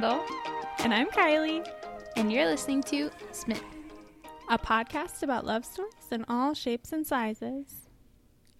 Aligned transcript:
Kendall, 0.00 0.24
And 0.78 0.94
I'm 0.94 1.08
Kylie, 1.08 1.68
and 2.16 2.32
you're 2.32 2.46
listening 2.46 2.82
to 2.84 3.10
Smith. 3.32 3.62
a 4.48 4.56
podcast 4.58 5.22
about 5.22 5.44
love 5.44 5.66
stories 5.66 5.92
in 6.10 6.24
all 6.26 6.54
shapes 6.54 6.90
and 6.90 7.06
sizes. 7.06 7.86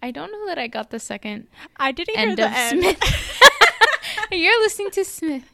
I 0.03 0.11
don't 0.11 0.31
know 0.31 0.45
that 0.45 0.59
I 0.59 0.67
got 0.67 0.91
the 0.91 0.99
second 0.99 1.47
I 1.77 1.93
didn't 1.93 2.15
hear 2.15 2.27
end 2.29 2.37
the 2.37 2.45
of 2.45 2.51
end. 2.53 2.81
Smith. 2.83 3.41
you're 4.31 4.61
listening 4.61 4.91
to 4.91 5.03
Smith. 5.03 5.51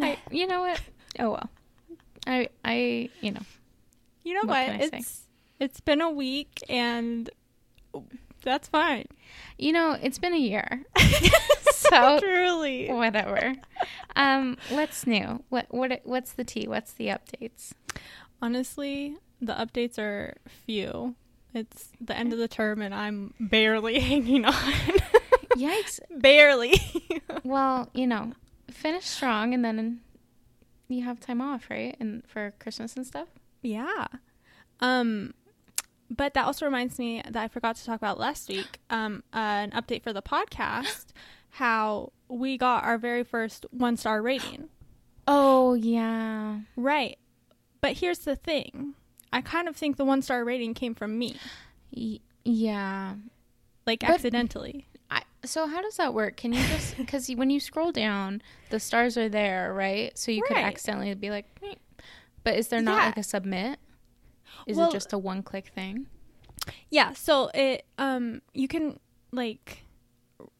I, 0.00 0.16
you 0.30 0.46
know 0.46 0.62
what? 0.62 0.80
Oh 1.18 1.30
well. 1.32 1.50
I 2.26 2.48
I 2.64 3.10
you 3.20 3.32
know 3.32 3.42
You 4.24 4.32
know 4.32 4.40
What 4.46 4.48
what? 4.48 4.66
can 4.66 4.80
I 4.80 4.88
say? 4.88 4.96
It's 4.98 5.20
it's 5.60 5.80
been 5.80 6.00
a 6.00 6.08
week 6.10 6.62
and 6.70 7.28
that's 8.46 8.68
fine. 8.68 9.04
you 9.58 9.72
know 9.72 9.98
it's 10.00 10.18
been 10.18 10.32
a 10.32 10.38
year, 10.38 10.84
so 11.72 12.18
Truly. 12.20 12.88
whatever. 12.90 13.54
Um, 14.14 14.56
what's 14.70 15.06
new? 15.06 15.42
What 15.50 15.66
what 15.70 16.00
what's 16.04 16.32
the 16.32 16.44
tea? 16.44 16.66
What's 16.66 16.92
the 16.94 17.08
updates? 17.08 17.72
Honestly, 18.40 19.16
the 19.40 19.52
updates 19.54 19.98
are 19.98 20.34
few. 20.48 21.14
It's 21.54 21.90
the 22.00 22.16
end 22.16 22.32
of 22.32 22.38
the 22.38 22.48
term 22.48 22.82
and 22.82 22.94
I'm 22.94 23.32
barely 23.40 23.98
hanging 24.10 24.44
on. 24.44 24.72
Yikes! 25.56 26.00
barely. 26.18 26.74
Well, 27.44 27.88
you 27.94 28.06
know, 28.06 28.32
finish 28.70 29.04
strong, 29.06 29.54
and 29.54 29.64
then 29.64 30.00
you 30.88 31.02
have 31.04 31.18
time 31.20 31.40
off, 31.40 31.68
right? 31.70 31.96
And 31.98 32.22
for 32.26 32.52
Christmas 32.58 32.94
and 32.96 33.06
stuff. 33.06 33.28
Yeah. 33.62 34.06
Um 34.80 35.32
but 36.10 36.34
that 36.34 36.44
also 36.46 36.64
reminds 36.66 36.98
me 36.98 37.22
that 37.28 37.42
I 37.42 37.48
forgot 37.48 37.76
to 37.76 37.84
talk 37.84 37.96
about 37.96 38.18
last 38.18 38.48
week. 38.48 38.80
Um 38.90 39.22
uh, 39.34 39.38
an 39.38 39.70
update 39.72 40.02
for 40.02 40.12
the 40.12 40.22
podcast 40.22 41.06
how 41.50 42.12
we 42.28 42.58
got 42.58 42.84
our 42.84 42.98
very 42.98 43.24
first 43.24 43.64
one 43.70 43.96
star 43.96 44.20
rating. 44.22 44.68
Oh 45.26 45.74
yeah. 45.74 46.60
Right. 46.76 47.18
But 47.80 47.92
here's 47.98 48.20
the 48.20 48.36
thing. 48.36 48.94
I 49.32 49.40
kind 49.40 49.68
of 49.68 49.76
think 49.76 49.96
the 49.96 50.04
one 50.04 50.22
star 50.22 50.44
rating 50.44 50.74
came 50.74 50.94
from 50.94 51.18
me, 51.18 51.36
Y- 51.94 52.20
yeah. 52.44 53.14
like 53.86 54.00
But- 54.00 54.10
accidentally. 54.10 54.86
I, 55.10 55.22
so 55.44 55.66
how 55.68 55.82
does 55.82 55.96
that 55.98 56.14
work? 56.14 56.36
Can 56.36 56.52
you 56.52 56.60
just 56.66 56.96
because 56.98 57.28
when 57.30 57.48
you 57.50 57.60
scroll 57.60 57.92
down, 57.92 58.42
the 58.70 58.80
stars 58.80 59.16
are 59.16 59.28
there, 59.28 59.72
right? 59.72 60.16
So 60.18 60.32
you 60.32 60.42
could 60.42 60.56
accidentally 60.56 61.14
be 61.14 61.30
like, 61.30 61.46
"Meep." 61.62 61.76
but 62.42 62.56
is 62.56 62.68
there 62.68 62.82
not 62.82 62.98
Yeah. 63.00 63.06
like 63.06 63.16
a 63.18 63.22
submit? 63.22 63.78
Is 64.66 64.76
Well- 64.76 64.88
it 64.88 64.92
just 64.92 65.12
a 65.12 65.18
one 65.18 65.42
click 65.42 65.68
thing? 65.68 66.06
Yeah, 66.90 67.12
so 67.12 67.50
it 67.54 67.86
um 67.98 68.42
you 68.54 68.66
can 68.68 68.98
like 69.32 69.82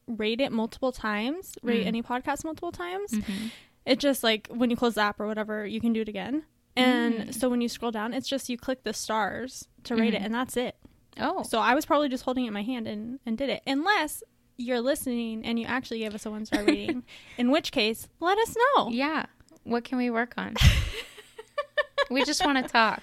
rate 0.07 0.41
it 0.41 0.53
multiple 0.53 0.93
times, 0.93 1.55
rate 1.63 1.85
Mm. 1.85 1.89
any 1.89 2.03
podcast 2.03 2.45
multiple 2.45 2.71
times. 2.73 3.11
Mhm. 3.13 3.51
It 3.85 3.99
just 3.99 4.23
like 4.23 4.49
when 4.49 4.71
you 4.71 4.77
close 4.77 4.95
the 4.95 5.01
app 5.03 5.19
or 5.21 5.27
whatever, 5.27 5.67
you 5.67 5.81
can 5.81 5.93
do 5.93 6.03
it 6.03 6.09
again. 6.09 6.45
And 6.77 7.15
Mm. 7.15 7.35
so 7.35 7.49
when 7.49 7.61
you 7.61 7.69
scroll 7.69 7.91
down, 7.91 8.13
it's 8.13 8.29
just 8.29 8.49
you 8.49 8.57
click 8.59 8.85
the 8.85 8.93
stars 8.93 9.67
to 9.85 9.97
rate 9.97 10.15
it, 10.15 10.21
Mhm. 10.21 10.27
and 10.27 10.35
that's 10.35 10.57
it. 10.57 10.77
Oh, 11.19 11.43
So 11.43 11.59
I 11.61 11.75
was 11.75 11.87
probably 11.87 12.09
just 12.11 12.25
holding 12.25 12.45
it 12.45 12.49
in 12.49 12.53
my 12.55 12.63
hand 12.63 12.87
and, 12.87 13.19
and 13.25 13.39
did 13.39 13.49
it. 13.49 13.63
Unless 13.67 14.23
you're 14.59 14.81
listening 14.83 15.45
and 15.45 15.59
you 15.59 15.65
actually 15.67 16.01
gave 16.01 16.15
us 16.15 16.27
a 16.27 16.31
one 16.31 16.45
star 16.45 16.63
rating, 16.65 17.05
in 17.39 17.51
which 17.51 17.73
case, 17.73 18.09
let 18.21 18.37
us 18.39 18.55
know. 18.77 18.91
yeah. 18.91 19.27
What 19.65 19.83
can 19.85 19.99
we 19.99 20.11
work 20.11 20.35
on? 20.37 20.55
we 22.11 22.25
just 22.25 22.45
want 22.45 22.59
to 22.65 22.71
talk. 22.73 23.03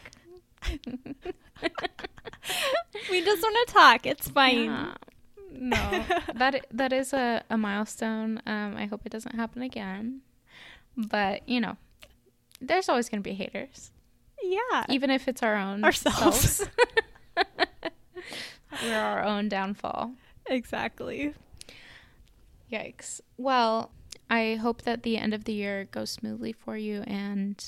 We 3.10 3.24
just 3.24 3.42
want 3.42 3.68
to 3.68 3.74
talk. 3.74 4.06
It's 4.06 4.28
fine. 4.30 4.66
Yeah. 4.66 4.94
No, 5.52 6.04
that 6.36 6.66
that 6.72 6.94
is 6.94 7.14
a, 7.14 7.44
a 7.50 7.58
milestone. 7.58 8.42
Um, 8.46 8.76
I 8.76 8.86
hope 8.86 9.02
it 9.06 9.12
doesn't 9.12 9.36
happen 9.36 9.62
again. 9.62 10.22
But 10.98 11.48
you 11.48 11.60
know, 11.62 11.78
there's 12.62 12.90
always 12.90 13.10
going 13.10 13.22
to 13.22 13.30
be 13.30 13.34
haters, 13.36 13.92
Yeah. 14.42 14.86
even 14.90 15.10
if 15.10 15.28
it's 15.28 15.44
our 15.44 15.56
own 15.56 15.84
Ourselves. 15.84 16.68
We're 18.84 18.98
our 19.00 19.24
own 19.24 19.50
downfall. 19.50 20.14
Exactly. 20.48 21.34
Yikes. 22.72 23.22
Well, 23.38 23.92
I 24.30 24.56
hope 24.56 24.82
that 24.84 25.04
the 25.04 25.18
end 25.18 25.34
of 25.34 25.44
the 25.44 25.54
year 25.54 25.86
goes 25.86 26.10
smoothly 26.10 26.54
for 26.54 26.76
you 26.76 27.02
and 27.04 27.64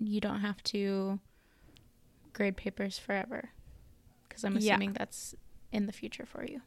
you 0.00 0.20
don't 0.20 0.40
have 0.40 0.62
to 0.64 1.20
grade 2.32 2.56
papers 2.56 2.98
forever. 2.98 3.50
Because 4.28 4.44
I'm 4.44 4.56
Yeah. 4.56 4.72
assuming 4.74 4.92
that's 4.94 5.34
in 5.70 5.86
the 5.86 5.92
future 5.92 6.26
for 6.26 6.44
you. 6.44 6.62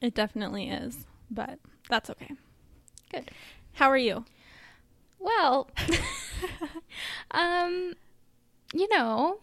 It 0.00 0.14
definitely 0.14 0.68
is, 0.70 1.06
but 1.30 1.58
that's 1.88 2.10
okay. 2.10 2.30
Good. 3.12 3.30
How 3.74 3.88
are 3.90 3.96
you? 3.98 4.24
Well, 5.18 5.68
um, 7.32 7.94
you 8.72 8.88
know, 8.96 9.38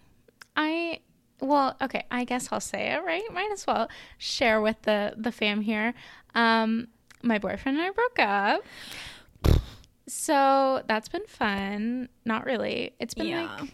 I 0.56 1.02
well, 1.40 1.76
okay, 1.82 2.04
I 2.10 2.24
guess 2.24 2.50
I'll 2.52 2.60
say 2.60 2.94
it, 2.94 3.04
right? 3.04 3.22
Might 3.32 3.52
as 3.52 3.68
well 3.68 3.90
share 4.18 4.60
with 4.62 4.82
the 4.84 5.14
the 5.18 5.32
fam 5.32 5.62
here. 5.62 5.94
Um, 6.34 6.88
my 7.22 7.38
boyfriend 7.38 7.78
and 7.78 7.88
I 7.88 7.92
broke 7.92 8.20
up. 8.20 8.64
So 10.08 10.84
that's 10.88 11.10
been 11.10 11.26
fun. 11.28 12.10
Not 12.26 12.46
really. 12.46 12.94
It's 13.00 13.14
been 13.14 13.32
like 13.60 13.70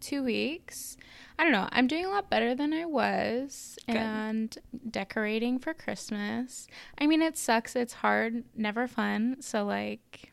two 0.00 0.22
weeks. 0.22 0.96
I 1.38 1.44
don't 1.44 1.52
know. 1.52 1.68
I'm 1.72 1.86
doing 1.86 2.04
a 2.04 2.10
lot 2.10 2.28
better 2.28 2.54
than 2.54 2.72
I 2.74 2.84
was 2.84 3.78
Good. 3.86 3.96
and 3.96 4.58
decorating 4.90 5.58
for 5.58 5.72
Christmas. 5.72 6.66
I 6.98 7.06
mean, 7.06 7.22
it 7.22 7.38
sucks. 7.38 7.74
It's 7.76 7.94
hard, 7.94 8.44
never 8.54 8.86
fun. 8.86 9.36
So, 9.40 9.64
like, 9.64 10.32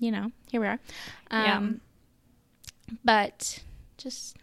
you 0.00 0.10
know, 0.10 0.30
here 0.50 0.60
we 0.60 0.66
are. 0.68 0.78
Yeah. 1.30 1.56
Um, 1.58 1.80
But 3.04 3.62
just 3.98 4.36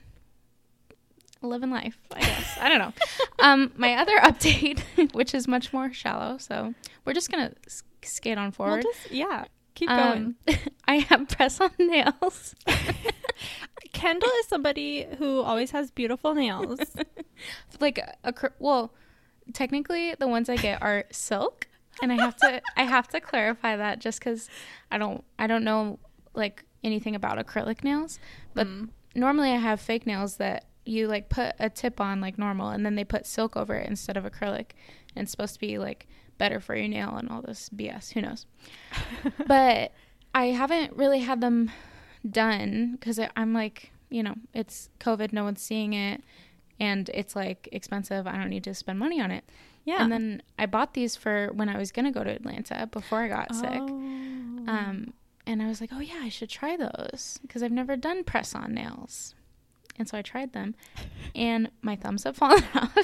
living 1.41 1.71
life, 1.71 1.97
I 2.13 2.19
guess. 2.21 2.57
I 2.59 2.69
don't 2.69 2.79
know. 2.79 2.93
Um, 3.39 3.73
my 3.75 3.95
other 3.95 4.17
update, 4.19 4.79
which 5.13 5.33
is 5.33 5.49
much 5.49 5.73
more 5.73 5.91
shallow, 5.91 6.37
so 6.37 6.73
we're 7.03 7.11
just 7.11 7.29
going 7.29 7.49
to 7.49 7.55
skate 8.01 8.37
on 8.37 8.45
We'll 8.45 8.51
forward. 8.53 8.83
just 8.83 9.11
yeah, 9.11 9.45
keep 9.75 9.89
going. 9.89 10.35
Um, 10.47 10.55
I 10.87 10.99
have 10.99 11.27
press 11.27 11.59
on 11.59 11.71
nails. 11.77 12.55
Kendall 13.93 14.29
is 14.39 14.47
somebody 14.47 15.07
who 15.17 15.41
always 15.41 15.71
has 15.71 15.89
beautiful 15.91 16.33
nails. 16.35 16.79
like 17.79 17.97
a, 17.97 18.13
a 18.23 18.33
well 18.59 18.93
technically 19.53 20.13
the 20.19 20.27
ones 20.27 20.47
i 20.49 20.55
get 20.55 20.81
are 20.81 21.03
silk 21.11 21.67
and 22.01 22.13
i 22.13 22.15
have 22.15 22.35
to 22.37 22.61
i 22.77 22.83
have 22.83 23.07
to 23.09 23.19
clarify 23.19 23.75
that 23.75 23.99
just 23.99 24.19
because 24.19 24.49
i 24.89 24.97
don't 24.97 25.21
i 25.37 25.45
don't 25.47 25.63
know 25.65 25.99
like 26.33 26.63
anything 26.83 27.13
about 27.15 27.37
acrylic 27.45 27.83
nails 27.83 28.19
but 28.53 28.67
Mm. 28.67 28.89
normally 29.15 29.51
i 29.51 29.57
have 29.57 29.81
fake 29.81 30.05
nails 30.05 30.37
that 30.37 30.65
you 30.85 31.07
like 31.07 31.27
put 31.27 31.53
a 31.59 31.69
tip 31.69 31.99
on 31.99 32.21
like 32.21 32.37
normal 32.37 32.69
and 32.69 32.85
then 32.85 32.95
they 32.95 33.03
put 33.03 33.25
silk 33.25 33.57
over 33.57 33.75
it 33.75 33.89
instead 33.89 34.15
of 34.15 34.23
acrylic 34.23 34.71
and 35.15 35.23
it's 35.23 35.31
supposed 35.31 35.55
to 35.55 35.59
be 35.59 35.77
like 35.77 36.07
better 36.37 36.59
for 36.61 36.75
your 36.75 36.87
nail 36.87 37.15
and 37.17 37.29
all 37.29 37.41
this 37.41 37.69
bs 37.69 38.13
who 38.13 38.21
knows 38.21 38.45
but 39.47 39.91
i 40.33 40.45
haven't 40.45 40.95
really 40.95 41.19
had 41.19 41.41
them 41.41 41.69
done 42.29 42.95
because 42.99 43.19
i'm 43.35 43.53
like 43.53 43.91
you 44.09 44.23
know 44.23 44.35
it's 44.53 44.89
covid 44.99 45.33
no 45.33 45.43
one's 45.43 45.61
seeing 45.61 45.93
it 45.93 46.21
and 46.79 47.09
it's 47.13 47.35
like 47.35 47.69
expensive. 47.71 48.27
I 48.27 48.35
don't 48.37 48.49
need 48.49 48.63
to 48.65 48.73
spend 48.73 48.99
money 48.99 49.21
on 49.21 49.31
it. 49.31 49.43
yeah. 49.85 50.01
And 50.03 50.11
then 50.11 50.41
I 50.57 50.65
bought 50.65 50.93
these 50.93 51.15
for 51.15 51.49
when 51.53 51.69
I 51.69 51.77
was 51.77 51.91
gonna 51.91 52.11
go 52.11 52.23
to 52.23 52.29
Atlanta 52.29 52.87
before 52.91 53.21
I 53.21 53.27
got 53.27 53.53
sick. 53.55 53.69
Oh. 53.69 53.87
Um, 54.67 55.13
and 55.45 55.61
I 55.61 55.67
was 55.67 55.81
like, 55.81 55.91
oh 55.93 55.99
yeah, 55.99 56.19
I 56.21 56.29
should 56.29 56.49
try 56.49 56.75
those 56.77 57.39
because 57.41 57.63
I've 57.63 57.71
never 57.71 57.95
done 57.95 58.23
press 58.23 58.55
on 58.55 58.73
nails. 58.73 59.35
And 59.99 60.09
so 60.09 60.17
I 60.17 60.23
tried 60.23 60.53
them, 60.53 60.73
and 61.35 61.69
my 61.83 61.95
thumbs 61.95 62.23
have 62.23 62.35
fallen 62.35 62.63
off. 62.73 62.97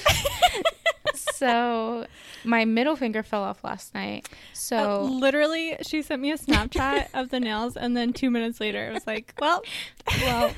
So 1.35 2.05
my 2.43 2.65
middle 2.65 2.95
finger 2.95 3.23
fell 3.23 3.43
off 3.43 3.63
last 3.63 3.93
night. 3.93 4.27
So 4.53 4.77
Uh, 4.77 4.99
literally, 5.09 5.77
she 5.81 6.01
sent 6.01 6.21
me 6.21 6.31
a 6.31 6.37
Snapchat 6.37 7.07
of 7.13 7.29
the 7.29 7.39
nails, 7.39 7.75
and 7.77 7.95
then 7.97 8.13
two 8.13 8.29
minutes 8.29 8.59
later, 8.59 8.89
it 8.89 8.93
was 8.93 9.05
like, 9.07 9.33
"Well, 9.39 9.61
well, 10.23 10.53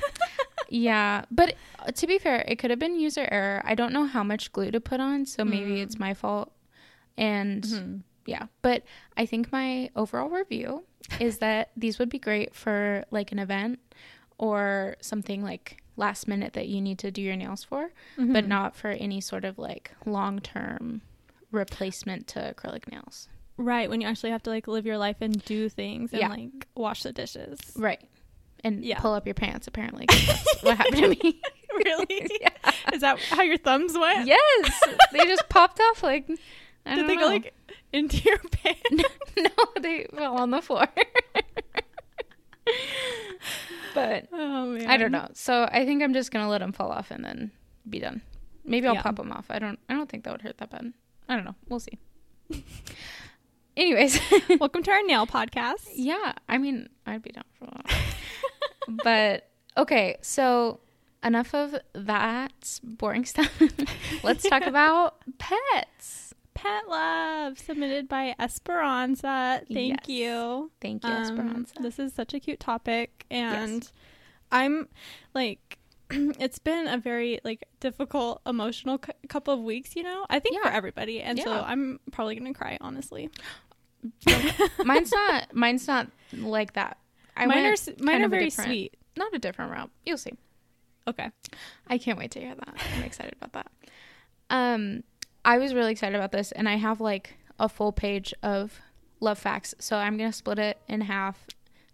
yeah. 0.68 1.24
But 1.30 1.54
uh, 1.78 1.90
to 1.92 2.06
be 2.06 2.18
fair, 2.18 2.44
it 2.46 2.58
could 2.58 2.70
have 2.70 2.78
been 2.78 2.98
user 2.98 3.26
error. 3.30 3.62
I 3.64 3.74
don't 3.74 3.92
know 3.92 4.04
how 4.06 4.22
much 4.22 4.52
glue 4.52 4.70
to 4.70 4.80
put 4.80 5.00
on, 5.00 5.26
so 5.26 5.44
maybe 5.44 5.72
Mm. 5.76 5.82
it's 5.82 5.98
my 5.98 6.14
fault. 6.14 6.52
And 7.18 8.02
yeah, 8.26 8.46
but 8.62 8.84
I 9.16 9.26
think 9.26 9.52
my 9.52 9.90
overall 9.96 10.28
review 10.30 10.84
is 11.20 11.38
that 11.38 11.70
these 11.76 11.98
would 11.98 12.08
be 12.08 12.18
great 12.18 12.54
for 12.54 13.04
like 13.10 13.32
an 13.32 13.38
event 13.38 13.80
or 14.38 14.96
something 15.00 15.42
like 15.42 15.81
last 15.96 16.26
minute 16.28 16.52
that 16.54 16.68
you 16.68 16.80
need 16.80 16.98
to 17.00 17.10
do 17.10 17.20
your 17.22 17.36
nails 17.36 17.62
for, 17.64 17.90
Mm-hmm. 18.18 18.32
but 18.32 18.46
not 18.46 18.74
for 18.76 18.88
any 18.90 19.20
sort 19.20 19.44
of 19.44 19.58
like 19.58 19.90
long 20.06 20.38
term 20.40 21.02
replacement 21.50 22.26
to 22.28 22.54
acrylic 22.54 22.90
nails. 22.90 23.28
right 23.58 23.90
when 23.90 24.00
you 24.00 24.08
actually 24.08 24.30
have 24.30 24.42
to 24.42 24.50
like 24.50 24.66
live 24.66 24.86
your 24.86 24.96
life 24.98 25.16
and 25.20 25.44
do 25.44 25.68
things 25.68 26.12
and 26.12 26.20
Yeah. 26.20 26.28
like 26.28 26.66
wash 26.74 27.02
the 27.02 27.12
dishes." 27.12 27.58
Right. 27.76 28.00
And 28.64 28.84
Yeah. 28.84 28.98
pull 29.00 29.12
up 29.12 29.26
your 29.26 29.34
pants, 29.34 29.66
apparently. 29.66 30.06
That's 30.08 30.62
what 30.62 30.76
happened 30.78 30.96
to 31.02 31.08
me. 31.08 31.40
really? 31.84 32.28
yeah. 32.40 32.48
Is 32.92 33.00
that 33.02 33.18
how 33.20 33.42
your 33.42 33.58
thumbs 33.58 33.96
went? 33.98 34.26
Yes. 34.26 34.82
They 35.12 35.18
just 35.26 35.48
popped 35.48 35.80
off 35.80 36.02
like, 36.02 36.24
I 36.86 36.94
Did 36.94 37.00
don't 37.00 37.06
they 37.08 37.14
know. 37.16 37.20
go 37.22 37.26
like 37.28 37.54
into 37.92 38.18
your 38.18 38.38
pants? 38.38 38.80
no, 39.36 39.50
they 39.80 40.06
fell 40.14 40.36
on 40.38 40.50
the 40.50 40.62
floor. 40.62 40.86
but 43.94 44.26
Oh 44.32 44.66
man. 44.66 44.86
I 44.88 44.96
don't 44.96 45.12
know. 45.12 45.28
So 45.34 45.68
I 45.70 45.84
think 45.86 46.02
I'm 46.02 46.12
just 46.14 46.30
gonna 46.30 46.48
let 46.48 46.58
them 46.58 46.72
fall 46.72 46.90
off 46.90 47.10
and 47.10 47.24
then 47.24 47.50
be 47.88 47.98
done. 48.00 48.22
Maybe 48.64 48.86
I'll 48.86 48.94
Yeah. 48.94 49.02
pop 49.02 49.16
them 49.16 49.32
off. 49.32 49.46
I 49.50 49.58
don't. 49.58 49.78
I 49.88 49.94
don't 49.94 50.08
think 50.08 50.24
that 50.24 50.32
would 50.32 50.42
hurt 50.42 50.58
that 50.58 50.70
bad. 50.70 50.92
I 51.28 51.34
don't 51.36 51.44
know. 51.44 51.54
We'll 51.68 51.80
see. 51.80 51.98
Anyways, 53.76 54.20
Welcome 54.60 54.82
to 54.82 54.90
our 54.90 55.02
nail 55.04 55.26
podcast. 55.26 55.88
yeah. 55.94 56.34
I 56.48 56.58
mean, 56.58 56.88
I'd 57.06 57.22
be 57.22 57.30
down 57.30 57.44
for 57.58 57.66
that. 57.66 57.86
but 59.02 59.48
okay, 59.80 60.16
so 60.20 60.80
enough 61.24 61.54
of 61.54 61.76
that 61.94 62.78
boring 62.82 63.24
stuff. 63.24 63.50
Let's 64.22 64.46
talk 64.48 64.66
about 64.66 65.16
pets. 65.38 66.31
Pet 66.54 66.88
love 66.88 67.58
submitted 67.58 68.08
by 68.08 68.34
Esperanza. 68.38 69.62
Thank 69.72 70.06
Yes. 70.06 70.08
you. 70.08 70.70
Thank 70.80 71.04
you, 71.04 71.10
Um, 71.10 71.22
Esperanza. 71.22 71.74
This 71.80 71.98
is 71.98 72.12
such 72.12 72.34
a 72.34 72.40
cute 72.40 72.60
topic, 72.60 73.24
and 73.30 73.82
Yes. 73.82 73.92
I'm 74.50 74.88
like, 75.34 75.78
it's 76.10 76.58
been 76.58 76.86
a 76.88 76.98
very 76.98 77.40
like 77.42 77.64
difficult 77.80 78.42
emotional 78.46 78.98
cou- 78.98 79.12
couple 79.28 79.54
of 79.54 79.60
weeks. 79.60 79.96
You 79.96 80.02
know, 80.02 80.26
I 80.28 80.38
think 80.40 80.60
for 80.62 80.68
everybody, 80.68 81.20
and 81.22 81.38
so 81.38 81.50
I'm 81.52 82.00
probably 82.10 82.36
gonna 82.36 82.52
cry. 82.54 82.76
Honestly, 82.80 83.30
mine's 84.84 85.12
not. 85.12 85.54
Mine's 85.54 85.86
not 85.88 86.08
like 86.32 86.74
that. 86.74 86.98
I 87.36 87.46
mine 87.46 87.64
are 87.64 87.74
mine 88.00 88.22
are 88.22 88.28
very 88.28 88.50
sweet. 88.50 88.96
Not 89.16 89.32
a 89.34 89.38
different 89.38 89.72
route. 89.72 89.90
You'll 90.04 90.18
see. 90.18 90.32
Okay, 91.08 91.30
I 91.88 91.98
can't 91.98 92.18
wait 92.18 92.30
to 92.32 92.40
hear 92.40 92.54
that. 92.54 92.74
I'm 92.94 93.02
excited 93.02 93.34
about 93.40 93.52
that. 93.54 93.70
Um, 94.50 95.02
I 95.44 95.58
was 95.58 95.74
really 95.74 95.92
excited 95.92 96.14
about 96.16 96.32
this, 96.32 96.52
and 96.52 96.68
I 96.68 96.76
have 96.76 97.00
like 97.00 97.34
a 97.58 97.68
full 97.68 97.92
page 97.92 98.32
of 98.42 98.80
love 99.20 99.38
facts. 99.38 99.74
So 99.78 99.96
I'm 99.96 100.16
gonna 100.16 100.32
split 100.32 100.58
it 100.58 100.78
in 100.88 101.02
half, 101.02 101.46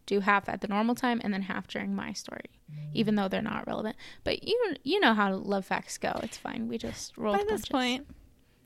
do 0.07 0.21
half 0.21 0.49
at 0.49 0.61
the 0.61 0.69
normal 0.69 0.95
time, 0.95 1.21
and 1.25 1.33
then 1.33 1.43
half 1.43 1.67
during 1.69 1.95
my 1.95 2.13
story, 2.13 2.51
even 2.95 3.15
though 3.15 3.29
they're 3.29 3.43
not 3.43 3.67
relevant. 3.67 3.97
But 4.25 4.47
you 4.47 4.75
you 4.85 5.01
know 5.01 5.15
how 5.15 5.35
love 5.35 5.65
facts 5.67 5.99
go. 5.99 6.19
It's 6.23 6.37
fine. 6.37 6.69
We 6.69 6.79
just 6.79 7.17
roll 7.17 7.37
by 7.37 7.45
this 7.49 7.67
point, 7.67 8.07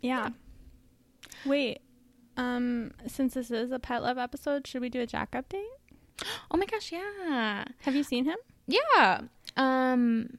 yeah. 0.01 0.31
Wait, 1.45 1.81
um, 2.37 2.93
since 3.07 3.35
this 3.35 3.51
is 3.51 3.73
a 3.73 3.79
pet 3.79 4.03
love 4.03 4.19
episode, 4.19 4.67
should 4.67 4.81
we 4.83 4.89
do 4.89 5.01
a 5.01 5.07
Jack 5.07 5.33
update? 5.33 5.65
Oh 6.51 6.57
my 6.57 6.67
gosh, 6.67 6.93
yeah, 6.93 7.65
Have 7.81 7.95
you 7.95 8.05
seen 8.05 8.25
him? 8.27 8.37
yeah. 8.67 9.23
Um, 9.57 10.39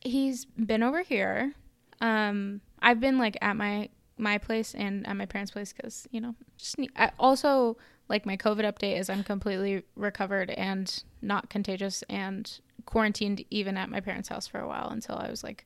he's 0.00 0.44
been 0.44 0.82
over 0.82 1.02
here. 1.02 1.54
Um, 2.00 2.60
I've 2.82 3.00
been 3.00 3.18
like 3.18 3.36
at 3.40 3.56
my 3.56 3.88
my 4.16 4.36
place 4.38 4.74
and 4.74 5.06
at 5.06 5.16
my 5.16 5.26
parents' 5.26 5.50
place 5.50 5.72
because 5.72 6.06
you 6.10 6.20
know 6.20 6.34
just 6.58 6.78
need, 6.78 6.90
I 6.96 7.10
also 7.18 7.76
like 8.08 8.26
my 8.26 8.36
COVID 8.36 8.64
update 8.70 8.98
is 8.98 9.08
I'm 9.08 9.24
completely 9.24 9.82
recovered 9.96 10.50
and 10.50 11.02
not 11.22 11.48
contagious 11.48 12.02
and 12.08 12.60
quarantined 12.86 13.44
even 13.50 13.76
at 13.76 13.88
my 13.88 14.00
parents' 14.00 14.28
house 14.28 14.46
for 14.46 14.60
a 14.60 14.68
while 14.68 14.88
until 14.90 15.16
I 15.16 15.30
was 15.30 15.42
like 15.42 15.64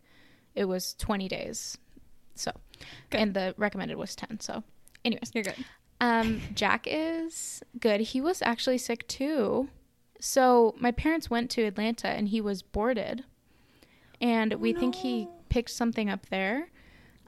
it 0.55 0.67
was 0.67 0.95
20 0.95 1.27
days. 1.29 1.79
So, 2.37 2.53
Good. 3.11 3.21
and 3.21 3.35
the 3.35 3.55
recommended 3.57 3.97
was 3.97 4.15
10. 4.15 4.41
So, 4.41 4.63
anyways, 5.05 5.31
You're 5.35 5.45
good. 5.45 5.65
um, 6.01 6.41
Jack 6.55 6.87
is 6.89 7.63
good. 7.81 8.01
He 8.01 8.21
was 8.21 8.41
actually 8.43 8.79
sick 8.79 9.07
too. 9.09 9.69
So 10.21 10.75
my 10.79 10.91
parents 10.91 11.29
went 11.29 11.51
to 11.53 11.63
Atlanta 11.65 12.09
and 12.09 12.29
he 12.29 12.41
was 12.41 12.63
boarded, 12.63 13.25
and 14.21 14.55
we 14.55 14.73
think 14.73 14.95
he 14.97 15.29
picked 15.49 15.71
something 15.71 16.09
up 16.09 16.27
there. 16.31 16.69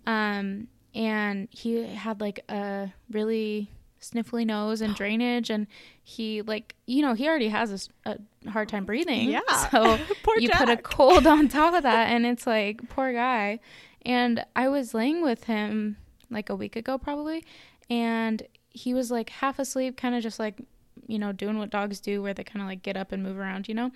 Um, 0.07 0.69
and 0.95 1.49
he 1.51 1.85
had 1.85 2.21
like 2.21 2.41
a 2.49 2.93
really 3.11 3.71
sniffly 4.01 4.47
nose 4.47 4.81
and 4.81 4.95
drainage, 4.97 5.51
and 5.51 5.67
he 6.03 6.43
like 6.43 6.75
you 6.87 7.03
know 7.03 7.15
he 7.15 7.29
already 7.29 7.49
has 7.49 7.91
a 8.05 8.11
a, 8.11 8.51
hard 8.51 8.69
time 8.69 8.85
breathing. 8.85 9.31
Yeah. 9.31 9.41
So 9.71 9.99
you 10.39 10.49
put 10.51 10.69
a 10.69 10.77
cold 10.77 11.27
on 11.27 11.49
top 11.49 11.75
of 11.75 11.83
that 11.83 12.11
and 12.11 12.27
it's 12.27 12.47
like 12.47 12.89
poor 12.89 13.13
guy 13.13 13.59
and 14.07 14.45
i 14.55 14.69
was 14.69 14.95
laying 14.95 15.23
with 15.23 15.45
him 15.45 15.97
like 16.31 16.49
a 16.49 16.55
week 16.55 16.77
ago 16.77 16.97
probably 16.97 17.45
and 17.91 18.43
he 18.71 18.95
was 18.95 19.11
like 19.11 19.31
half 19.31 19.59
asleep 19.59 19.97
kind 19.97 20.15
of 20.15 20.23
just 20.23 20.39
like 20.39 20.61
you 21.07 21.19
know 21.19 21.33
doing 21.33 21.59
what 21.59 21.71
dogs 21.71 22.01
do 22.01 22.23
where 22.23 22.33
they 22.33 22.45
kind 22.45 22.63
of 22.63 22.69
like 22.69 22.83
get 22.83 22.97
up 22.97 23.13
and 23.13 23.23
move 23.23 23.39
around 23.39 23.69
you 23.69 23.75
know 23.75 23.91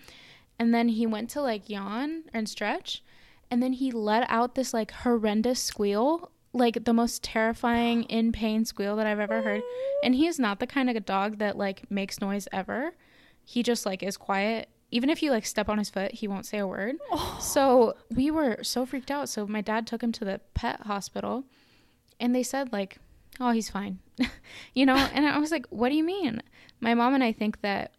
and 0.58 0.74
then 0.74 0.88
he 0.88 1.06
went 1.06 1.30
to 1.30 1.40
like 1.40 1.68
yawn 1.68 2.24
and 2.34 2.48
stretch 2.48 3.02
and 3.50 3.62
then 3.62 3.72
he 3.74 3.90
let 3.90 4.28
out 4.30 4.54
this 4.54 4.72
like 4.72 4.90
horrendous 4.90 5.60
squeal 5.60 6.30
like 6.52 6.84
the 6.84 6.92
most 6.92 7.22
terrifying 7.22 8.02
in 8.04 8.32
pain 8.32 8.64
squeal 8.64 8.96
that 8.96 9.06
i've 9.06 9.20
ever 9.20 9.42
heard. 9.42 9.62
And 10.02 10.14
he 10.14 10.26
is 10.26 10.38
not 10.38 10.58
the 10.58 10.66
kind 10.66 10.90
of 10.90 10.96
a 10.96 11.00
dog 11.00 11.38
that 11.38 11.56
like 11.56 11.90
makes 11.90 12.20
noise 12.20 12.48
ever. 12.52 12.92
He 13.44 13.62
just 13.62 13.86
like 13.86 14.02
is 14.02 14.16
quiet. 14.16 14.68
Even 14.90 15.10
if 15.10 15.22
you 15.22 15.30
like 15.30 15.46
step 15.46 15.68
on 15.68 15.78
his 15.78 15.90
foot 15.90 16.12
he 16.12 16.26
won't 16.26 16.46
say 16.46 16.58
a 16.58 16.66
word. 16.66 16.96
Oh. 17.12 17.38
So 17.40 17.94
we 18.14 18.30
were 18.30 18.58
so 18.62 18.84
freaked 18.84 19.10
out. 19.10 19.28
So 19.28 19.46
my 19.46 19.60
dad 19.60 19.86
took 19.86 20.02
him 20.02 20.12
to 20.12 20.24
the 20.24 20.40
pet 20.54 20.82
hospital 20.82 21.44
and 22.18 22.34
they 22.34 22.42
said 22.42 22.72
like 22.72 22.98
oh 23.38 23.52
he's 23.52 23.70
fine. 23.70 23.98
You 24.74 24.86
know? 24.86 24.96
And 24.96 25.26
i 25.26 25.38
was 25.38 25.50
like 25.52 25.66
what 25.70 25.90
do 25.90 25.96
you 25.96 26.04
mean? 26.04 26.42
My 26.80 26.94
mom 26.94 27.14
and 27.14 27.22
i 27.22 27.32
think 27.32 27.60
that 27.60 27.92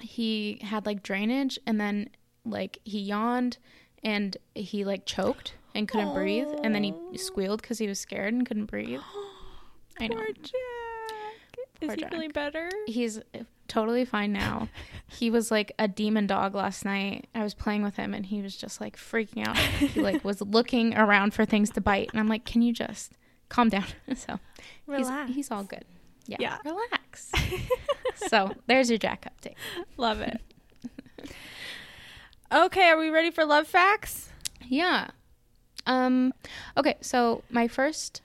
he 0.00 0.58
had 0.62 0.84
like 0.84 1.04
drainage 1.04 1.60
and 1.64 1.80
then 1.80 2.10
like 2.44 2.78
he 2.82 2.98
yawned 2.98 3.58
and 4.02 4.36
he 4.54 4.84
like 4.84 5.06
choked 5.06 5.54
and 5.74 5.88
couldn't 5.88 6.12
breathe 6.14 6.48
and 6.62 6.74
then 6.74 6.82
he 6.84 6.94
squealed 7.16 7.62
because 7.62 7.78
he 7.78 7.86
was 7.86 7.98
scared 7.98 8.32
and 8.34 8.46
couldn't 8.46 8.66
breathe 8.66 9.00
i 10.00 10.06
know 10.08 10.16
Poor 10.16 10.26
Jack. 10.32 10.52
Is 11.80 11.88
Poor 11.88 11.96
he 11.96 12.04
feeling 12.04 12.30
better? 12.30 12.68
he's 12.86 13.18
uh, 13.18 13.22
totally 13.68 14.04
fine 14.04 14.32
now. 14.32 14.68
he 15.08 15.30
was 15.30 15.50
like 15.50 15.72
a 15.78 15.88
demon 15.88 16.26
dog 16.26 16.54
last 16.54 16.84
night. 16.84 17.26
I 17.34 17.42
was 17.42 17.54
playing 17.54 17.82
with 17.82 17.96
him 17.96 18.14
and 18.14 18.24
he 18.26 18.40
was 18.40 18.56
just 18.56 18.80
like 18.80 18.96
freaking 18.96 19.46
out. 19.46 19.56
He 19.58 20.00
like 20.00 20.24
was 20.30 20.40
looking 20.42 20.94
around 20.96 21.34
for 21.34 21.44
things 21.44 21.70
to 21.70 21.80
bite 21.80 22.08
and 22.12 22.20
I'm 22.20 22.28
like, 22.28 22.44
"Can 22.44 22.62
you 22.62 22.72
just 22.72 23.12
calm 23.48 23.68
down?" 23.68 23.84
So, 24.14 24.38
Relax. 24.86 25.26
he's 25.28 25.36
he's 25.36 25.50
all 25.50 25.64
good. 25.64 25.84
Yeah. 26.26 26.36
Yeah. 26.38 26.58
Relax. 26.64 27.32
so, 28.28 28.52
there's 28.68 28.88
your 28.88 28.98
Jack 28.98 29.26
update. 29.32 29.54
Love 29.96 30.20
it. 30.20 30.40
Okay, 32.52 32.88
are 32.88 32.98
we 32.98 33.10
ready 33.10 33.30
for 33.30 33.44
love 33.44 33.66
facts? 33.66 34.28
Yeah. 34.66 35.08
Um 35.86 36.32
okay, 36.76 36.96
so 37.00 37.42
my 37.50 37.68
first 37.68 38.22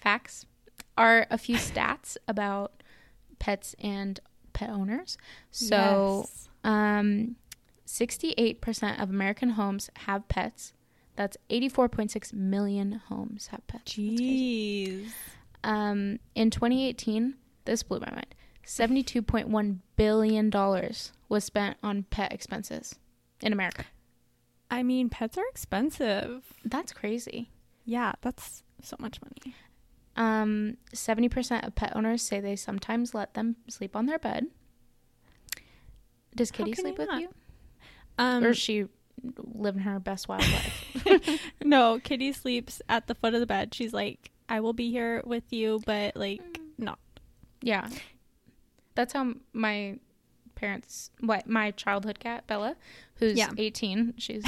facts 0.00 0.46
are 0.96 1.26
a 1.30 1.38
few 1.38 1.56
stats 1.68 2.16
about 2.26 2.82
pets 3.38 3.74
and 3.78 4.20
pet 4.52 4.70
owners. 4.70 5.18
So, 5.50 6.20
Yes. 6.24 6.48
Um, 6.64 7.36
68% 7.86 9.02
of 9.02 9.10
American 9.10 9.50
homes 9.50 9.90
have 10.06 10.26
pets. 10.28 10.72
That's 11.16 11.36
84.6 11.50 12.32
million 12.32 12.92
homes 12.92 13.48
have 13.48 13.66
pets. 13.66 13.92
Jeez. 13.92 15.08
Um, 15.62 16.18
in 16.34 16.50
2018, 16.50 17.34
this 17.66 17.82
blew 17.82 18.00
my 18.00 18.10
mind. 18.10 18.34
72.1 18.66 19.78
billion 19.96 20.48
dollars 20.48 21.12
was 21.28 21.44
spent 21.44 21.76
on 21.82 22.04
pet 22.04 22.32
expenses 22.32 22.96
in 23.44 23.52
America. 23.52 23.84
I 24.70 24.82
mean, 24.82 25.08
pets 25.08 25.38
are 25.38 25.44
expensive. 25.50 26.42
That's 26.64 26.92
crazy. 26.92 27.50
Yeah, 27.84 28.12
that's 28.22 28.64
so 28.82 28.96
much 28.98 29.20
money. 29.22 29.54
Um, 30.16 30.78
70% 30.94 31.66
of 31.66 31.74
pet 31.74 31.94
owners 31.94 32.22
say 32.22 32.40
they 32.40 32.56
sometimes 32.56 33.14
let 33.14 33.34
them 33.34 33.56
sleep 33.68 33.94
on 33.94 34.06
their 34.06 34.18
bed. 34.18 34.46
Does 36.34 36.50
Kitty 36.50 36.72
sleep 36.72 36.98
with 36.98 37.08
not? 37.08 37.20
you? 37.20 37.28
Um, 38.18 38.42
or 38.44 38.48
is 38.48 38.58
she 38.58 38.86
living 39.36 39.82
her 39.82 40.00
best 40.00 40.28
wild 40.28 40.42
life? 40.42 41.40
no, 41.64 42.00
Kitty 42.02 42.32
sleeps 42.32 42.80
at 42.88 43.06
the 43.06 43.14
foot 43.14 43.34
of 43.34 43.40
the 43.40 43.46
bed. 43.46 43.74
She's 43.74 43.92
like, 43.92 44.30
I 44.48 44.60
will 44.60 44.72
be 44.72 44.90
here 44.90 45.22
with 45.24 45.52
you, 45.52 45.80
but 45.86 46.16
like, 46.16 46.40
not. 46.78 46.98
Yeah. 47.62 47.88
That's 48.94 49.12
how 49.12 49.34
my 49.52 49.98
parents, 50.64 51.10
what 51.20 51.46
my 51.46 51.70
childhood 51.72 52.18
cat 52.18 52.46
Bella, 52.46 52.76
who's 53.16 53.36
Yeah. 53.36 53.50
18, 53.56 54.14
she's 54.18 54.42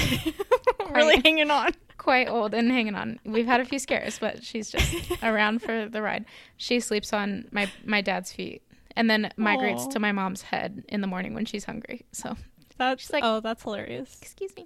really 0.91 1.21
hanging 1.23 1.51
on. 1.51 1.71
quite 1.97 2.27
old 2.27 2.53
and 2.53 2.71
hanging 2.71 2.95
on. 2.95 3.19
We've 3.25 3.45
had 3.45 3.59
a 3.61 3.65
few 3.65 3.79
scares, 3.79 4.17
but 4.19 4.43
she's 4.43 4.69
just 4.71 5.11
around 5.23 5.61
for 5.61 5.87
the 5.87 6.01
ride. 6.01 6.25
She 6.57 6.79
sleeps 6.79 7.13
on 7.13 7.47
my 7.51 7.69
my 7.85 8.01
dad's 8.01 8.31
feet 8.31 8.61
and 8.95 9.09
then 9.09 9.29
migrates 9.37 9.83
Aw. 9.83 9.89
to 9.89 9.99
my 9.99 10.11
mom's 10.11 10.41
head 10.41 10.83
in 10.89 11.01
the 11.01 11.07
morning 11.07 11.33
when 11.33 11.45
she's 11.45 11.65
hungry. 11.65 12.05
So, 12.11 12.35
That's 12.77 13.01
She's 13.03 13.11
like- 13.13 13.23
oh, 13.23 13.39
that's 13.39 13.63
hilarious. 13.63 14.17
excuse 14.21 14.55
me. 14.55 14.65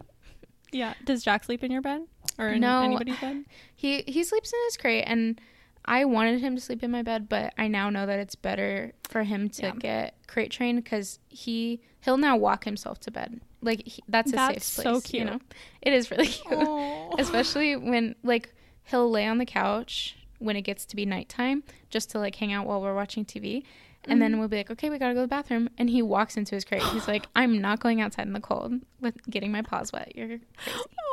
Yeah. 0.72 0.94
Does 1.04 1.22
Jack 1.24 1.44
sleep 1.44 1.64
in 1.66 1.72
your 1.72 1.82
bed 1.82 2.04
or 2.38 2.48
in 2.48 2.62
No. 2.62 2.84
anybody's 2.84 3.20
bed? 3.20 3.44
He 3.76 4.04
he 4.08 4.24
sleeps 4.24 4.54
in 4.54 4.60
his 4.68 4.78
crate 4.78 5.04
and 5.06 5.40
I 5.86 6.06
wanted 6.06 6.42
him 6.42 6.56
to 6.56 6.62
sleep 6.62 6.84
in 6.84 6.92
my 6.92 7.02
bed, 7.02 7.28
but 7.28 7.54
I 7.58 7.68
now 7.68 7.90
know 7.90 8.06
that 8.06 8.20
it's 8.20 8.36
better 8.36 8.94
for 9.10 9.24
him 9.24 9.50
to 9.50 9.64
Yeah. 9.64 9.72
get 9.78 10.16
crate 10.28 10.52
trained 10.52 10.84
because 10.84 11.20
he 11.30 11.82
he'll 12.02 12.18
now 12.18 12.36
walk 12.38 12.64
himself 12.64 13.00
to 13.02 13.12
bed. 13.12 13.42
Like 13.62 13.86
he, 13.88 14.04
that's 14.08 14.32
a 14.34 14.36
That's 14.36 14.66
safe 14.66 14.84
so 14.84 14.94
place. 14.94 15.14
You 15.14 15.26
know, 15.26 15.40
it 15.82 15.94
is 15.94 16.10
really 16.12 16.28
cute, 16.28 16.54
Oh. 16.54 17.16
especially 17.20 17.76
when 17.76 18.16
like 18.24 18.54
he'll 18.86 19.10
lay 19.10 19.28
on 19.28 19.38
the 19.38 19.46
couch 19.46 20.18
when 20.40 20.56
it 20.56 20.62
gets 20.62 20.86
to 20.88 20.96
be 20.96 21.06
nighttime 21.06 21.64
just 21.90 22.10
to 22.12 22.20
like 22.20 22.36
hang 22.36 22.52
out 22.52 22.66
while 22.66 22.82
we're 22.82 22.96
watching 22.96 23.26
TV. 23.26 23.64
And 24.06 24.20
then 24.20 24.32
mm-hmm. 24.32 24.40
we'll 24.40 24.50
be 24.50 24.58
like, 24.58 24.72
okay, 24.72 24.90
we 24.90 24.98
gotta 24.98 25.14
go 25.14 25.20
to 25.20 25.26
the 25.26 25.28
bathroom. 25.28 25.70
And 25.78 25.88
he 25.88 26.02
walks 26.02 26.36
into 26.36 26.56
his 26.56 26.66
crate. 26.66 26.82
He's 26.82 27.08
like, 27.08 27.28
I'm 27.36 27.62
not 27.62 27.80
going 27.80 28.02
outside 28.02 28.26
in 28.26 28.34
the 28.34 28.40
cold 28.40 28.74
with 29.00 29.16
getting 29.30 29.52
my 29.52 29.62
paws 29.62 29.92
wet. 29.94 30.14
You're 30.16 30.28
crazy. 30.28 30.44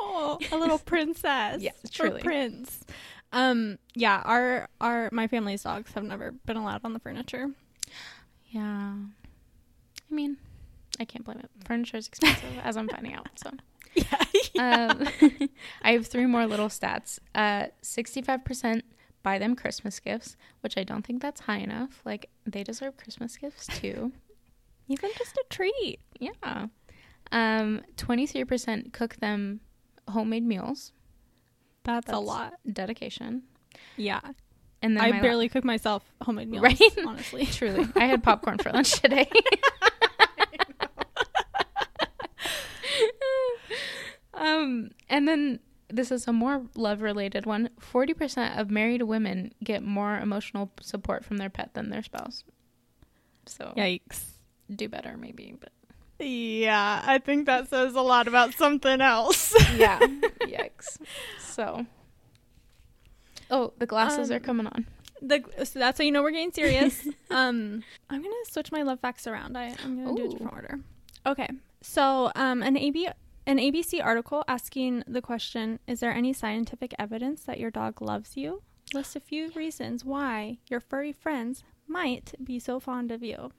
Oh, 0.01 0.39
a 0.51 0.57
little 0.57 0.79
princess. 0.87 1.63
Or 1.63 1.71
truly. 1.93 2.23
prince. 2.23 2.85
Um, 3.33 3.79
yeah, 3.95 4.23
our 4.25 4.69
our 4.81 5.09
my 5.13 5.27
family's 5.27 5.63
dogs 5.63 5.93
have 5.93 6.05
never 6.05 6.33
been 6.33 6.57
allowed 6.57 6.81
on 6.85 6.93
the 6.95 6.99
furniture. 6.99 7.51
Yeah. 8.51 8.95
I 10.11 10.15
mean, 10.15 10.39
I 10.99 11.05
can't 11.05 11.25
blame 11.25 11.41
it. 11.41 11.51
Furniture 11.67 11.99
is 11.99 12.09
expensive, 12.09 12.49
as 12.63 12.77
I'm 12.79 12.89
finding 12.89 13.13
out. 13.13 13.29
So, 13.37 13.51
Yeah. 13.95 14.89
um, 14.91 15.09
I 15.83 15.93
have 15.93 16.07
three 16.07 16.25
more 16.25 16.47
little 16.47 16.69
stats. 16.69 17.19
Uh, 17.35 17.67
65% 17.83 18.83
buy 19.23 19.39
them 19.39 19.55
Christmas 19.55 20.01
gifts, 20.01 20.37
which 20.63 20.79
I 20.79 20.85
don't 20.85 21.05
think 21.05 21.21
that's 21.21 21.43
high 21.43 21.59
enough. 21.59 22.01
Like, 22.07 22.31
they 22.47 22.63
deserve 22.65 22.97
Christmas 22.97 23.37
gifts 23.37 23.67
too. 23.67 24.13
Even 24.89 25.11
just 25.19 25.37
a 25.37 25.45
treat. 25.51 25.99
yeah. 26.19 26.69
Um, 27.31 27.83
23% 27.99 28.95
cook 28.95 29.17
them 29.17 29.61
homemade 30.09 30.45
meals. 30.47 30.93
That's, 31.89 32.13
a 32.13 32.19
lot. 32.19 32.53
Dedication. 32.71 33.45
Yeah. 33.97 34.21
And 34.83 34.97
then 34.97 35.03
I 35.05 35.11
my 35.11 35.17
la- 35.17 35.23
barely 35.23 35.49
cook 35.49 35.65
myself 35.65 36.05
homemade 36.23 36.49
meals, 36.51 36.63
Right? 36.63 36.81
honestly. 37.07 37.47
Truly. 37.47 37.87
I 37.97 38.05
had 38.05 38.23
popcorn 38.23 38.59
for 38.59 38.71
lunch 38.71 39.01
today. 39.01 39.31
um, 44.35 44.91
and 45.09 45.27
then 45.27 45.61
this 45.89 46.13
is 46.13 46.29
a 46.29 46.33
more 46.33 46.67
love 46.77 47.01
related 47.01 47.47
one 47.47 47.71
40% 47.81 48.59
of 48.59 48.71
married 48.71 49.03
women 49.03 49.53
get 49.65 49.83
more 49.83 50.19
emotional 50.19 50.71
support 50.81 51.25
from 51.25 51.39
their 51.39 51.51
pet 51.51 51.73
than 51.75 51.89
their 51.91 52.03
spouse. 52.03 52.45
So 53.47 53.73
Yikes. 53.77 54.25
do 54.75 54.89
better, 54.89 55.17
maybe. 55.17 55.55
But 55.59 55.71
Yeah, 56.19 57.03
I 57.05 57.19
think 57.19 57.47
that 57.47 57.69
says 57.69 57.95
a 57.95 58.01
lot 58.01 58.27
about 58.29 58.55
something 58.55 59.01
else. 59.01 59.55
yeah, 59.77 59.99
yikes. 60.41 60.99
So, 61.39 61.87
oh, 63.51 63.73
the 63.79 63.87
glasses 63.87 64.31
Um, 64.31 64.37
are 64.37 64.41
coming 64.41 64.67
on. 64.67 64.87
the 65.23 65.43
so 65.65 65.79
that's 65.79 65.99
how 65.99 66.05
you 66.05 66.13
know 66.13 66.23
we're 66.23 66.31
getting 66.33 66.53
serious. 66.53 67.07
um, 67.31 67.85
I'm 68.11 68.23
gonna 68.23 68.35
switch 68.51 68.73
my 68.73 68.83
love 68.83 69.01
facts 69.01 69.27
around. 69.27 69.57
I, 69.57 69.75
I'm 69.85 70.03
gonna 70.05 70.17
do 70.17 70.25
a 70.27 70.29
different 70.29 70.53
order. 70.53 70.81
Okay, 71.27 71.49
so 71.83 72.33
um, 72.35 72.63
an 72.63 72.77
AB 72.77 73.09
an 73.47 73.59
ABC 73.59 74.05
article 74.05 74.45
asking 74.49 75.05
the 75.07 75.23
question: 75.23 75.79
Is 75.87 76.01
there 76.01 76.13
any 76.13 76.33
scientific 76.33 76.95
evidence 76.99 77.43
that 77.43 77.59
your 77.61 77.71
dog 77.71 78.03
loves 78.03 78.37
you? 78.37 78.63
List 78.95 79.15
a 79.17 79.21
few 79.21 79.51
reasons 79.55 80.05
why 80.05 80.59
your 80.69 80.81
furry 80.81 81.13
friends 81.13 81.63
might 81.87 82.35
be 82.43 82.59
so 82.59 82.81
fond 82.81 83.13
of 83.13 83.23
you. 83.23 83.51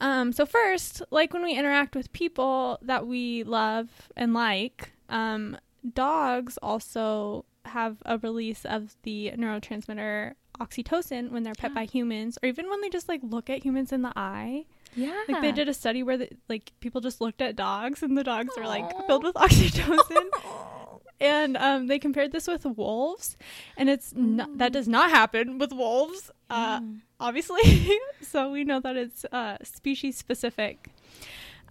Um, 0.00 0.32
so 0.32 0.46
first, 0.46 1.02
like 1.10 1.32
when 1.34 1.42
we 1.42 1.54
interact 1.54 1.94
with 1.94 2.12
people 2.12 2.78
that 2.82 3.06
we 3.06 3.42
love 3.44 3.88
and 4.16 4.32
like, 4.34 4.92
um, 5.08 5.56
dogs 5.94 6.58
also 6.62 7.44
have 7.66 7.98
a 8.06 8.18
release 8.18 8.64
of 8.64 8.96
the 9.02 9.32
neurotransmitter 9.36 10.34
oxytocin 10.58 11.30
when 11.30 11.42
they're 11.42 11.54
pet 11.54 11.70
Yeah. 11.70 11.74
by 11.74 11.84
humans, 11.84 12.38
or 12.42 12.48
even 12.48 12.68
when 12.70 12.80
they 12.80 12.88
just 12.88 13.08
like 13.08 13.20
look 13.22 13.48
at 13.50 13.62
humans 13.64 13.92
in 13.92 14.02
the 14.02 14.12
eye. 14.16 14.66
Yeah. 14.94 15.22
Like 15.28 15.40
they 15.42 15.52
did 15.52 15.68
a 15.68 15.74
study 15.74 16.02
where 16.02 16.16
the, 16.18 16.28
like 16.48 16.72
people 16.80 17.00
just 17.00 17.20
looked 17.20 17.40
at 17.40 17.54
dogs 17.56 18.02
and 18.02 18.16
the 18.18 18.24
dogs 18.24 18.50
were 18.56 18.66
like 18.66 18.90
filled 19.06 19.22
with 19.24 19.34
oxytocin. 19.36 20.28
and 21.20 21.56
um, 21.56 21.86
they 21.86 21.98
compared 21.98 22.32
this 22.32 22.48
with 22.48 22.64
wolves, 22.64 23.36
and 23.76 23.88
it's 23.90 24.12
not, 24.16 24.58
that 24.58 24.72
does 24.72 24.88
not 24.88 25.10
happen 25.10 25.58
with 25.58 25.72
wolves, 25.72 26.30
uh, 26.48 26.80
obviously. 27.20 27.98
so 28.22 28.50
we 28.50 28.64
know 28.64 28.80
that 28.80 28.96
it's 28.96 29.24
uh, 29.26 29.58
species 29.62 30.16
specific. 30.16 30.88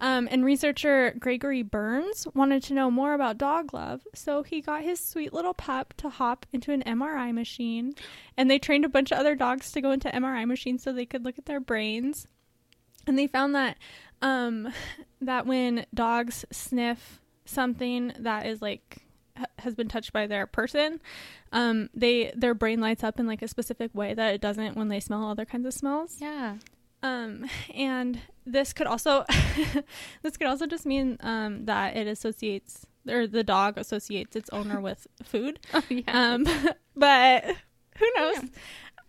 Um, 0.00 0.28
and 0.30 0.44
researcher 0.44 1.14
Gregory 1.18 1.62
Berns 1.62 2.26
wanted 2.34 2.62
to 2.64 2.74
know 2.74 2.90
more 2.90 3.12
about 3.12 3.36
dog 3.36 3.74
love, 3.74 4.00
so 4.14 4.42
he 4.42 4.62
got 4.62 4.82
his 4.82 4.98
sweet 4.98 5.34
little 5.34 5.52
pup 5.52 5.92
to 5.98 6.08
hop 6.08 6.46
into 6.54 6.72
an 6.72 6.82
MRI 6.84 7.34
machine, 7.34 7.94
and 8.34 8.50
they 8.50 8.58
trained 8.58 8.86
a 8.86 8.88
bunch 8.88 9.12
of 9.12 9.18
other 9.18 9.34
dogs 9.34 9.70
to 9.72 9.82
go 9.82 9.90
into 9.90 10.08
MRI 10.08 10.46
machines 10.46 10.82
so 10.82 10.92
they 10.92 11.04
could 11.04 11.26
look 11.26 11.36
at 11.36 11.44
their 11.44 11.60
brains. 11.60 12.26
And 13.06 13.18
they 13.18 13.26
found 13.26 13.54
that 13.54 13.76
um, 14.22 14.72
that 15.20 15.46
when 15.46 15.84
dogs 15.92 16.46
sniff 16.50 17.20
something 17.44 18.12
that 18.18 18.46
is 18.46 18.62
like 18.62 18.98
has 19.58 19.74
been 19.74 19.88
touched 19.88 20.12
by 20.12 20.26
their 20.26 20.46
person, 20.46 21.00
um, 21.52 21.90
they 21.94 22.32
their 22.36 22.54
brain 22.54 22.80
lights 22.80 23.04
up 23.04 23.18
in 23.18 23.26
like 23.26 23.42
a 23.42 23.48
specific 23.48 23.94
way 23.94 24.14
that 24.14 24.34
it 24.34 24.40
doesn't 24.40 24.76
when 24.76 24.88
they 24.88 25.00
smell 25.00 25.28
other 25.28 25.44
kinds 25.44 25.66
of 25.66 25.74
smells. 25.74 26.16
yeah. 26.20 26.56
Um, 27.02 27.46
and 27.74 28.20
this 28.44 28.72
could 28.72 28.86
also 28.86 29.24
this 30.22 30.36
could 30.36 30.46
also 30.46 30.66
just 30.66 30.84
mean 30.84 31.16
um, 31.20 31.64
that 31.64 31.96
it 31.96 32.06
associates 32.06 32.86
or 33.08 33.26
the 33.26 33.42
dog 33.42 33.78
associates 33.78 34.36
its 34.36 34.50
owner 34.50 34.80
with 34.88 35.06
food. 35.22 35.60
Oh, 35.72 35.82
yeah. 35.88 36.02
Um, 36.06 36.46
but 36.96 37.44
who 37.98 38.06
knows? 38.16 38.38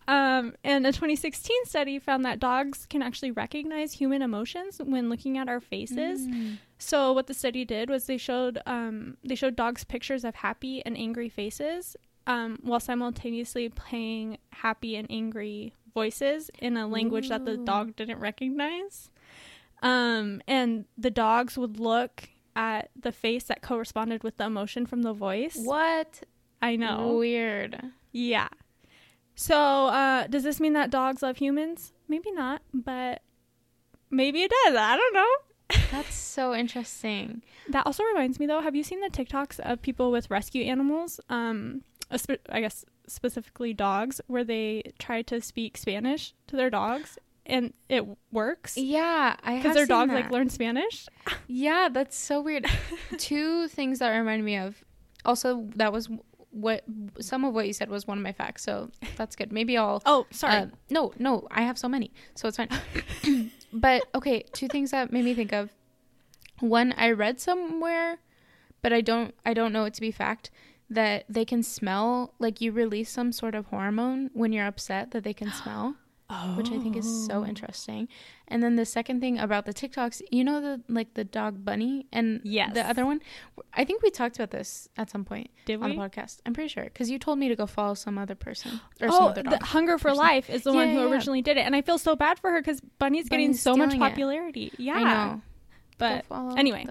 Um, 0.08 0.55
and 0.63 0.86
a 0.86 0.91
2016 0.91 1.65
study 1.65 2.00
found 2.00 2.25
that 2.25 2.39
dogs 2.39 2.86
can 2.89 3.01
actually 3.01 3.31
recognize 3.31 3.93
human 3.93 4.22
emotions 4.22 4.81
when 4.84 5.10
looking 5.10 5.38
at 5.38 5.48
our 5.48 5.60
faces. 5.60 6.27
Mm. 6.27 6.58
So 6.79 7.13
what 7.13 7.27
the 7.27 7.34
study 7.34 7.65
did 7.65 7.89
was 7.89 8.05
they 8.05 8.17
showed 8.17 8.60
um, 8.65 9.17
they 9.24 9.36
showed 9.36 9.55
dogs 9.55 9.84
pictures 9.84 10.24
of 10.24 10.36
happy 10.36 10.84
and 10.86 10.98
angry 10.98 11.29
faces, 11.29 11.96
um, 12.25 12.58
while 12.62 12.79
simultaneously 12.79 13.70
playing 13.70 14.39
happy 14.51 14.96
and 14.96 15.08
angry 15.10 15.74
voices 15.93 16.50
in 16.60 16.77
a 16.77 16.88
language 16.88 17.29
that 17.29 17.46
the 17.46 17.58
dog 17.58 17.96
didn't 17.96 18.20
recognize. 18.20 19.10
Um, 19.84 20.41
and 20.48 20.86
the 20.98 21.12
dogs 21.12 21.58
would 21.58 21.79
look 21.79 22.29
at 22.55 22.89
the 23.00 23.12
face 23.12 23.46
that 23.46 23.62
corresponded 23.62 24.24
with 24.24 24.38
the 24.38 24.46
emotion 24.46 24.86
from 24.86 25.03
the 25.03 25.13
voice. 25.13 25.58
What? 25.58 26.22
I 26.62 26.75
know. 26.75 27.15
Weird. 27.17 27.81
Yeah. 28.12 28.50
So, 29.42 29.88
uh, 29.88 30.28
does 30.28 30.44
this 30.44 30.60
mean 30.60 30.74
that 30.74 30.92
dogs 30.92 31.24
love 31.24 31.38
humans? 31.38 31.94
Maybe 32.08 32.32
not, 32.32 32.62
but 32.76 33.24
maybe 34.12 34.44
it 34.44 34.52
does. 34.66 34.76
I 34.76 34.96
don't 34.96 35.14
know. 35.16 35.80
That's 35.92 36.14
so 36.14 36.54
interesting. 36.54 37.42
That 37.70 37.88
also 37.88 38.04
reminds 38.04 38.40
me, 38.40 38.46
though. 38.46 38.62
Have 38.62 38.76
you 38.76 38.84
seen 38.84 39.02
the 39.02 39.10
TikToks 39.10 39.60
of 39.62 39.82
people 39.82 40.12
with 40.12 40.30
rescue 40.30 40.64
animals? 40.66 41.20
Um, 41.28 41.82
I 42.50 42.62
guess 42.62 42.86
specifically 43.08 43.74
dogs, 43.74 44.22
where 44.28 44.44
they 44.44 44.84
try 45.00 45.24
to 45.24 45.42
speak 45.42 45.76
Spanish 45.76 46.36
to 46.46 46.56
their 46.56 46.70
dogs, 46.70 47.18
and 47.44 47.74
it 47.90 48.06
works 48.32 48.78
Yeah, 48.78 49.38
I 49.44 49.56
because 49.58 49.76
their 49.76 49.88
dogs 49.88 50.12
that. 50.12 50.22
like 50.22 50.32
learn 50.32 50.50
Spanish. 50.50 51.08
Yeah, 51.48 51.90
that's 51.92 52.16
so 52.16 52.42
weird. 52.42 52.68
Two 53.18 53.68
things 53.70 53.98
that 54.00 54.10
remind 54.16 54.46
me 54.46 54.58
of. 54.58 54.84
Also, 55.26 55.68
that 55.76 55.92
was 55.94 56.10
what 56.51 56.84
some 57.20 57.46
of 57.46 57.53
what 57.53 57.67
you 57.67 57.74
said 57.74 57.89
was 57.89 58.08
one 58.08 58.17
of 58.17 58.24
my 58.24 58.34
facts. 58.34 58.63
So 58.63 58.91
that's 59.15 59.36
good. 59.36 59.51
Maybe 59.51 59.77
I'll. 59.77 60.01
Oh, 60.05 60.27
sorry. 60.31 60.55
uh, 60.55 60.65
no, 60.89 61.13
no, 61.17 61.48
I 61.51 61.62
have 61.62 61.77
so 61.77 61.88
many, 61.88 62.12
so 62.36 62.48
it's 62.48 62.58
fine. 62.58 62.70
but 63.74 64.03
okay, 64.13 64.43
two 64.53 64.67
things 64.67 64.91
that 64.91 65.12
made 65.12 65.25
me 65.25 65.34
think 65.34 65.53
of. 65.53 65.72
One, 66.60 66.93
I 66.98 67.12
read 67.12 67.39
somewhere, 67.39 68.20
but 68.81 68.93
I 68.93 69.01
don't. 69.01 69.34
I 69.46 69.53
don't 69.53 69.74
know 69.74 69.86
it 69.86 69.93
to 69.96 70.01
be 70.01 70.12
fact 70.12 70.51
that 70.89 71.24
they 71.29 71.46
can 71.46 71.63
smell 71.63 72.34
like 72.38 72.60
you 72.60 72.72
release 72.72 73.10
some 73.10 73.31
sort 73.31 73.55
of 73.55 73.67
hormone 73.67 74.29
when 74.34 74.51
you're 74.51 74.67
upset 74.67 75.12
that 75.12 75.24
they 75.24 75.34
can 75.34 75.51
smell. 75.51 75.96
Which 76.56 76.72
I 76.72 76.78
think 76.80 76.96
is 76.98 77.06
Oh. 77.08 77.28
so 77.28 77.46
interesting. 77.46 78.08
And 78.48 78.62
then 78.64 78.76
the 78.76 78.86
second 78.86 79.22
thing 79.22 79.38
about 79.40 79.66
the 79.66 79.74
TikToks, 79.74 80.22
you 80.32 80.44
know 80.44 80.60
the 80.62 80.82
like 80.90 81.14
the 81.14 81.24
dog 81.24 81.64
bunny 81.64 82.08
and 82.12 82.42
Yes. 82.44 82.74
the 82.74 82.88
other 82.88 83.06
one. 83.06 83.22
I 83.74 83.86
think 83.86 84.02
we 84.04 84.10
talked 84.10 84.36
about 84.38 84.52
this 84.52 84.90
at 84.98 85.10
some 85.10 85.24
point 85.26 85.50
Did 85.66 85.82
on 85.82 85.90
we? 85.92 85.96
the 85.96 86.02
podcast. 86.02 86.40
I'm 86.46 86.54
pretty 86.54 86.68
sure 86.70 86.84
because 86.86 87.10
you 87.10 87.18
told 87.20 87.40
me 87.40 87.48
to 87.50 87.56
go 87.56 87.66
follow 87.66 87.94
some 87.94 88.18
other 88.18 88.36
person 88.36 88.80
or 89.02 89.08
oh, 89.08 89.12
some 89.12 89.24
Oh, 89.24 89.28
other 89.30 89.44
the. 89.44 89.58
Hunger 89.64 89.98
for 89.98 90.10
person. 90.10 90.18
Life 90.24 90.50
is 90.50 90.64
the 90.64 90.72
Yeah, 90.72 90.78
one 90.78 90.90
who 90.90 91.00
yeah, 91.00 91.12
originally 91.12 91.42
did 91.42 91.58
it, 91.58 91.62
and 91.62 91.76
I 91.76 91.82
feel 91.82 91.98
so 91.98 92.16
bad 92.16 92.40
for 92.40 92.52
her 92.52 92.62
because 92.62 92.82
Bunny's 93.00 93.30
getting 93.30 93.48
Bunny's 93.48 93.62
so 93.62 93.76
much 93.76 93.92
stealing 93.92 94.06
it. 94.06 94.10
popularity. 94.10 94.72
Yeah, 94.78 94.94
I 94.96 95.04
know. 95.04 95.42
But 95.98 96.26
follow 96.26 96.56
anyway. 96.56 96.88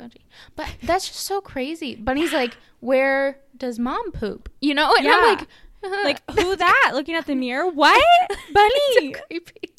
but 0.54 0.68
that's 0.84 1.08
just 1.08 1.20
so 1.26 1.40
crazy. 1.40 1.96
Bunny's 1.96 2.32
like, 2.32 2.56
where 2.78 3.40
does 3.56 3.78
mom 3.78 4.12
poop? 4.12 4.48
You 4.60 4.72
know, 4.74 4.94
and 4.96 5.04
Yeah. 5.04 5.12
I'm 5.16 5.36
like. 5.38 5.48
Like 5.82 6.20
who 6.30 6.56
that? 6.56 6.90
Looking 6.94 7.14
at 7.14 7.26
the 7.26 7.34
mirror, 7.34 7.66
what? 7.68 8.02
Bunny? 8.52 9.14
so 9.14 9.20
creepy. 9.28 9.72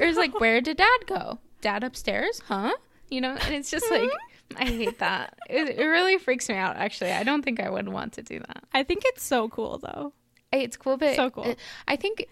or 0.00 0.06
it's 0.06 0.18
like, 0.18 0.38
where 0.40 0.60
did 0.60 0.76
dad 0.76 0.98
go? 1.06 1.38
Dad 1.60 1.84
upstairs? 1.84 2.42
Huh? 2.46 2.72
You 3.10 3.20
know, 3.22 3.36
and 3.40 3.54
it's 3.54 3.70
just 3.70 3.90
like, 3.90 4.10
I 4.56 4.64
hate 4.66 4.98
that. 4.98 5.34
It, 5.48 5.78
it 5.78 5.84
really 5.84 6.18
freaks 6.18 6.48
me 6.48 6.54
out, 6.56 6.76
actually. 6.76 7.12
I 7.12 7.22
don't 7.22 7.42
think 7.42 7.60
I 7.60 7.70
would 7.70 7.88
want 7.88 8.12
to 8.14 8.22
do 8.22 8.38
that. 8.40 8.64
I 8.74 8.82
think 8.82 9.02
it's 9.06 9.22
so 9.22 9.48
cool 9.48 9.78
though. 9.78 10.12
It's 10.52 10.76
cool, 10.76 10.96
but 10.96 11.16
So 11.16 11.30
cool. 11.30 11.44
it- 11.44 11.58
I 11.86 11.96
think, 11.96 12.26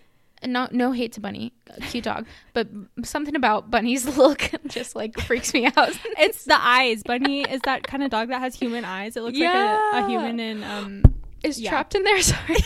no, 0.45 0.69
no 0.71 0.93
hate 0.93 1.13
to 1.13 1.21
Bunny, 1.21 1.53
cute 1.89 2.05
dog, 2.05 2.27
but 2.53 2.69
something 3.03 3.35
about 3.37 3.71
Bunny's 3.71 4.17
look 4.19 4.51
just 4.67 4.95
like 4.95 5.19
freaks 5.21 5.53
me 5.55 5.67
out. 5.67 5.99
It's 6.19 6.45
the 6.45 6.59
eyes. 6.59 7.03
Bunny 7.03 7.43
is 7.43 7.61
that 7.65 7.83
kind 7.85 8.03
of 8.03 8.11
dog 8.11 8.29
that 8.29 8.41
has 8.41 8.55
human 8.55 8.85
eyes. 8.85 9.17
It 9.17 9.23
looks 9.23 9.39
like 9.39 9.49
a, 9.55 9.91
a 10.05 10.09
human 10.09 10.39
in 10.41 10.63
um 10.63 11.03
is 11.47 11.61
Yeah. 11.61 11.71
trapped 11.71 11.95
in 11.95 12.03
there. 12.05 12.21
Sorry. 12.23 12.57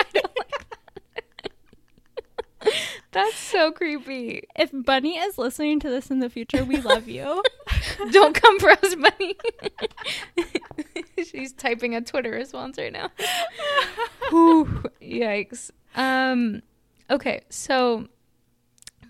I 0.00 0.06
like 0.14 0.32
That's 3.10 3.36
so 3.36 3.72
creepy. 3.72 4.44
If 4.56 4.70
Bunny 4.72 5.18
is 5.18 5.36
listening 5.36 5.80
to 5.80 5.90
this 5.90 6.10
in 6.10 6.20
the 6.20 6.30
future, 6.30 6.64
we 6.64 6.76
love 6.78 7.08
you. 7.08 7.42
Don't 8.10 8.34
come 8.34 8.58
for 8.58 8.70
us, 8.70 8.94
Bunny. 8.94 9.36
She's 11.26 11.52
typing 11.52 11.94
a 11.94 12.00
Twitter 12.00 12.30
response 12.30 12.78
right 12.78 12.92
now. 12.92 13.10
Whew, 14.30 14.84
yikes. 15.02 15.70
Um 15.94 16.62
okay, 17.10 17.42
so 17.50 18.08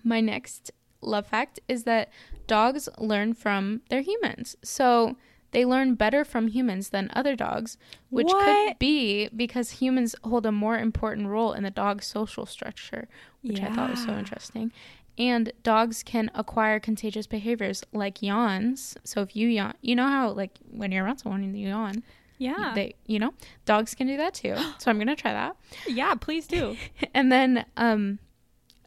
my 0.03 0.19
next 0.19 0.71
love 1.01 1.27
fact 1.27 1.59
is 1.69 1.83
that 1.83 2.09
dogs 2.47 2.89
learn 2.97 3.33
from 3.33 3.81
their 3.89 4.01
humans. 4.01 4.55
So 4.63 5.15
they 5.53 5.63
learn 5.65 5.95
better 5.95 6.25
from 6.25 6.47
humans 6.49 6.89
than 6.89 7.09
other 7.13 7.35
dogs, 7.35 7.77
which 8.09 8.27
What? 8.27 8.43
could 8.45 8.79
be 8.79 9.29
because 9.29 9.71
humans 9.71 10.15
hold 10.23 10.45
a 10.45 10.51
more 10.51 10.77
important 10.77 11.27
role 11.29 11.53
in 11.53 11.63
the 11.63 11.71
dog's 11.71 12.05
social 12.05 12.45
structure, 12.45 13.07
which 13.41 13.61
I 13.61 13.69
thought 13.73 13.89
was 13.91 14.03
so 14.03 14.11
interesting. 14.17 14.71
And 15.17 15.51
dogs 15.61 16.03
can 16.03 16.29
acquire 16.33 16.79
contagious 16.79 17.27
behaviors 17.27 17.83
like 17.93 18.21
yawns. 18.21 18.97
So 19.03 19.21
if 19.21 19.35
you 19.35 19.47
yawn, 19.47 19.75
you 19.81 19.95
know 19.95 20.07
how 20.07 20.31
like 20.31 20.57
when 20.71 20.91
you're 20.91 21.05
around 21.05 21.19
someone 21.19 21.43
and 21.43 21.57
you 21.57 21.69
yawn, 21.69 22.03
Yeah. 22.39 22.71
they 22.73 22.95
you 23.05 23.19
know 23.19 23.33
dogs 23.65 23.93
can 23.95 24.07
do 24.07 24.17
that 24.17 24.33
too. 24.33 24.55
So 24.79 24.89
I'm 24.89 24.97
gonna 24.97 25.15
try 25.15 25.31
that. 25.33 25.55
yeah, 25.87 26.15
please 26.15 26.47
do. 26.47 26.75
And 27.13 27.31
then 27.31 27.65
um, 27.77 28.17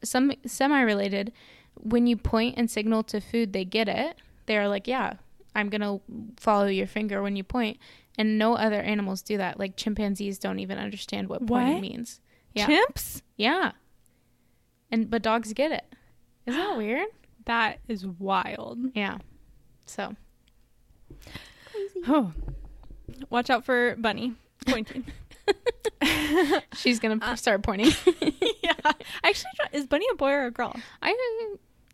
some 0.03 0.33
semi-related, 0.45 1.33
when 1.81 2.07
you 2.09 2.17
point 2.17 2.55
and 2.59 2.71
signal 2.71 3.03
to 3.05 3.21
food, 3.21 3.53
they 3.53 3.65
get 3.65 3.89
it. 3.89 4.17
They're 4.47 4.69
like, 4.69 4.89
yeah, 4.89 5.15
I'm 5.57 5.69
gonna 5.71 5.99
follow 6.37 6.67
your 6.67 6.87
finger 6.87 7.23
when 7.23 7.35
you 7.37 7.43
point. 7.45 7.79
And 8.19 8.39
no 8.39 8.55
other 8.55 8.81
animals 8.81 9.21
do 9.23 9.37
that. 9.39 9.59
Like 9.59 9.77
chimpanzees 9.77 10.39
don't 10.39 10.59
even 10.61 10.79
understand 10.79 11.29
what 11.29 11.47
pointing 11.47 11.75
What? 11.75 11.83
means. 11.83 12.21
Yeah, 12.55 12.67
Chimps? 12.67 13.23
yeah. 13.37 13.73
And 14.91 15.11
but 15.11 15.23
dogs 15.23 15.53
get 15.53 15.73
it. 15.73 15.85
Isn't 16.47 16.61
that 16.61 16.77
weird? 16.77 17.09
That 17.47 17.79
is 17.87 18.05
wild. 18.05 18.79
Yeah. 18.95 19.19
So 19.87 20.15
Oh. 22.07 22.33
Watch 23.31 23.51
out 23.51 23.65
for 23.65 23.95
Bunny 23.97 24.35
pointing. 24.67 25.05
she's 26.75 26.99
gonna 26.99 27.19
Uh, 27.23 27.37
start 27.37 27.63
pointing. 27.63 27.93
yeah. 28.65 28.73
Actually, 29.23 29.51
is 29.73 29.87
Bunny 29.87 30.07
a 30.13 30.17
boy 30.17 30.31
or 30.31 30.47
a 30.47 30.51
girl? 30.51 30.75
I 31.03 31.13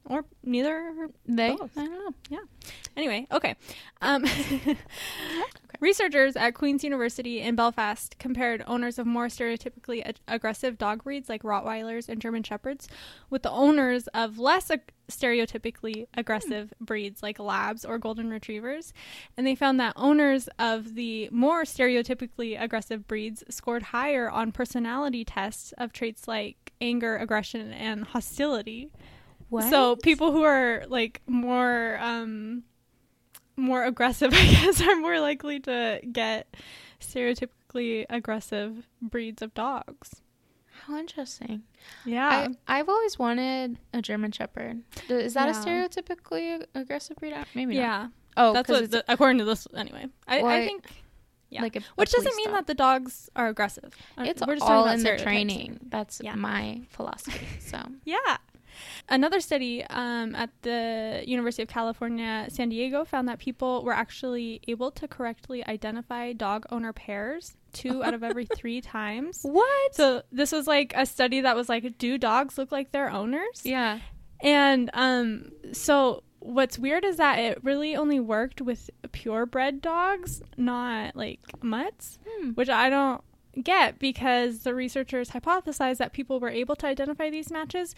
Or 0.07 0.25
neither? 0.43 1.09
they 1.27 1.55
Both. 1.55 1.77
I 1.77 1.87
don't 1.87 1.93
know. 1.93 2.15
Yeah. 2.29 2.69
Anyway, 2.97 3.27
okay. 3.31 3.57
Um, 4.01 4.25
Researchers 5.81 6.37
at 6.37 6.55
Queen's 6.55 6.85
University 6.85 7.41
in 7.41 7.57
Belfast 7.57 8.17
compared 8.21 8.63
owners 8.69 9.01
of 9.01 9.07
more 9.07 9.27
stereotypically 9.27 10.07
ag- 10.07 10.17
aggressive 10.29 10.79
dog 10.79 11.03
breeds 11.03 11.29
like 11.29 11.43
Rottweilers 11.43 12.09
and 12.09 12.21
German 12.21 12.45
Shepherds 12.45 12.87
with 13.31 13.43
the 13.43 13.51
owners 13.51 14.07
of 14.15 14.39
less 14.39 14.71
ag- 14.71 14.93
stereotypically 15.11 16.07
aggressive 16.15 16.73
breeds 16.81 17.21
like 17.21 17.41
Labs 17.41 17.85
or 17.85 17.99
Golden 17.99 18.31
Retrievers. 18.31 18.93
And 19.37 19.45
they 19.45 19.57
found 19.57 19.81
that 19.81 19.95
owners 19.97 20.49
of 20.57 20.95
the 20.95 21.29
more 21.33 21.63
stereotypically 21.63 22.61
aggressive 22.63 23.09
breeds 23.09 23.43
scored 23.49 23.83
higher 23.83 24.31
on 24.31 24.53
personality 24.53 25.25
tests 25.25 25.73
of 25.79 25.93
traits 25.93 26.29
like 26.29 26.73
anger, 26.81 27.17
aggression, 27.17 27.73
and 27.73 28.05
hostility. 28.05 28.91
What? 29.53 29.71
So 29.71 29.97
people 29.97 30.33
who 30.33 30.43
are 30.43 30.85
like 30.89 31.21
more 31.27 31.99
um 32.01 32.65
more 33.57 33.85
aggressive, 33.85 34.33
I 34.35 34.47
guess, 34.47 34.81
are 34.83 34.97
more 34.97 35.21
likely 35.21 35.61
to 35.61 36.01
get 36.11 36.55
stereotypically 37.01 38.07
aggressive 38.11 38.87
breeds 39.01 39.43
of 39.43 39.53
dogs. 39.55 40.23
how 40.87 40.97
interesting. 40.97 41.63
Yeah. 42.05 42.49
I, 42.67 42.79
I've 42.79 42.89
always 42.89 43.19
wanted 43.19 43.79
a 43.93 44.01
German 44.03 44.33
Shepherd. 44.33 44.83
Is 45.09 45.35
that 45.35 45.49
a 45.49 45.53
stereotypically 45.53 46.65
aggressive 46.75 47.17
breed? 47.17 47.35
Maybe 47.55 47.75
not. 47.75 47.81
yeah. 47.81 48.09
Oh, 48.37 48.53
that's 48.55 48.69
what 48.71 48.91
the, 48.91 49.05
according 49.09 49.39
to 49.39 49.45
this 49.45 49.69
anyway. 49.77 50.07
I, 50.27 50.43
Well, 50.43 50.51
I 50.51 50.65
think 50.65 50.87
yeah. 51.51 51.61
like 51.63 51.77
a, 51.77 51.81
which 51.97 52.11
a 52.15 52.17
doesn't 52.17 52.35
mean 52.37 52.47
dog. 52.47 52.55
that 52.57 52.67
the 52.67 52.75
dogs 52.75 53.29
are 53.37 53.49
aggressive. 53.49 53.93
Uh, 54.17 54.25
it's 54.27 54.41
we're 54.47 54.57
just 54.57 54.67
all 54.67 54.89
in 54.89 55.03
the 55.03 55.19
training. 55.19 55.79
That's 55.91 56.21
Yeah. 56.25 56.35
my 56.37 56.81
philosophy. 56.89 57.47
So 57.61 57.79
Yeah. 58.05 58.39
Another 59.09 59.41
study 59.41 59.85
um, 59.91 60.35
at 60.35 60.51
the 60.63 61.23
University 61.27 61.63
of 61.63 61.69
California, 61.69 62.47
San 62.51 62.69
Diego, 62.69 63.05
found 63.05 63.29
that 63.29 63.39
people 63.39 63.83
were 63.85 63.93
actually 63.93 64.61
able 64.69 64.91
to 64.93 65.07
correctly 65.09 65.67
identify 65.67 66.33
dog 66.33 66.67
owner 66.71 66.93
pairs 66.93 67.57
two 67.73 68.05
out 68.05 68.15
of 68.15 68.23
every 68.23 68.45
three 68.47 68.81
times. 68.99 69.41
what? 69.43 69.95
So 69.95 70.23
this 70.31 70.53
was 70.53 70.67
like 70.67 70.93
a 70.97 71.07
study 71.07 71.41
that 71.41 71.57
was 71.57 71.69
like, 71.69 71.99
do 71.99 72.19
dogs 72.19 72.59
look 72.59 72.71
like 72.73 72.93
their 72.93 73.11
owners? 73.11 73.63
yeah. 73.65 74.01
And 74.41 74.91
um, 74.93 75.53
so 75.73 76.25
what's 76.41 76.77
weird 76.77 77.05
is 77.05 77.17
that 77.19 77.39
it 77.39 77.63
really 77.63 77.95
only 77.95 78.19
worked 78.19 78.61
with 78.61 78.91
purebred 79.13 79.81
dogs, 79.81 80.43
not 80.57 81.15
like 81.15 81.39
mutts 81.63 82.19
Hmm. 82.29 82.51
which 82.51 82.69
I 82.69 82.91
don't 82.91 83.23
get 83.63 83.99
because 84.01 84.65
the 84.65 84.75
researchers 84.75 85.31
hypothesized 85.31 85.99
that 85.99 86.13
people 86.13 86.41
were 86.41 86.49
able 86.49 86.75
to 86.77 86.87
identify 86.89 87.31
these 87.31 87.51
matches 87.53 87.95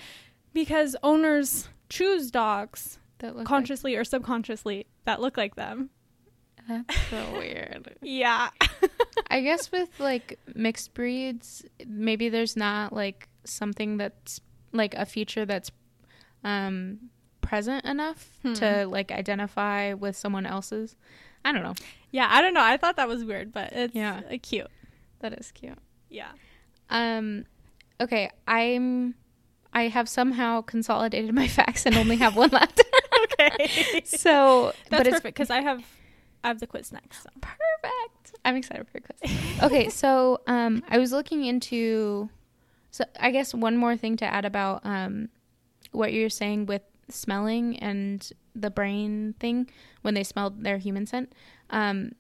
because 0.55 0.97
owners 1.03 1.69
choose 1.91 2.31
dogs 2.31 2.99
That 3.19 3.37
look 3.37 3.47
consciously 3.47 3.95
or 3.97 4.05
subconsciously 4.05 4.87
that 5.05 5.21
look 5.21 5.37
like 5.37 5.55
them. 5.57 5.91
that's 6.69 6.99
so 7.11 7.33
weird. 7.39 7.97
Yeah. 8.01 8.49
I 9.31 9.43
guess 9.43 9.71
with 9.71 9.91
like 10.01 10.39
mixed 10.55 10.95
breeds, 10.95 11.65
maybe 11.87 12.29
there's 12.31 12.57
not 12.57 12.93
like 12.95 13.29
something 13.45 13.99
that's 13.99 14.41
like 14.73 14.95
a 14.95 15.05
feature 15.05 15.45
that's 15.45 15.71
um 16.43 16.99
present 17.41 17.85
enough 17.85 18.31
Hmm. 18.43 18.55
to 18.55 18.87
like 18.87 19.13
identify 19.13 19.93
with 19.93 20.17
someone 20.17 20.47
else's. 20.47 20.97
I 21.45 21.53
don't 21.53 21.63
know. 21.63 21.75
yeah, 22.11 22.29
I 22.31 22.41
don't 22.41 22.55
know. 22.55 22.63
I 22.63 22.79
thought 22.79 22.97
that 22.97 23.09
was 23.09 23.23
weird, 23.25 23.53
but 23.53 23.73
it's 23.75 23.95
Yeah. 23.95 24.23
uh, 24.33 24.39
cute. 24.43 24.69
That 25.21 25.35
is 25.35 25.53
cute. 25.53 25.79
Yeah. 26.09 26.31
Um 26.89 27.45
okay, 28.01 28.31
I'm 28.49 29.15
I 29.75 29.89
have 29.89 30.09
somehow 30.09 30.63
consolidated 30.63 31.35
my 31.35 31.49
facts 31.59 31.85
and 31.85 31.97
only 31.97 32.17
have 32.17 32.37
one 32.37 32.51
left. 32.51 32.81
Okay. 33.25 34.03
so, 34.05 34.73
That's 34.91 34.91
but 34.91 35.07
it's 35.07 35.17
perfect 35.17 35.37
because 35.37 35.51
I 35.51 35.61
have 35.61 35.83
I 36.45 36.49
have 36.49 36.61
the 36.61 36.67
quiz 36.67 36.93
next. 36.93 37.23
So. 37.23 37.31
perfect. 37.41 38.39
I'm 38.45 38.55
excited 38.55 38.87
for 38.87 38.99
your 38.99 39.03
quiz. 39.03 39.63
Okay, 39.63 39.89
so 39.89 40.41
um 40.47 40.83
I 40.89 40.99
was 40.99 41.11
looking 41.11 41.45
into 41.45 42.29
so 42.91 43.05
I 43.19 43.31
guess 43.31 43.55
one 43.55 43.77
more 43.77 43.97
thing 43.97 44.17
to 44.19 44.25
add 44.27 44.45
about 44.45 44.83
um 44.85 45.31
what 45.93 46.13
you're 46.13 46.29
saying 46.29 46.67
with 46.67 46.83
smelling 47.09 47.79
and 47.79 48.31
the 48.55 48.71
brain 48.71 49.35
thing 49.41 49.71
when 50.03 50.15
they 50.15 50.23
smelled 50.23 50.63
their 50.63 50.77
human 50.79 51.07
scent. 51.07 51.33
Um 51.71 52.13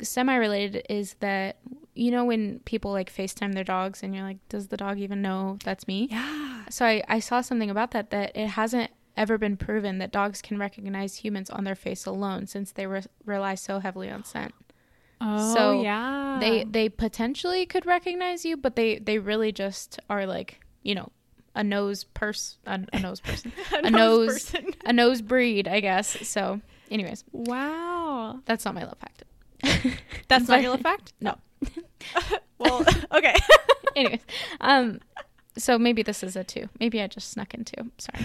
semi 0.00 0.34
related 0.36 0.86
is 0.88 1.14
that 1.20 1.56
you 1.94 2.10
know 2.10 2.24
when 2.24 2.60
people 2.60 2.92
like 2.92 3.12
FaceTime 3.12 3.52
their 3.54 3.64
dogs 3.64 4.02
and 4.02 4.14
you're 4.14 4.24
like, 4.24 4.38
does 4.48 4.68
the 4.68 4.76
dog 4.76 4.98
even 4.98 5.22
know 5.22 5.58
that's 5.64 5.86
me? 5.88 6.08
Yeah. 6.10 6.61
So 6.70 6.84
I, 6.86 7.02
I 7.08 7.18
saw 7.20 7.40
something 7.40 7.70
about 7.70 7.90
that 7.92 8.10
that 8.10 8.36
it 8.36 8.48
hasn't 8.48 8.90
ever 9.16 9.36
been 9.38 9.56
proven 9.56 9.98
that 9.98 10.10
dogs 10.10 10.40
can 10.40 10.58
recognize 10.58 11.16
humans 11.16 11.50
on 11.50 11.64
their 11.64 11.74
face 11.74 12.06
alone 12.06 12.46
since 12.46 12.72
they 12.72 12.86
re- 12.86 13.02
rely 13.26 13.54
so 13.54 13.78
heavily 13.78 14.10
on 14.10 14.24
scent. 14.24 14.54
Oh, 15.20 15.54
So 15.54 15.82
yeah. 15.82 16.38
They 16.40 16.64
they 16.64 16.88
potentially 16.88 17.66
could 17.66 17.86
recognize 17.86 18.44
you, 18.44 18.56
but 18.56 18.74
they 18.76 18.98
they 18.98 19.18
really 19.18 19.52
just 19.52 19.98
are 20.08 20.26
like 20.26 20.60
you 20.82 20.94
know 20.94 21.10
a 21.54 21.62
nose 21.62 22.04
purse 22.04 22.56
a, 22.66 22.80
a 22.94 22.98
nose 22.98 23.20
person 23.20 23.52
a 23.72 23.90
nose 23.90 24.50
person. 24.52 24.70
a 24.86 24.92
nose 24.92 25.20
breed 25.22 25.68
I 25.68 25.80
guess. 25.80 26.26
So, 26.26 26.60
anyways, 26.90 27.24
Wow. 27.32 28.40
that's 28.46 28.64
not 28.64 28.74
my 28.74 28.84
love 28.84 28.96
fact. 28.98 29.24
That's 30.28 30.46
But- 30.46 30.54
not 30.56 30.62
your 30.62 30.78
fact? 30.90 31.12
No. 31.20 31.36
well, 32.58 32.84
okay. 33.12 33.34
anyways, 33.94 34.20
um, 34.60 34.98
so 35.56 35.78
maybe 35.78 36.02
this 36.02 36.22
is 36.22 36.36
a 36.36 36.44
two. 36.44 36.68
Maybe 36.80 37.00
I 37.00 37.06
just 37.06 37.30
snuck 37.30 37.54
in 37.54 37.64
two. 37.64 37.90
Sorry. 37.98 38.24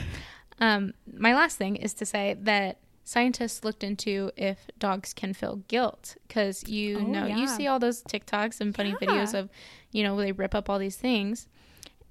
Um, 0.60 0.94
my 1.16 1.34
last 1.36 1.58
thing 1.58 1.76
is 1.76 1.94
to 1.96 2.06
say 2.06 2.36
that 2.42 2.78
scientists 3.04 3.64
looked 3.64 3.84
into 3.84 4.32
if 4.36 4.58
dogs 4.80 5.14
can 5.14 5.34
feel 5.34 5.58
guilt 5.68 6.16
because 6.28 6.68
you 6.68 6.98
Oh, 7.00 7.04
know 7.04 7.26
you 7.28 7.48
see 7.48 7.68
all 7.68 7.80
those 7.80 8.02
TikToks 8.04 8.60
and 8.60 8.76
funny 8.76 8.90
Yeah. 8.92 9.08
videos 9.08 9.34
of, 9.38 9.50
you 9.92 10.04
know, 10.04 10.18
they 10.18 10.32
rip 10.32 10.54
up 10.56 10.70
all 10.70 10.80
these 10.80 10.98
things, 10.98 11.48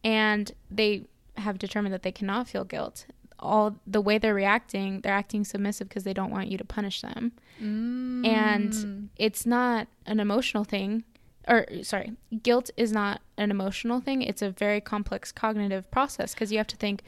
and 0.05 0.52
they 0.70 1.05
have 1.37 1.59
determined 1.59 1.92
that 1.92 2.02
they 2.02 2.12
cannot 2.12 2.48
feel 2.48 2.64
guilt. 2.64 3.07
All 3.38 3.76
the 3.87 4.00
way 4.00 4.16
they're 4.16 4.33
reacting, 4.35 5.02
they're 5.02 5.12
acting 5.12 5.44
submissive 5.44 5.88
because 5.90 6.05
they 6.05 6.14
don't 6.14 6.31
want 6.31 6.48
you 6.48 6.57
to 6.59 6.64
punish 6.64 7.02
them 7.02 7.33
Mm. 7.61 8.26
and 8.26 9.11
it's 9.16 9.44
not 9.46 9.88
an 10.07 10.20
emotional 10.20 10.64
thing 10.64 11.05
or 11.49 11.67
sorry 11.83 12.13
guilt 12.43 12.71
is 12.77 12.93
not 12.93 13.21
an 13.37 13.51
emotional 13.51 14.01
thing 14.01 14.23
it's 14.23 14.43
a 14.43 14.51
very 14.51 14.81
complex 14.81 15.33
cognitive 15.33 15.89
process 15.91 16.35
because 16.35 16.51
you 16.51 16.59
have 16.59 16.67
to 16.67 16.77
think 16.77 17.03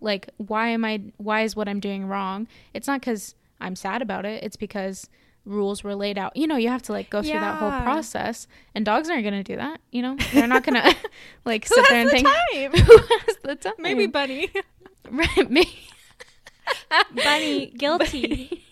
like 0.00 0.28
why 0.36 0.68
am 0.68 0.84
i 0.84 1.00
why 1.16 1.42
is 1.42 1.54
what 1.54 1.68
i'm 1.68 1.80
doing 1.80 2.06
wrong 2.06 2.46
it's 2.72 2.86
not 2.86 3.00
because 3.00 3.34
i'm 3.60 3.76
sad 3.76 4.02
about 4.02 4.24
it 4.24 4.42
it's 4.42 4.56
because 4.56 5.08
rules 5.44 5.84
were 5.84 5.94
laid 5.94 6.18
out. 6.18 6.36
You 6.36 6.46
know, 6.46 6.56
you 6.56 6.68
have 6.68 6.82
to 6.82 6.92
like 6.92 7.10
go 7.10 7.22
through 7.22 7.32
that 7.32 7.58
whole 7.58 7.70
process, 7.82 8.46
and 8.74 8.84
dogs 8.84 9.08
aren't 9.08 9.22
going 9.22 9.34
to 9.34 9.42
do 9.42 9.56
that. 9.56 9.80
You 9.90 10.02
know, 10.02 10.16
they're 10.32 10.46
not 10.46 10.64
going 10.64 10.74
to 10.82 10.96
like 11.44 11.66
sit 11.66 11.84
there 11.88 12.00
and 12.00 12.08
the 12.08 12.12
think 12.12 12.28
time? 12.28 12.72
who 12.72 12.98
has 12.98 13.36
the 13.42 13.56
time. 13.56 13.74
Maybe 13.78 14.06
Bunny. 14.06 14.50
right, 15.10 15.50
me. 15.50 15.88
Bunny 17.14 17.66
guilty. 17.66 18.64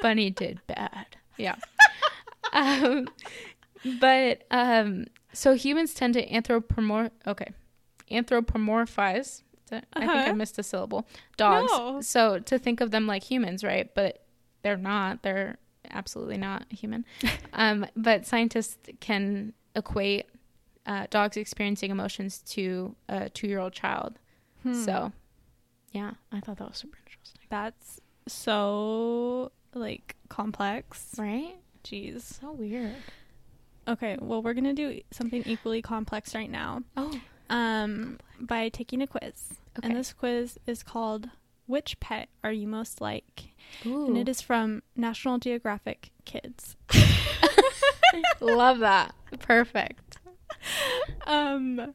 Bunny 0.00 0.30
did 0.30 0.60
bad. 0.66 1.06
Yeah. 1.36 1.56
um, 2.52 3.08
but 4.00 4.44
um, 4.50 5.06
so 5.32 5.54
humans 5.54 5.94
tend 5.94 6.14
to 6.14 6.26
anthropomorph. 6.28 7.10
Okay, 7.26 7.52
anthropomorphize. 8.10 9.42
I 9.72 9.80
think 10.00 10.10
I 10.10 10.22
Uh-huh. 10.24 10.32
missed 10.34 10.58
a 10.58 10.62
syllable. 10.62 11.06
Dogs. 11.36 11.72
No. 11.72 12.00
So 12.00 12.38
to 12.38 12.58
think 12.58 12.80
of 12.80 12.90
them 12.90 13.06
like 13.06 13.22
humans, 13.24 13.64
right? 13.64 13.92
But 13.94 14.24
they're 14.62 14.76
not. 14.76 15.22
They're 15.22 15.56
absolutely 15.90 16.36
not 16.38 16.70
human. 16.70 17.04
um, 17.52 17.86
but 17.96 18.26
scientists 18.26 18.76
can 19.00 19.52
equate 19.74 20.26
uh, 20.86 21.06
dogs 21.10 21.36
experiencing 21.36 21.90
emotions 21.90 22.38
to 22.50 22.94
a 23.08 23.30
two-year-old 23.30 23.72
child. 23.72 24.18
Hmm. 24.62 24.74
So, 24.74 25.12
yeah, 25.92 26.12
I 26.30 26.40
thought 26.40 26.58
that 26.58 26.68
was 26.68 26.78
super 26.78 26.98
interesting. 27.04 27.40
That's 27.48 28.00
so 28.28 29.50
like 29.74 30.14
complex. 30.28 31.14
Right? 31.18 31.56
Jeez. 31.82 32.20
So 32.40 32.52
weird. 32.52 32.94
Okay, 33.86 34.16
well 34.20 34.42
we're 34.42 34.54
gonna 34.54 34.72
do 34.74 35.00
something 35.10 35.42
equally 35.46 35.82
complex 35.82 36.34
right 36.34 36.50
now. 36.50 36.82
Oh. 36.96 37.12
Um 37.50 38.18
by 38.40 38.68
taking 38.70 39.02
a 39.02 39.06
quiz. 39.06 39.54
Okay. 39.78 39.88
And 39.88 39.96
this 39.96 40.12
quiz 40.12 40.58
is 40.66 40.82
called 40.82 41.28
Which 41.66 41.98
Pet 42.00 42.28
Are 42.42 42.52
You 42.52 42.66
Most 42.66 43.00
Like? 43.00 43.50
Ooh. 43.86 44.06
And 44.06 44.16
it 44.18 44.28
is 44.28 44.40
from 44.40 44.82
National 44.96 45.38
Geographic 45.38 46.10
Kids. 46.24 46.76
Love 48.40 48.78
that. 48.80 49.14
Perfect. 49.40 50.18
um 51.26 51.94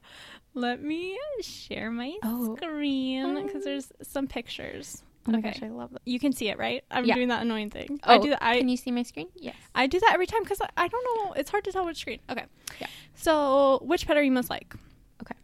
let 0.53 0.81
me 0.81 1.17
share 1.41 1.89
my 1.91 2.13
Oh. 2.23 2.55
screen 2.55 3.45
because 3.45 3.63
there's 3.63 3.91
some 4.01 4.27
pictures. 4.27 5.03
Oh 5.29 5.33
my 5.33 5.39
Okay. 5.39 5.51
gosh, 5.51 5.63
I 5.63 5.69
love 5.69 5.91
that. 5.93 6.01
You 6.05 6.19
can 6.19 6.33
see 6.33 6.49
it, 6.49 6.57
right? 6.57 6.83
I'm 6.91 7.05
Yeah. 7.05 7.15
doing 7.15 7.27
that 7.29 7.41
annoying 7.41 7.69
thing. 7.69 7.99
Oh, 8.03 8.13
I 8.15 8.17
do 8.17 8.29
that. 8.31 8.43
I, 8.43 8.57
can 8.59 8.67
you 8.69 8.77
see 8.77 8.91
my 8.91 9.03
screen? 9.03 9.27
Yes. 9.35 9.55
I 9.75 9.87
do 9.87 9.99
that 9.99 10.11
every 10.13 10.25
time 10.27 10.43
because 10.43 10.59
I, 10.61 10.69
I 10.75 10.87
don't 10.87 11.03
know. 11.25 11.33
It's 11.33 11.49
hard 11.51 11.63
to 11.65 11.71
tell 11.71 11.85
which 11.85 11.97
screen. 11.97 12.19
Okay. 12.29 12.45
Yeah. 12.81 12.87
So, 13.15 13.79
which 13.83 14.05
pet 14.07 14.17
are 14.17 14.23
you 14.23 14.31
most 14.31 14.49
like? 14.49 14.73
Okay. 15.21 15.35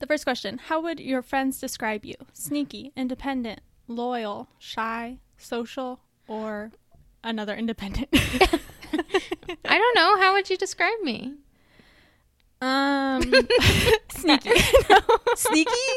The 0.00 0.06
first 0.06 0.24
question 0.24 0.58
How 0.58 0.80
would 0.80 0.98
your 1.00 1.22
friends 1.22 1.60
describe 1.60 2.04
you? 2.04 2.14
Sneaky, 2.32 2.92
independent, 2.96 3.60
loyal, 3.88 4.48
shy, 4.58 5.18
social, 5.38 6.00
or 6.26 6.72
another 7.22 7.54
independent? 7.54 8.08
I 8.12 9.78
don't 9.78 9.94
know. 9.94 10.16
How 10.18 10.32
would 10.34 10.50
you 10.50 10.56
describe 10.56 11.00
me? 11.02 11.34
um, 12.62 13.22
sneaky. 14.10 14.50
no. 14.90 14.98
Sneaky? 15.34 15.88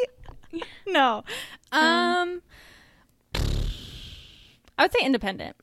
No. 0.88 1.24
Um, 1.72 2.42
I 4.80 4.84
would 4.84 4.94
say 4.94 5.06
independent. 5.06 5.58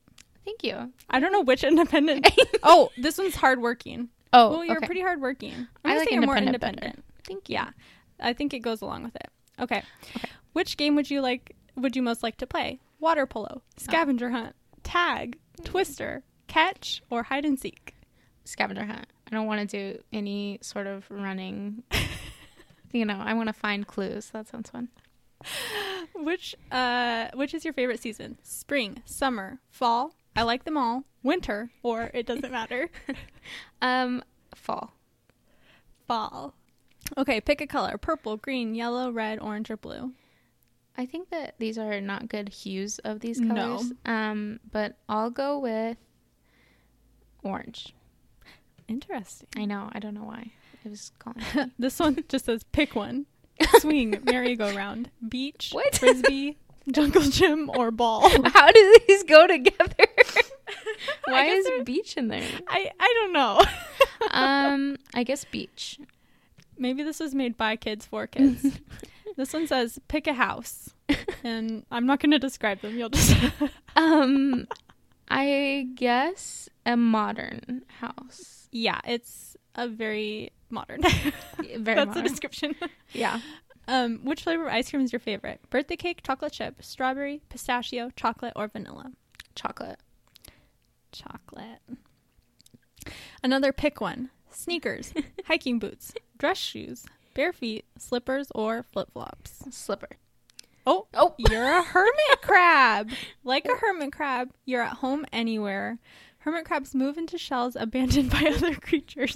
Thank 0.45 0.63
you. 0.63 0.93
I 1.09 1.19
don't 1.19 1.31
know 1.31 1.41
which 1.41 1.63
independent. 1.65 2.29
oh, 2.63 2.89
this 2.97 3.17
one's 3.17 3.35
hardworking. 3.35 4.09
Oh, 4.31 4.51
well, 4.51 4.65
you're 4.65 4.77
okay. 4.77 4.85
pretty 4.85 5.01
hardworking. 5.01 5.67
I'm 5.83 5.91
I 5.91 5.97
like 5.97 6.07
say 6.07 6.15
you're 6.15 6.25
more 6.25 6.37
independent 6.37 6.81
better. 6.81 7.01
Thank 7.25 7.49
you. 7.49 7.55
Yeah, 7.55 7.69
I 8.19 8.33
think 8.33 8.53
it 8.53 8.59
goes 8.59 8.81
along 8.81 9.03
with 9.03 9.15
it. 9.15 9.29
Okay. 9.59 9.81
Okay. 10.15 10.29
Which 10.53 10.77
game 10.77 10.95
would 10.95 11.09
you 11.09 11.21
like? 11.21 11.55
Would 11.75 11.95
you 11.95 12.03
most 12.03 12.21
like 12.21 12.37
to 12.37 12.47
play? 12.47 12.79
Water 12.99 13.25
polo, 13.25 13.47
uh. 13.47 13.59
scavenger 13.81 14.29
hunt, 14.29 14.55
tag, 14.83 15.39
twister, 15.63 16.23
catch, 16.47 17.01
or 17.09 17.23
hide 17.23 17.45
and 17.45 17.59
seek? 17.59 17.95
Scavenger 18.45 18.85
hunt. 18.85 19.07
I 19.25 19.35
don't 19.35 19.47
want 19.47 19.67
to 19.67 19.93
do 19.93 19.99
any 20.13 20.59
sort 20.61 20.85
of 20.87 21.05
running. 21.09 21.83
you 22.91 23.05
know, 23.05 23.19
I 23.19 23.33
want 23.33 23.47
to 23.47 23.53
find 23.53 23.87
clues. 23.87 24.29
That 24.29 24.47
sounds 24.47 24.69
fun. 24.69 24.89
Which 26.23 26.55
uh, 26.71 27.27
which 27.33 27.53
is 27.53 27.63
your 27.63 27.73
favorite 27.73 28.01
season? 28.01 28.37
Spring, 28.43 29.01
summer, 29.05 29.59
fall? 29.69 30.15
I 30.35 30.43
like 30.43 30.65
them 30.65 30.77
all. 30.77 31.03
Winter, 31.23 31.71
or 31.83 32.11
it 32.13 32.25
doesn't 32.25 32.51
matter. 32.51 32.89
Um, 33.81 34.23
fall. 34.55 34.93
fall. 36.07 36.53
Okay, 37.17 37.39
pick 37.39 37.61
a 37.61 37.67
color: 37.67 37.97
purple, 37.97 38.35
green, 38.35 38.75
yellow, 38.75 39.11
red, 39.11 39.39
orange, 39.39 39.69
or 39.71 39.77
blue. 39.77 40.11
I 40.97 41.05
think 41.05 41.29
that 41.29 41.55
these 41.59 41.77
are 41.77 42.01
not 42.01 42.27
good 42.27 42.49
hues 42.49 42.97
of 42.99 43.19
these 43.19 43.39
colors. 43.39 43.93
No. 44.05 44.11
Um, 44.11 44.59
but 44.71 44.97
I'll 45.07 45.29
go 45.29 45.59
with 45.59 45.97
orange. 47.43 47.93
Interesting. 48.87 49.47
I 49.55 49.65
know. 49.65 49.89
I 49.93 49.99
don't 49.99 50.15
know 50.15 50.23
why. 50.23 50.51
It 50.83 50.89
was 50.89 51.11
calling. 51.19 51.71
this 51.79 51.99
one 51.99 52.23
just 52.27 52.45
says 52.45 52.63
pick 52.63 52.95
one. 52.95 53.27
Swing, 53.79 54.19
merry-go-round, 54.23 55.09
beach, 55.27 55.69
What? 55.73 55.95
frisbee, 55.97 56.57
jungle 56.91 57.21
gym, 57.23 57.69
or 57.75 57.91
ball. 57.91 58.29
How 58.45 58.71
do 58.71 58.95
these 59.07 59.23
go 59.23 59.47
together? 59.47 60.05
Why 61.25 61.45
is 61.45 61.65
they're- 61.65 61.83
beach 61.83 62.15
in 62.17 62.27
there? 62.29 62.47
I 62.67 62.91
I 62.99 63.13
don't 63.21 63.33
know. 63.33 63.61
Um, 64.31 64.97
I 65.13 65.23
guess 65.23 65.43
beach. 65.45 65.99
Maybe 66.77 67.03
this 67.03 67.19
was 67.19 67.33
made 67.33 67.57
by 67.57 67.75
kids 67.75 68.05
for 68.05 68.27
kids. 68.27 68.79
this 69.35 69.51
one 69.53 69.67
says 69.67 69.99
pick 70.07 70.27
a 70.27 70.33
house, 70.33 70.89
and 71.43 71.83
I'm 71.91 72.05
not 72.05 72.19
going 72.19 72.31
to 72.31 72.39
describe 72.39 72.81
them. 72.81 72.97
You'll 72.97 73.09
just 73.09 73.35
Um, 73.95 74.67
I 75.29 75.87
guess 75.95 76.69
a 76.85 76.95
modern 76.95 77.83
house. 77.99 78.69
yeah, 78.71 79.01
it's 79.05 79.56
a 79.77 79.87
very 79.87 80.51
modern. 80.69 81.01
Very 81.59 81.77
That's 81.95 82.07
modern. 82.07 82.23
the 82.23 82.29
description. 82.29 82.75
yeah. 83.13 83.39
Um, 83.89 84.19
which 84.25 84.43
flavor 84.43 84.67
of 84.67 84.73
ice 84.73 84.89
cream 84.89 85.01
is 85.03 85.13
your 85.13 85.21
favorite? 85.21 85.61
Birthday 85.69 85.95
cake, 85.95 86.21
chocolate 86.21 86.51
chip, 86.51 86.75
strawberry, 86.83 87.39
pistachio, 87.47 88.09
chocolate, 88.17 88.51
or 88.53 88.67
vanilla? 88.67 89.13
Chocolate. 89.55 89.97
Chocolate. 91.13 91.79
Another 93.41 93.71
pick 93.71 94.01
one. 94.01 94.29
Sneakers, 94.51 95.13
hiking 95.45 95.79
boots, 95.79 96.13
dress 96.37 96.57
shoes, 96.57 97.05
bare 97.33 97.53
feet, 97.53 97.85
slippers, 97.97 98.47
or 98.53 98.83
flip 98.83 99.09
flops. 99.13 99.63
Slipper. 99.69 100.17
Oh, 100.85 101.07
Oh. 101.13 101.35
you're 101.37 101.63
a 101.63 101.81
hermit 101.83 102.41
crab. 102.41 103.11
Like 103.45 103.65
a 103.65 103.77
hermit 103.77 104.11
crab, 104.11 104.49
you're 104.65 104.81
at 104.81 104.97
home 104.97 105.25
anywhere. 105.31 105.99
Hermit 106.47 106.63
crabs 106.63 106.95
move 106.95 107.17
into 107.17 107.37
shells 107.37 107.75
abandoned 107.75 108.29
by 108.31 108.53
other 108.55 108.73
creatures. 108.73 109.35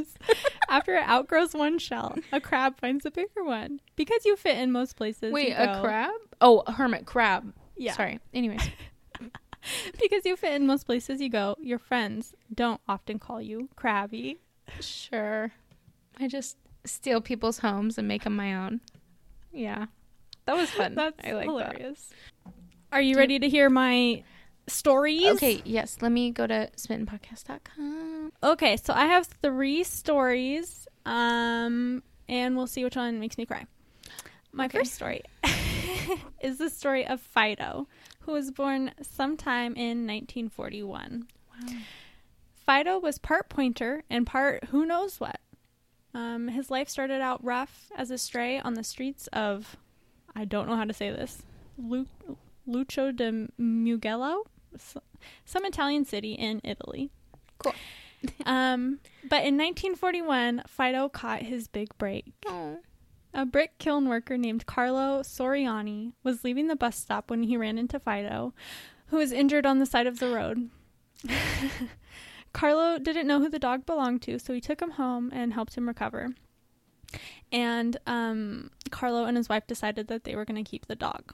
After 0.69 0.95
it 0.95 1.04
outgrows 1.04 1.54
one 1.54 1.78
shell, 1.78 2.17
a 2.32 2.39
crab 2.39 2.80
finds 2.80 3.06
a 3.06 3.12
bigger 3.12 3.43
one. 3.43 3.82
Because 3.97 4.26
you 4.26 4.38
fit 4.38 4.58
in 4.58 4.71
most 4.71 4.95
places. 4.95 5.34
Wait, 5.34 5.52
a 5.52 5.65
go- 5.65 5.82
crab? 5.82 6.13
Oh, 6.39 6.63
a 6.65 6.71
hermit 6.71 7.06
crab. 7.06 7.54
Yeah. 7.76 7.95
Sorry. 7.95 8.21
Anyways. 8.34 8.62
Because 10.02 10.26
you 10.26 10.38
fit 10.38 10.54
in 10.54 10.65
most 10.65 10.86
places 10.86 11.19
you 11.19 11.30
go, 11.30 11.58
your 11.60 11.80
friends 11.80 12.34
don't 12.52 12.80
often 12.88 13.19
call 13.19 13.41
you 13.41 13.67
crabby. 13.76 14.39
Sure. 14.80 15.52
I 16.17 16.30
just 16.30 16.56
steal 16.86 17.19
people's 17.19 17.60
homes 17.60 17.97
and 17.97 18.08
make 18.08 18.24
them 18.24 18.38
my 18.38 18.56
own. 18.56 18.80
Yeah. 19.52 19.88
That 20.45 20.56
was 20.56 20.69
fun. 20.69 20.95
That's 20.95 21.19
I 21.26 21.34
like 21.34 21.45
hilarious. 21.45 22.10
Are 22.93 23.02
you 23.02 23.17
ready 23.17 23.38
to 23.38 23.50
hear 23.50 23.69
my 23.69 24.24
stories? 24.72 25.26
Okay, 25.34 25.62
yes. 25.66 25.98
Let 26.02 26.12
me 26.12 26.32
go 26.32 26.48
to 26.48 26.70
smittenpodcast.com. 26.78 28.32
Okay, 28.44 28.78
so 28.78 28.94
I 28.94 29.06
have 29.06 29.28
three 29.42 29.84
stories, 29.84 30.88
um, 31.06 32.04
and 32.28 32.56
we'll 32.58 32.68
see 32.68 32.84
which 32.84 32.96
one 32.96 33.20
makes 33.20 33.38
me 33.38 33.46
cry. 33.46 33.66
My 34.52 34.66
Okay. 34.66 34.80
first 34.80 34.94
story 34.94 35.22
is 36.42 36.58
the 36.58 36.70
story 36.70 37.06
of 37.08 37.22
Fido, 37.22 37.88
who 38.22 38.34
was 38.34 38.52
born 38.52 38.92
sometime 39.02 39.76
in 39.76 40.06
1941. 40.08 41.28
Wow. 41.50 41.74
Fido 42.66 43.00
was 43.00 43.18
part 43.18 43.50
pointer 43.50 44.04
and 44.10 44.26
part 44.28 44.66
who 44.66 44.86
knows 44.86 45.20
what. 45.20 45.40
Um, 46.14 46.50
his 46.50 46.70
life 46.70 46.90
started 46.90 47.22
out 47.22 47.44
rough 47.44 47.90
as 47.96 48.12
a 48.12 48.18
stray 48.18 48.60
on 48.60 48.74
the 48.74 48.84
streets 48.84 49.28
of, 49.32 49.78
I 50.36 50.44
don't 50.46 50.68
know 50.68 50.76
how 50.76 50.84
to 50.84 50.94
say 50.94 51.10
this, 51.10 51.42
Lu- 51.78 52.08
Lucio 52.68 53.12
de 53.14 53.48
Mugello, 53.58 54.44
some 54.78 55.66
Italian 55.66 56.06
city 56.06 56.34
in 56.34 56.62
Italy. 56.64 57.12
Cool. 57.60 57.74
Um, 58.46 59.00
but 59.24 59.44
in 59.44 59.58
1941, 59.58 60.64
Fido 60.68 61.10
caught 61.10 61.42
his 61.42 61.68
big 61.68 61.90
break. 61.98 62.34
Oh. 62.46 62.80
A 63.34 63.46
brick 63.46 63.78
kiln 63.80 64.10
worker 64.10 64.38
named 64.38 64.66
Carlo 64.66 65.22
Soriani 65.22 66.14
was 66.24 66.44
leaving 66.44 66.68
the 66.68 66.76
bus 66.76 66.98
stop 66.98 67.30
when 67.30 67.44
he 67.44 67.56
ran 67.56 67.78
into 67.78 68.00
Fido, 68.00 68.54
who 69.08 69.18
was 69.18 69.32
injured 69.32 69.66
on 69.66 69.80
the 69.80 69.86
side 69.86 70.08
of 70.08 70.20
the 70.20 70.30
road. 70.30 70.70
Carlo 72.54 73.00
didn't 73.00 73.28
know 73.28 73.40
who 73.40 73.50
the 73.50 73.60
dog 73.60 73.86
belonged 73.86 74.22
to, 74.24 74.38
so 74.38 74.54
he 74.54 74.60
took 74.60 74.82
him 74.82 74.92
home 74.92 75.32
and 75.34 75.54
helped 75.54 75.76
him 75.76 75.88
recover. 75.88 76.30
And 77.52 77.98
um, 78.06 78.72
Carlo 78.90 79.26
and 79.26 79.38
his 79.38 79.50
wife 79.50 79.66
decided 79.68 80.08
that 80.08 80.26
they 80.26 80.36
were 80.36 80.46
going 80.46 80.62
to 80.62 80.70
keep 80.70 80.88
the 80.88 80.96
dog. 80.96 81.34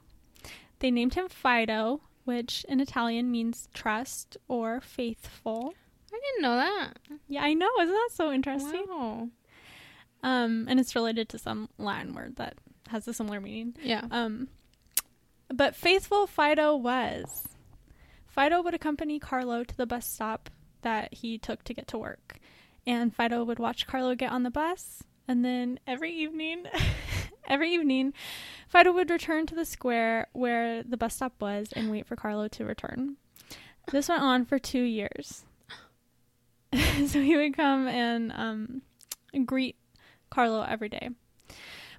They 0.80 0.92
named 0.92 1.16
him 1.16 1.28
Fido, 1.30 2.02
which 2.28 2.66
in 2.68 2.82
Italian 2.82 3.32
means 3.32 3.70
trust 3.74 4.36
or 4.50 4.82
faithful. 4.82 5.74
I 6.14 6.20
didn't 6.20 6.42
know 6.42 6.56
that. 6.58 6.98
Yeah, 7.30 7.42
I 7.42 7.54
know. 7.54 7.70
Isn't 7.82 7.94
that 7.94 8.10
so 8.12 8.32
interesting? 8.32 8.86
Wow. 8.90 9.30
Um, 10.24 10.68
and 10.70 10.78
it's 10.78 10.94
related 10.94 11.30
to 11.30 11.38
some 11.38 11.70
Latin 11.78 12.14
word 12.14 12.36
that 12.36 12.56
has 12.90 13.08
a 13.08 13.14
similar 13.14 13.40
meaning. 13.40 13.76
Yeah. 13.82 14.04
Um, 14.12 14.50
but 15.48 15.74
faithful 15.74 16.28
Fido 16.28 16.76
was. 16.76 17.48
Fido 18.28 18.62
would 18.62 18.74
accompany 18.74 19.20
Carlo 19.20 19.64
to 19.64 19.78
the 19.78 19.86
bus 19.86 20.06
stop 20.06 20.50
that 20.82 21.14
he 21.14 21.38
took 21.38 21.64
to 21.64 21.74
get 21.74 21.88
to 21.88 21.98
work. 21.98 22.40
And 22.86 23.16
Fido 23.16 23.46
would 23.46 23.60
watch 23.60 23.88
Carlo 23.88 24.16
get 24.16 24.32
on 24.32 24.44
the 24.44 24.52
bus, 24.52 25.02
and 25.28 25.44
then 25.44 25.80
every 25.88 26.12
evening, 26.14 26.66
every 27.48 27.74
evening, 27.74 28.14
Fido 28.68 28.92
would 28.94 29.10
return 29.10 29.46
to 29.48 29.56
the 29.56 29.66
square 29.66 30.28
where 30.34 30.84
the 30.84 30.98
bus 30.98 31.16
stop 31.16 31.34
was 31.40 31.72
and 31.74 31.92
wait 31.92 32.06
for 32.06 32.16
Carlo 32.16 32.48
to 32.50 32.66
return. 32.66 33.18
This 33.92 34.10
went 34.10 34.22
on 34.22 34.46
for 34.46 34.60
two 34.60 34.82
years. 34.84 35.46
so 37.08 37.22
he 37.22 37.38
would 37.38 37.56
come 37.56 37.88
and 37.88 38.32
um, 38.34 38.82
greet 39.46 39.78
Carlo 40.30 40.64
every 40.64 40.90
day. 40.90 41.10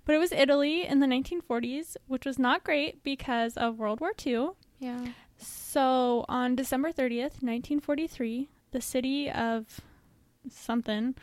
But 0.04 0.14
it 0.14 0.18
was 0.18 0.32
Italy 0.32 0.86
in 0.86 1.00
the 1.00 1.06
1940s, 1.06 1.96
which 2.06 2.24
was 2.24 2.38
not 2.38 2.64
great 2.64 3.02
because 3.02 3.56
of 3.56 3.78
World 3.78 4.00
War 4.00 4.12
II. 4.24 4.50
Yeah. 4.78 5.08
So 5.36 6.24
on 6.28 6.56
December 6.56 6.92
30th, 6.92 7.42
1943, 7.42 8.48
the 8.70 8.80
city 8.80 9.30
of 9.30 9.80
something, 10.50 11.14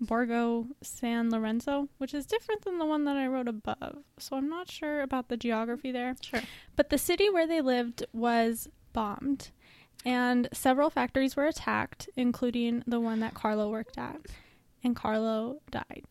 Borgo 0.00 0.66
San 0.82 1.30
Lorenzo, 1.30 1.88
which 1.98 2.14
is 2.14 2.26
different 2.26 2.64
than 2.64 2.78
the 2.78 2.86
one 2.86 3.04
that 3.04 3.16
I 3.16 3.26
wrote 3.26 3.48
above. 3.48 3.98
So 4.18 4.36
I'm 4.36 4.48
not 4.48 4.70
sure 4.70 5.00
about 5.02 5.28
the 5.28 5.36
geography 5.36 5.90
there. 5.90 6.14
Sure. 6.20 6.42
But 6.76 6.90
the 6.90 6.98
city 6.98 7.28
where 7.28 7.46
they 7.46 7.60
lived 7.60 8.04
was 8.12 8.68
bombed, 8.92 9.50
and 10.04 10.48
several 10.52 10.90
factories 10.90 11.36
were 11.36 11.46
attacked, 11.46 12.08
including 12.16 12.84
the 12.86 13.00
one 13.00 13.20
that 13.20 13.34
Carlo 13.34 13.70
worked 13.70 13.98
at. 13.98 14.20
And 14.84 14.94
Carlo 14.94 15.60
died. 15.70 16.04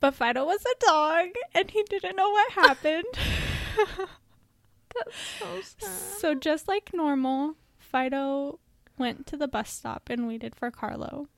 But 0.00 0.14
Fido 0.14 0.44
was 0.44 0.62
a 0.62 0.84
dog, 0.86 1.28
and 1.54 1.70
he 1.70 1.82
didn't 1.84 2.16
know 2.16 2.30
what 2.30 2.52
happened. 2.52 3.04
That's 4.94 5.16
so 5.38 5.60
sad. 5.62 5.90
So 6.20 6.34
just 6.34 6.68
like 6.68 6.92
normal, 6.92 7.56
Fido 7.78 8.58
went 8.98 9.26
to 9.26 9.36
the 9.36 9.48
bus 9.48 9.70
stop 9.70 10.08
and 10.10 10.26
waited 10.26 10.54
for 10.54 10.70
Carlo. 10.70 11.28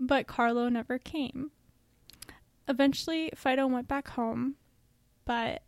But 0.00 0.26
Carlo 0.26 0.70
never 0.70 0.98
came. 0.98 1.50
Eventually, 2.66 3.30
Fido 3.36 3.66
went 3.66 3.86
back 3.86 4.08
home, 4.08 4.54
but 5.26 5.62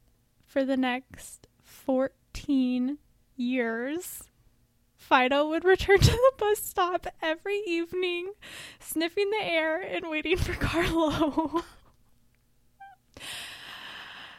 for 0.46 0.64
the 0.64 0.76
next 0.76 1.48
14 1.62 2.96
years, 3.36 4.24
Fido 4.96 5.48
would 5.48 5.64
return 5.66 5.98
to 5.98 6.10
the 6.10 6.32
bus 6.38 6.60
stop 6.60 7.06
every 7.20 7.60
evening, 7.66 8.32
sniffing 8.80 9.30
the 9.30 9.44
air 9.44 9.80
and 9.80 10.08
waiting 10.08 10.36
for 10.36 10.54
Carlo. 10.54 11.62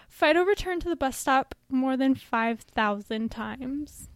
Fido 0.07 0.43
returned 0.43 0.81
to 0.83 0.89
the 0.89 0.95
bus 0.95 1.17
stop 1.17 1.53
more 1.69 1.97
than 1.97 2.15
5,000 2.15 3.29
times. 3.29 4.09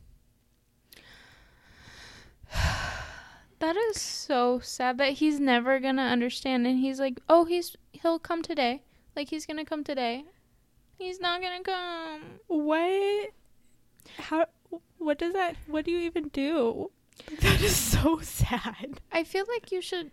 That 3.59 3.75
is 3.75 3.99
so 3.99 4.59
sad 4.59 4.97
that 4.99 5.13
he's 5.13 5.39
never 5.39 5.79
gonna 5.79 6.03
understand 6.03 6.67
and 6.67 6.79
he's 6.79 6.99
like, 6.99 7.19
Oh, 7.27 7.45
he's 7.45 7.75
he'll 7.91 8.19
come 8.19 8.41
today. 8.41 8.83
Like 9.15 9.29
he's 9.29 9.45
gonna 9.45 9.65
come 9.65 9.83
today. 9.83 10.25
He's 10.97 11.19
not 11.19 11.41
gonna 11.41 11.63
come. 11.63 12.21
What? 12.47 13.31
How? 14.17 14.45
What 14.97 15.17
does 15.17 15.33
that? 15.33 15.55
What 15.67 15.85
do 15.85 15.91
you 15.91 15.99
even 15.99 16.29
do? 16.29 16.91
That 17.41 17.61
is 17.61 17.75
so 17.75 18.19
sad. 18.21 19.01
I 19.11 19.23
feel 19.23 19.45
like 19.49 19.71
you 19.71 19.81
should 19.81 20.11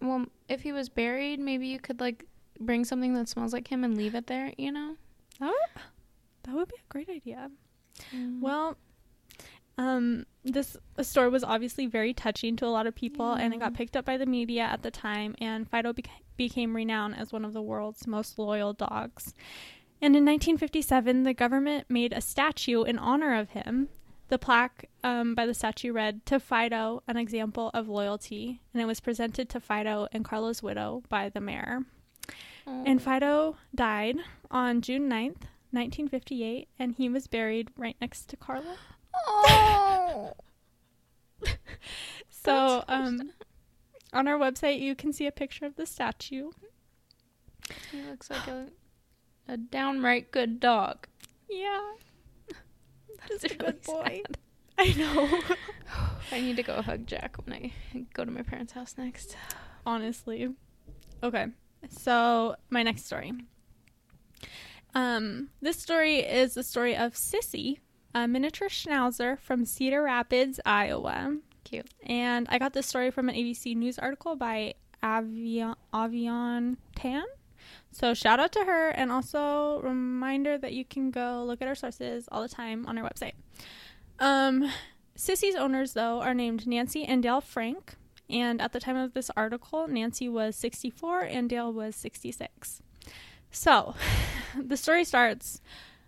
well, 0.00 0.26
if 0.48 0.62
he 0.62 0.72
was 0.72 0.88
buried, 0.88 1.40
maybe 1.40 1.66
you 1.66 1.78
could 1.78 2.00
like 2.00 2.24
bring 2.60 2.84
something 2.84 3.14
that 3.14 3.28
smells 3.28 3.52
like 3.52 3.68
him 3.68 3.84
and 3.84 3.96
leave 3.96 4.14
it 4.14 4.26
there, 4.26 4.52
you 4.56 4.70
know? 4.70 4.96
That 5.40 5.46
would, 5.46 5.82
that 6.44 6.54
would 6.54 6.68
be 6.68 6.76
a 6.76 6.92
great 6.92 7.08
idea. 7.08 7.50
Mm. 8.14 8.40
Well, 8.40 8.76
um, 9.78 10.26
this 10.44 10.76
story 11.02 11.28
was 11.28 11.42
obviously 11.44 11.86
very 11.86 12.12
touching 12.14 12.56
to 12.56 12.66
a 12.66 12.68
lot 12.68 12.86
of 12.86 12.94
people, 12.94 13.32
and 13.32 13.52
it 13.54 13.60
got 13.60 13.74
picked 13.74 13.96
up 13.96 14.04
by 14.04 14.16
the 14.16 14.26
media 14.26 14.62
at 14.62 14.82
the 14.82 14.90
time. 14.90 15.34
And 15.40 15.68
Fido 15.68 15.92
beca- 15.92 16.08
became 16.36 16.76
renowned 16.76 17.16
as 17.16 17.32
one 17.32 17.44
of 17.44 17.52
the 17.52 17.62
world's 17.62 18.06
most 18.06 18.38
loyal 18.38 18.72
dogs. 18.72 19.34
And 20.02 20.14
in 20.14 20.24
1957, 20.24 21.22
the 21.22 21.34
government 21.34 21.86
made 21.88 22.12
a 22.12 22.20
statue 22.20 22.82
in 22.82 22.98
honor 22.98 23.34
of 23.34 23.50
him. 23.50 23.88
The 24.28 24.38
plaque 24.38 24.86
um, 25.02 25.34
by 25.34 25.46
the 25.46 25.54
statue 25.54 25.92
read, 25.92 26.24
To 26.26 26.38
Fido, 26.40 27.02
an 27.08 27.16
example 27.16 27.70
of 27.74 27.88
loyalty. 27.88 28.60
And 28.72 28.82
it 28.82 28.86
was 28.86 29.00
presented 29.00 29.48
to 29.50 29.60
Fido 29.60 30.08
and 30.12 30.24
Carlo's 30.24 30.62
widow 30.62 31.02
by 31.08 31.28
the 31.28 31.40
mayor. 31.40 31.80
And 32.66 32.98
Oh. 33.00 33.02
Fido 33.02 33.56
died 33.74 34.16
on 34.50 34.80
June 34.80 35.08
9th, 35.10 35.42
1958, 35.72 36.68
and 36.78 36.94
he 36.94 37.08
was 37.08 37.26
buried 37.26 37.68
right 37.76 37.96
next 38.00 38.28
to 38.30 38.36
Carlo. 38.36 38.76
Oh. 39.26 40.32
So, 42.28 42.84
um, 42.88 43.30
on 44.12 44.28
our 44.28 44.38
website, 44.38 44.78
you 44.78 44.94
can 44.94 45.14
see 45.14 45.26
a 45.26 45.32
picture 45.32 45.64
of 45.64 45.76
the 45.76 45.86
statue. 45.86 46.50
he 47.90 48.02
looks 48.02 48.28
like 48.28 48.46
a 48.46 48.66
a 49.48 49.56
downright 49.56 50.30
good 50.30 50.60
dog. 50.60 51.06
Yeah, 51.48 51.80
That's 53.30 53.44
a 53.44 53.54
good 53.54 53.80
boy. 53.82 54.20
sad. 54.26 54.38
I 54.78 54.92
know. 54.98 55.40
I 56.32 56.40
need 56.42 56.56
to 56.56 56.62
go 56.62 56.82
hug 56.82 57.06
Jack 57.06 57.36
when 57.46 57.54
I 57.54 57.72
go 58.12 58.26
to 58.26 58.30
my 58.30 58.42
parents' 58.42 58.74
house 58.74 58.96
next. 58.98 59.36
Honestly. 59.86 60.50
Okay, 61.22 61.46
so 61.88 62.56
my 62.68 62.82
next 62.82 63.06
story. 63.06 63.32
Um, 64.94 65.48
this 65.62 65.80
story 65.80 66.18
is 66.18 66.52
the 66.54 66.62
story 66.62 66.94
of 66.94 67.14
Sissy, 67.14 67.78
a 68.14 68.28
miniature 68.28 68.68
schnauzer 68.68 69.38
from 69.40 69.64
Cedar 69.64 70.02
Rapids, 70.02 70.60
Iowa. 70.64 71.36
Cute. 71.64 71.88
And 72.04 72.46
I 72.50 72.58
got 72.58 72.72
this 72.72 72.86
story 72.86 73.10
from 73.10 73.28
an 73.28 73.34
ABC 73.34 73.74
News 73.74 73.98
article 73.98 74.36
by 74.36 74.74
Avianne, 75.02 75.76
Avianne 75.92 76.76
Tan. 76.94 77.24
So 77.90 78.14
shout 78.14 78.40
out 78.40 78.52
to 78.52 78.64
her, 78.64 78.90
and 78.90 79.10
also 79.10 79.80
reminder 79.82 80.58
that 80.58 80.72
you 80.72 80.84
can 80.84 81.10
go 81.10 81.44
look 81.46 81.62
at 81.62 81.68
our 81.68 81.74
sources 81.74 82.28
all 82.30 82.42
the 82.42 82.48
time 82.48 82.86
on 82.86 82.98
our 82.98 83.08
website. 83.08 83.34
Um, 84.18 84.70
Sissy's 85.16 85.54
owners, 85.54 85.92
though, 85.92 86.20
are 86.20 86.34
named 86.34 86.66
Nancy 86.66 87.04
and 87.04 87.22
Dale 87.22 87.40
Franck. 87.40 87.94
And 88.28 88.60
at 88.60 88.72
the 88.72 88.80
time 88.80 88.96
of 88.96 89.14
this 89.14 89.30
article, 89.36 89.86
Nancy 89.86 90.28
was 90.28 90.56
64 90.56 91.20
and 91.20 91.48
Dale 91.48 91.72
was 91.72 91.94
66. 91.94 92.82
So, 93.50 93.94
the 94.60 94.76
story 94.76 95.04
starts 95.04 95.60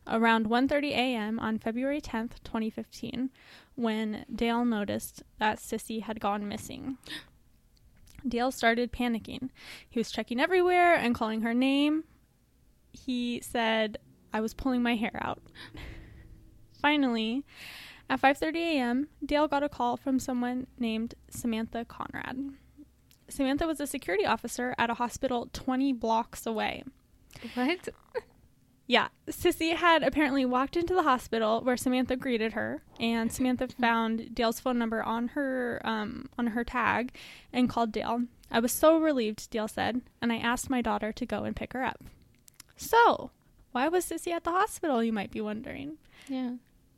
around 0.07 0.47
1:30 0.47 0.91
a.m. 0.91 1.39
on 1.39 1.59
February 1.59 2.01
10th, 2.01 2.43
2015, 2.45 3.31
when 3.75 4.25
Dale 4.35 4.65
noticed 4.65 5.23
that 5.39 5.59
Sissy 5.59 6.03
had 6.03 6.21
gone 6.21 6.49
missing. 6.49 6.99
Dale 8.29 8.51
started 8.51 8.93
panicking. 8.93 9.51
He 9.89 10.01
was 10.01 10.11
checking 10.11 10.41
everywhere 10.41 10.95
and 10.95 11.15
calling 11.15 11.43
her 11.43 11.55
name. 11.55 12.05
He 12.93 13.41
said, 13.43 13.99
"I 14.33 14.41
was 14.41 14.55
pulling 14.55 14.83
my 14.83 14.97
hair 14.97 15.19
out." 15.21 15.43
Finally, 16.81 17.45
at 18.09 18.21
5:30 18.21 18.57
a.m., 18.57 19.09
Dale 19.25 19.49
got 19.49 19.63
a 19.63 19.69
call 19.69 19.97
from 19.97 20.19
someone 20.19 20.67
named 20.79 21.15
Samantha 21.31 21.85
Conrad. 21.85 22.53
Samantha 23.29 23.67
was 23.67 23.81
a 23.81 23.87
security 23.87 24.25
officer 24.25 24.75
at 24.79 24.91
a 24.91 24.95
hospital 24.95 25.49
20 25.53 25.93
blocks 25.93 26.47
away. 26.47 26.85
What? 27.55 27.89
Yeah, 28.87 29.09
Sissy 29.27 29.75
had 29.75 30.05
apparently 30.05 30.45
walked 30.45 30.77
into 30.77 30.95
the 30.95 31.03
hospital 31.03 31.61
where 31.63 31.77
Samantha 31.77 32.15
greeted 32.15 32.53
her, 32.53 32.83
and 33.01 33.33
Samantha 33.33 33.67
found 33.69 34.33
Dale's 34.33 34.61
phone 34.61 34.79
number 34.79 35.03
on 35.03 35.29
her 35.29 35.81
um, 35.85 36.29
on 36.39 36.49
her 36.49 36.63
tag 36.63 37.13
and 37.53 37.69
called 37.69 37.91
Dale. 37.91 38.23
I 38.49 38.61
was 38.61 38.71
so 38.71 38.97
relieved, 38.99 39.51
Dale 39.51 39.67
said, 39.67 40.03
and 40.23 40.33
I 40.33 40.37
asked 40.37 40.71
my 40.71 40.81
daughter 40.83 41.13
to 41.13 41.27
go 41.27 41.43
and 41.43 41.57
pick 41.57 41.73
her 41.73 41.83
up. 41.83 42.05
So, 42.77 43.33
why 43.73 43.89
was 43.89 44.07
Sissy 44.07 44.31
at 44.33 44.45
the 44.45 44.53
hospital? 44.53 45.03
You 45.03 45.13
might 45.13 45.33
be 45.33 45.41
wondering. 45.41 45.99
Yeah. 46.29 46.53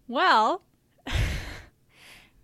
Well, 0.07 0.63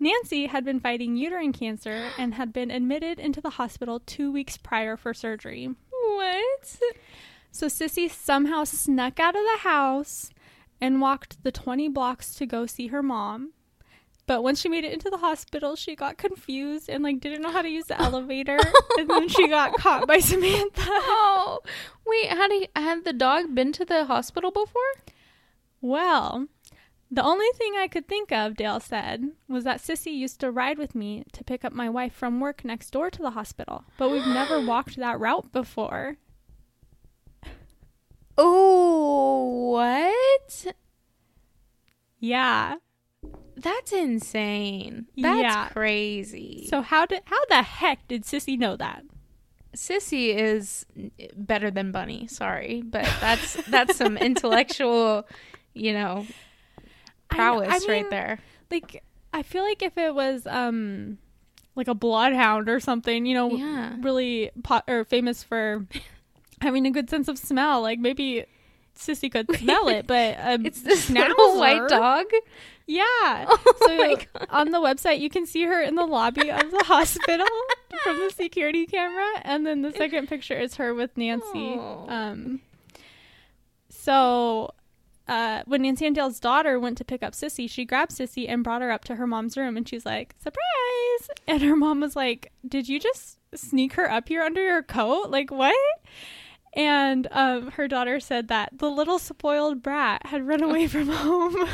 Nancy 0.01 0.47
had 0.47 0.65
been 0.65 0.81
fighting 0.81 1.17
uterine 1.17 1.53
cancer 1.53 2.11
and 2.17 2.35
had 2.35 2.53
been 2.53 2.71
admitted 2.71 3.19
into 3.19 3.43
the 3.43 3.51
hospital 3.51 4.01
two 4.01 4.33
weeks 4.33 4.57
prior 4.57 4.97
for 4.97 5.13
surgery. 5.13 5.69
What? 5.91 6.79
So 7.55 7.69
Sissy 7.69 8.11
somehow 8.11 8.65
snuck 8.65 9.21
out 9.21 9.37
of 9.37 9.43
the 9.45 9.59
house 9.61 10.31
and 10.81 11.01
walked 11.01 11.45
the 11.45 11.53
20 11.53 11.89
blocks 11.89 12.35
to 12.35 12.47
go 12.47 12.67
see 12.67 12.89
her 12.89 13.01
mom. 13.01 13.53
But 14.27 14.43
once 14.43 14.61
she 14.61 14.69
made 14.69 14.83
it 14.83 14.93
into 14.93 15.09
the 15.09 15.19
hospital, 15.19 15.77
she 15.77 15.95
got 15.95 16.19
confused 16.19 16.89
and 16.89 17.05
like 17.05 17.21
didn't 17.21 17.43
know 17.43 17.53
how 17.53 17.63
to 17.63 17.69
use 17.69 17.85
the 17.85 18.01
elevator, 18.09 18.59
and 18.99 19.09
then 19.09 19.29
she 19.29 19.47
got 19.47 19.75
caught 19.75 20.09
by 20.09 20.19
Samantha. 20.31 20.83
Oh, 20.85 21.61
wait. 22.05 22.27
Had 22.27 22.51
he 22.51 22.67
had 22.75 23.05
the 23.05 23.13
dog 23.13 23.55
been 23.55 23.71
to 23.71 23.85
the 23.85 24.07
hospital 24.07 24.51
before? 24.51 24.83
Well, 25.81 26.49
The 27.09 27.23
only 27.23 27.47
thing 27.55 27.75
I 27.77 27.87
could 27.87 28.09
think 28.09 28.33
of, 28.33 28.57
Dale 28.57 28.81
said, 28.81 29.31
was 29.47 29.63
that 29.63 29.81
Sissy 29.81 30.13
used 30.13 30.41
to 30.41 30.51
ride 30.51 30.79
with 30.79 30.97
me 30.97 31.23
to 31.33 31.45
pick 31.45 31.65
up 31.65 31.73
my 31.73 31.89
wife 31.89 32.15
from 32.15 32.41
work 32.41 32.65
next 32.65 32.91
door 32.91 33.11
to 33.11 33.23
the 33.23 33.31
hospital, 33.31 33.85
but 33.97 34.11
we've 34.11 34.27
never 34.27 34.61
walked 34.67 34.97
that 34.97 35.21
route 35.21 35.53
before. 35.53 36.17
Oh, 38.37 39.71
what? 39.73 40.75
Yeah. 42.19 42.77
That's 43.57 43.93
insane. 43.93 45.07
That's 45.17 45.41
Yeah. 45.41 45.69
crazy. 45.69 46.67
So 46.69 46.83
how 46.83 47.07
did 47.07 47.23
how 47.27 47.45
the 47.47 47.63
heck 47.63 48.07
did 48.09 48.25
Sissy 48.25 48.59
know 48.59 48.77
that? 48.77 49.05
Sissy 49.77 50.35
is 50.35 50.87
better 51.37 51.71
than 51.71 51.93
Bunny. 51.93 52.27
Sorry, 52.27 52.83
but 52.83 53.05
that's 53.21 53.55
that's 53.67 53.97
some 53.97 54.17
intellectual, 54.31 55.27
you 55.73 55.93
know, 55.93 56.27
I- 57.31 57.35
prowess 57.37 57.69
I 57.71 57.79
mean, 57.81 57.89
right 57.89 58.11
there. 58.11 58.39
Like 58.71 59.03
I 59.33 59.43
feel 59.43 59.63
like 59.63 59.83
if 59.83 59.97
it 59.97 60.15
was 60.15 60.47
um 60.47 61.19
like 61.77 61.89
a 61.89 61.95
bloodhound 61.95 62.69
or 62.69 62.81
something, 62.81 63.25
you 63.27 63.35
know, 63.35 63.51
Yeah. 63.57 63.97
really 64.01 64.51
pot 64.63 64.85
or 64.89 65.05
famous 65.05 65.43
for 65.43 65.87
having 66.61 66.87
a 66.87 66.91
good 66.91 67.11
sense 67.11 67.29
of 67.29 67.39
smell, 67.39 67.83
like 67.83 67.99
maybe 67.99 68.45
Sissy 68.97 69.31
could 69.31 69.55
smell 69.57 69.89
it, 69.89 70.07
but 70.07 70.37
um, 70.41 70.65
It's 70.67 70.83
this 70.83 71.11
little 71.11 71.59
white 71.59 71.89
dog. 71.89 72.27
Yeah. 72.87 73.47
Oh 73.57 73.75
so 73.87 74.45
on 74.51 74.71
the 74.71 74.79
website, 74.79 75.21
you 75.21 75.31
can 75.31 75.47
see 75.47 75.65
her 75.65 75.81
in 75.81 75.95
the 75.95 76.05
lobby 76.07 76.51
of 76.51 76.71
the 76.71 76.83
hospital 76.85 77.47
from 78.03 78.19
the 78.19 78.31
security 78.31 78.87
camera, 78.87 79.27
and 79.43 79.67
then 79.67 79.83
the 79.83 79.93
second 79.93 80.29
picture 80.29 80.59
is 80.59 80.77
her 80.77 80.95
with 80.95 81.17
Nancy. 81.17 81.77
Oh. 81.79 82.07
Um. 82.09 82.61
So, 83.89 84.73
uh, 85.29 85.63
when 85.67 85.83
Nancy 85.83 86.07
and 86.07 86.15
Dale's 86.15 86.41
daughter 86.41 86.79
went 86.79 86.99
to 86.99 87.05
pick 87.05 87.23
up 87.23 87.33
Sissy, 87.33 87.69
she 87.69 87.85
grabbed 87.85 88.13
Sissy 88.13 88.49
and 88.49 88.63
brought 88.65 88.83
her 88.83 88.91
up 88.91 89.05
to 89.05 89.17
her 89.17 89.27
mom's 89.27 89.57
room, 89.57 89.77
and 89.77 89.89
she's 89.89 90.05
like, 90.05 90.35
"Surprise!" 90.39 91.31
And 91.47 91.63
her 91.63 91.77
mom 91.77 92.01
was 92.01 92.17
like, 92.17 92.53
"Did 92.67 92.89
you 92.89 93.01
just 93.01 93.39
sneak 93.55 93.95
her 93.95 94.11
up 94.11 94.29
here 94.29 94.43
under 94.43 94.63
your 94.63 94.83
coat? 94.83 95.31
Like 95.31 95.51
what?" 95.51 95.75
And 96.77 97.29
um, 97.31 97.71
her 97.73 97.87
daughter 97.87 98.19
said 98.21 98.49
that 98.49 98.71
the 98.79 98.91
little 98.91 99.19
spoiled 99.19 99.83
brat 99.83 100.27
had 100.27 100.47
run 100.47 100.63
away 100.63 100.87
from 100.89 101.09
home. 101.09 101.55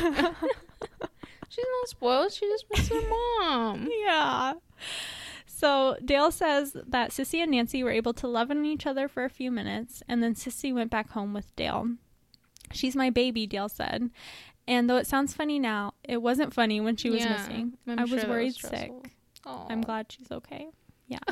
She's 1.49 1.65
not 1.81 1.87
spoiled. 1.87 2.31
She 2.31 2.47
just 2.47 2.65
wants 2.69 2.87
her 2.89 3.01
mom. 3.09 3.89
yeah. 4.05 4.53
So 5.45 5.97
Dale 6.03 6.31
says 6.31 6.75
that 6.87 7.11
Sissy 7.11 7.39
and 7.41 7.51
Nancy 7.51 7.83
were 7.83 7.91
able 7.91 8.13
to 8.13 8.27
love 8.27 8.49
on 8.51 8.65
each 8.65 8.85
other 8.87 9.07
for 9.07 9.23
a 9.25 9.29
few 9.29 9.51
minutes, 9.51 10.01
and 10.07 10.23
then 10.23 10.33
Sissy 10.33 10.73
went 10.73 10.89
back 10.89 11.11
home 11.11 11.33
with 11.33 11.55
Dale. 11.55 11.89
She's 12.71 12.95
my 12.95 13.09
baby, 13.09 13.45
Dale 13.45 13.69
said. 13.69 14.09
And 14.67 14.89
though 14.89 14.97
it 14.97 15.07
sounds 15.07 15.33
funny 15.33 15.59
now, 15.59 15.93
it 16.03 16.21
wasn't 16.21 16.53
funny 16.53 16.79
when 16.79 16.95
she 16.95 17.09
was 17.09 17.21
Yeah, 17.21 17.33
missing. 17.33 17.73
I'm 17.87 17.99
I 17.99 18.03
was 18.03 18.21
sure 18.21 18.29
worried 18.29 18.53
stressful. 18.53 19.01
sick. 19.03 19.11
Aw. 19.45 19.67
I'm 19.69 19.81
glad 19.81 20.11
she's 20.11 20.31
okay. 20.31 20.67
Yeah. 21.07 21.19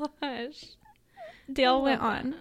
Oh 0.00 0.08
my 0.20 0.28
gosh. 0.46 0.64
Dale 1.52 1.82
went 1.82 2.00
on. 2.00 2.34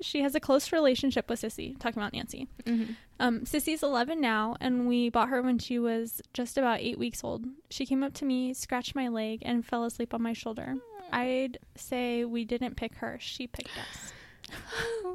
She 0.00 0.22
has 0.22 0.34
a 0.34 0.40
close 0.40 0.72
relationship 0.72 1.28
with 1.30 1.40
Sissy, 1.40 1.78
talking 1.78 2.00
about 2.00 2.12
Nancy. 2.12 2.48
Mhm. 2.64 2.96
Um, 3.20 3.40
Sissy's 3.40 3.82
11 3.82 4.20
now, 4.20 4.56
and 4.60 4.88
we 4.88 5.08
bought 5.08 5.28
her 5.28 5.40
when 5.40 5.58
she 5.58 5.78
was 5.78 6.20
just 6.32 6.58
about 6.58 6.80
eight 6.80 6.98
weeks 6.98 7.22
old. 7.22 7.44
She 7.70 7.86
came 7.86 8.02
up 8.02 8.12
to 8.14 8.24
me, 8.24 8.52
scratched 8.54 8.94
my 8.94 9.08
leg, 9.08 9.40
and 9.42 9.64
fell 9.64 9.84
asleep 9.84 10.12
on 10.12 10.20
my 10.22 10.32
shoulder. 10.32 10.76
I'd 11.12 11.58
say 11.76 12.24
we 12.24 12.44
didn't 12.44 12.76
pick 12.76 12.96
her, 12.96 13.18
she 13.20 13.46
picked 13.46 13.70
us. 13.78 14.12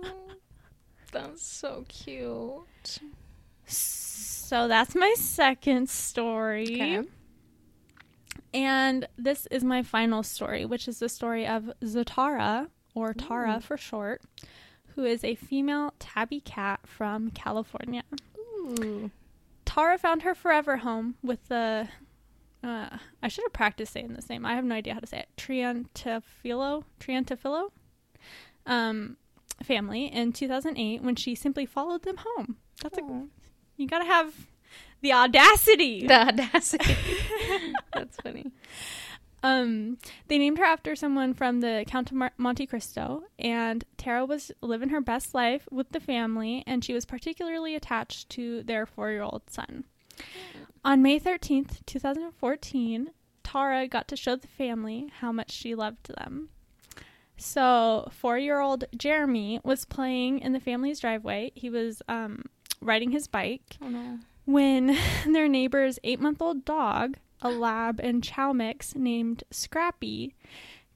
That's 1.12 1.44
so 1.46 1.86
cute. 1.88 3.00
So 3.65 4.68
that's 4.68 4.96
my 4.96 5.13
second 5.18 5.89
story. 5.89 6.63
Okay. 6.63 7.04
And 8.54 9.08
this 9.18 9.48
is 9.52 9.63
my 9.63 9.84
final 9.84 10.24
story, 10.24 10.65
which 10.65 10.88
is 10.88 11.00
the 11.00 11.10
story 11.10 11.46
of 11.46 11.72
Zatara, 11.84 12.68
or 12.96 13.13
Tara 13.13 13.58
Ooh. 13.58 13.62
for 13.62 13.78
short, 13.78 14.22
who 15.00 15.06
is 15.06 15.24
a 15.24 15.34
female 15.34 15.94
tabby 15.98 16.42
cat 16.42 16.82
from 16.84 17.32
California. 17.32 18.04
Ooh. 18.38 19.10
Tara 19.64 19.98
found 19.98 20.24
her 20.24 20.36
forever 20.36 20.76
home 20.76 21.16
with 21.24 21.48
the. 21.48 21.88
Uh, 22.62 22.90
I 23.24 23.30
should 23.30 23.46
have 23.46 23.54
practiced 23.54 23.94
saying 23.94 24.14
this 24.14 24.28
name. 24.28 24.46
I 24.46 24.56
have 24.56 24.66
no 24.66 24.76
idea 24.76 24.94
how 24.94 25.00
to 25.00 25.08
say 25.08 25.20
it. 25.20 25.30
Triantafilo, 25.38 26.84
Triantafilo, 27.00 27.70
um, 28.66 29.16
family 29.64 30.08
in 30.08 30.34
2008 30.34 31.02
when 31.02 31.16
she 31.16 31.34
simply 31.34 31.66
followed 31.66 32.04
them 32.04 32.18
home. 32.18 32.58
That's 32.84 32.98
a, 32.98 33.24
you 33.78 33.88
gotta 33.88 34.04
have 34.04 34.34
the 35.00 35.14
audacity. 35.14 36.08
the 36.08 36.28
audacity. 36.28 36.94
That's 37.94 38.18
funny. 38.18 38.52
Um, 39.41 39.97
they 40.28 40.38
named 40.38 40.58
her 40.58 40.65
after 40.65 40.95
someone 40.95 41.34
from 41.34 41.62
the 41.62 41.86
Count 41.88 42.12
of 42.12 42.17
Mar- 42.17 42.34
Monte 42.38 42.65
Cristo, 42.67 43.23
and 43.38 43.86
Tara 43.97 44.25
was 44.25 44.52
living 44.62 44.89
her 44.89 45.02
best 45.02 45.34
life 45.34 45.67
with 45.71 45.89
the 45.91 45.99
family, 45.99 46.63
and 46.67 46.84
she 46.84 46.93
was 46.93 47.06
particularly 47.06 47.75
attached 47.75 48.30
to 48.32 48.63
their 48.63 48.86
four-year-old 48.86 49.43
son. 49.49 49.86
On 50.84 51.02
May 51.02 51.19
13th, 51.19 51.86
2014, 51.86 53.12
Tara 53.43 53.88
got 53.88 54.08
to 54.10 54.15
show 54.17 54.36
the 54.36 54.47
family 54.47 55.10
how 55.19 55.32
much 55.32 55.52
she 55.52 55.73
loved 55.75 56.08
them. 56.17 56.49
So, 57.38 58.10
four-year-old 58.12 58.84
Jeremy 58.97 59.62
was 59.63 59.86
playing 59.86 60.39
in 60.39 60.52
the 60.52 60.60
family's 60.60 60.99
driveway. 60.99 61.52
He 61.56 61.69
was 61.69 62.02
um, 62.10 62.43
riding 62.82 63.12
his 63.12 63.28
bike, 63.28 63.78
Oh 63.82 63.88
no. 63.88 64.19
when 64.45 64.97
their 65.25 65.47
neighbor's 65.47 65.99
eight 66.04 66.19
month 66.19 66.41
old 66.41 66.65
dog, 66.65 67.15
a 67.41 67.49
lab 67.49 67.99
and 67.99 68.23
chow 68.23 68.54
mix 68.54 68.95
named 68.95 69.43
Scrappy, 69.52 70.36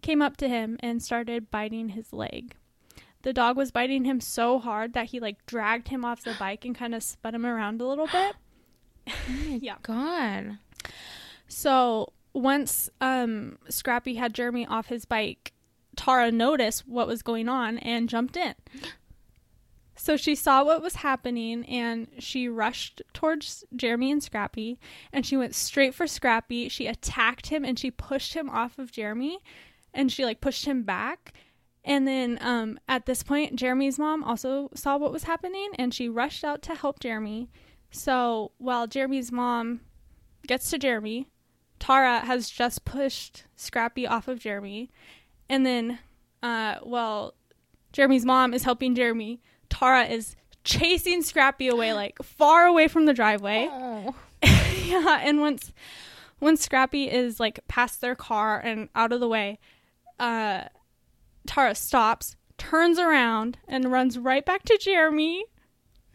came 0.01 0.21
up 0.21 0.37
to 0.37 0.47
him 0.47 0.77
and 0.81 1.01
started 1.01 1.49
biting 1.49 1.89
his 1.89 2.13
leg. 2.13 2.55
The 3.23 3.33
dog 3.33 3.55
was 3.55 3.71
biting 3.71 4.03
him 4.03 4.19
so 4.19 4.59
hard 4.59 4.93
that 4.93 5.07
he 5.07 5.19
like 5.19 5.45
dragged 5.45 5.87
him 5.87 6.03
off 6.03 6.23
the 6.23 6.35
bike 6.37 6.65
and 6.65 6.75
kind 6.75 6.93
of 6.93 7.01
spun 7.03 7.35
him 7.35 7.45
around 7.45 7.81
a 7.81 7.87
little 7.87 8.07
bit. 8.07 8.35
yeah. 9.61 9.77
God. 9.81 10.57
So 11.47 12.11
once 12.33 12.89
um, 12.99 13.57
Scrappy 13.69 14.15
had 14.15 14.33
Jeremy 14.33 14.65
off 14.67 14.87
his 14.87 15.05
bike, 15.05 15.53
Tara 15.95 16.31
noticed 16.31 16.87
what 16.87 17.07
was 17.07 17.21
going 17.21 17.47
on 17.47 17.77
and 17.77 18.09
jumped 18.09 18.35
in. 18.35 18.55
So 19.95 20.17
she 20.17 20.35
saw 20.35 20.63
what 20.63 20.81
was 20.81 20.95
happening 20.95 21.65
and 21.65 22.07
she 22.19 22.47
rushed 22.47 23.01
towards 23.13 23.63
Jeremy 23.75 24.11
and 24.11 24.23
Scrappy 24.23 24.79
and 25.11 25.25
she 25.25 25.37
went 25.37 25.55
straight 25.55 25.93
for 25.93 26.07
Scrappy. 26.07 26.67
She 26.69 26.87
attacked 26.87 27.47
him 27.47 27.63
and 27.63 27.77
she 27.77 27.91
pushed 27.91 28.33
him 28.33 28.49
off 28.49 28.79
of 28.79 28.91
Jeremy 28.91 29.39
and 29.93 30.11
she 30.11 30.25
like 30.25 30.41
pushed 30.41 30.65
him 30.65 30.83
back. 30.83 31.33
And 31.85 32.07
then 32.07 32.39
um, 32.41 32.79
at 32.87 33.05
this 33.05 33.23
point, 33.23 33.55
Jeremy's 33.55 33.99
mom 33.99 34.23
also 34.23 34.69
saw 34.73 34.97
what 34.97 35.11
was 35.11 35.23
happening 35.23 35.69
and 35.77 35.93
she 35.93 36.09
rushed 36.09 36.43
out 36.43 36.61
to 36.63 36.75
help 36.75 36.99
Jeremy. 36.99 37.49
So 37.91 38.51
while 38.57 38.87
Jeremy's 38.87 39.31
mom 39.31 39.81
gets 40.47 40.69
to 40.71 40.79
Jeremy, 40.79 41.27
Tara 41.79 42.19
has 42.19 42.49
just 42.49 42.85
pushed 42.85 43.43
Scrappy 43.55 44.07
off 44.07 44.27
of 44.27 44.39
Jeremy. 44.39 44.89
And 45.49 45.65
then, 45.65 45.99
uh, 46.41 46.75
well, 46.81 47.35
Jeremy's 47.91 48.25
mom 48.25 48.53
is 48.53 48.63
helping 48.63 48.95
Jeremy. 48.95 49.41
Tara 49.73 50.03
is 50.03 50.35
chasing 50.63 51.23
Scrappy 51.23 51.67
away, 51.67 51.93
like 51.93 52.21
far 52.21 52.67
away 52.67 52.87
from 52.87 53.05
the 53.07 53.13
driveway. 53.13 53.67
Oh. 53.71 54.13
yeah, 54.85 55.19
and 55.23 55.41
once 55.41 55.73
once 56.39 56.61
Scrappy 56.61 57.09
is 57.09 57.39
like 57.39 57.59
past 57.67 57.99
their 57.99 58.13
car 58.13 58.59
and 58.59 58.87
out 58.93 59.11
of 59.11 59.19
the 59.19 59.27
way, 59.27 59.57
uh, 60.19 60.65
Tara 61.47 61.73
stops, 61.73 62.35
turns 62.59 62.99
around, 62.99 63.57
and 63.67 63.91
runs 63.91 64.19
right 64.19 64.45
back 64.45 64.63
to 64.65 64.77
Jeremy. 64.77 65.43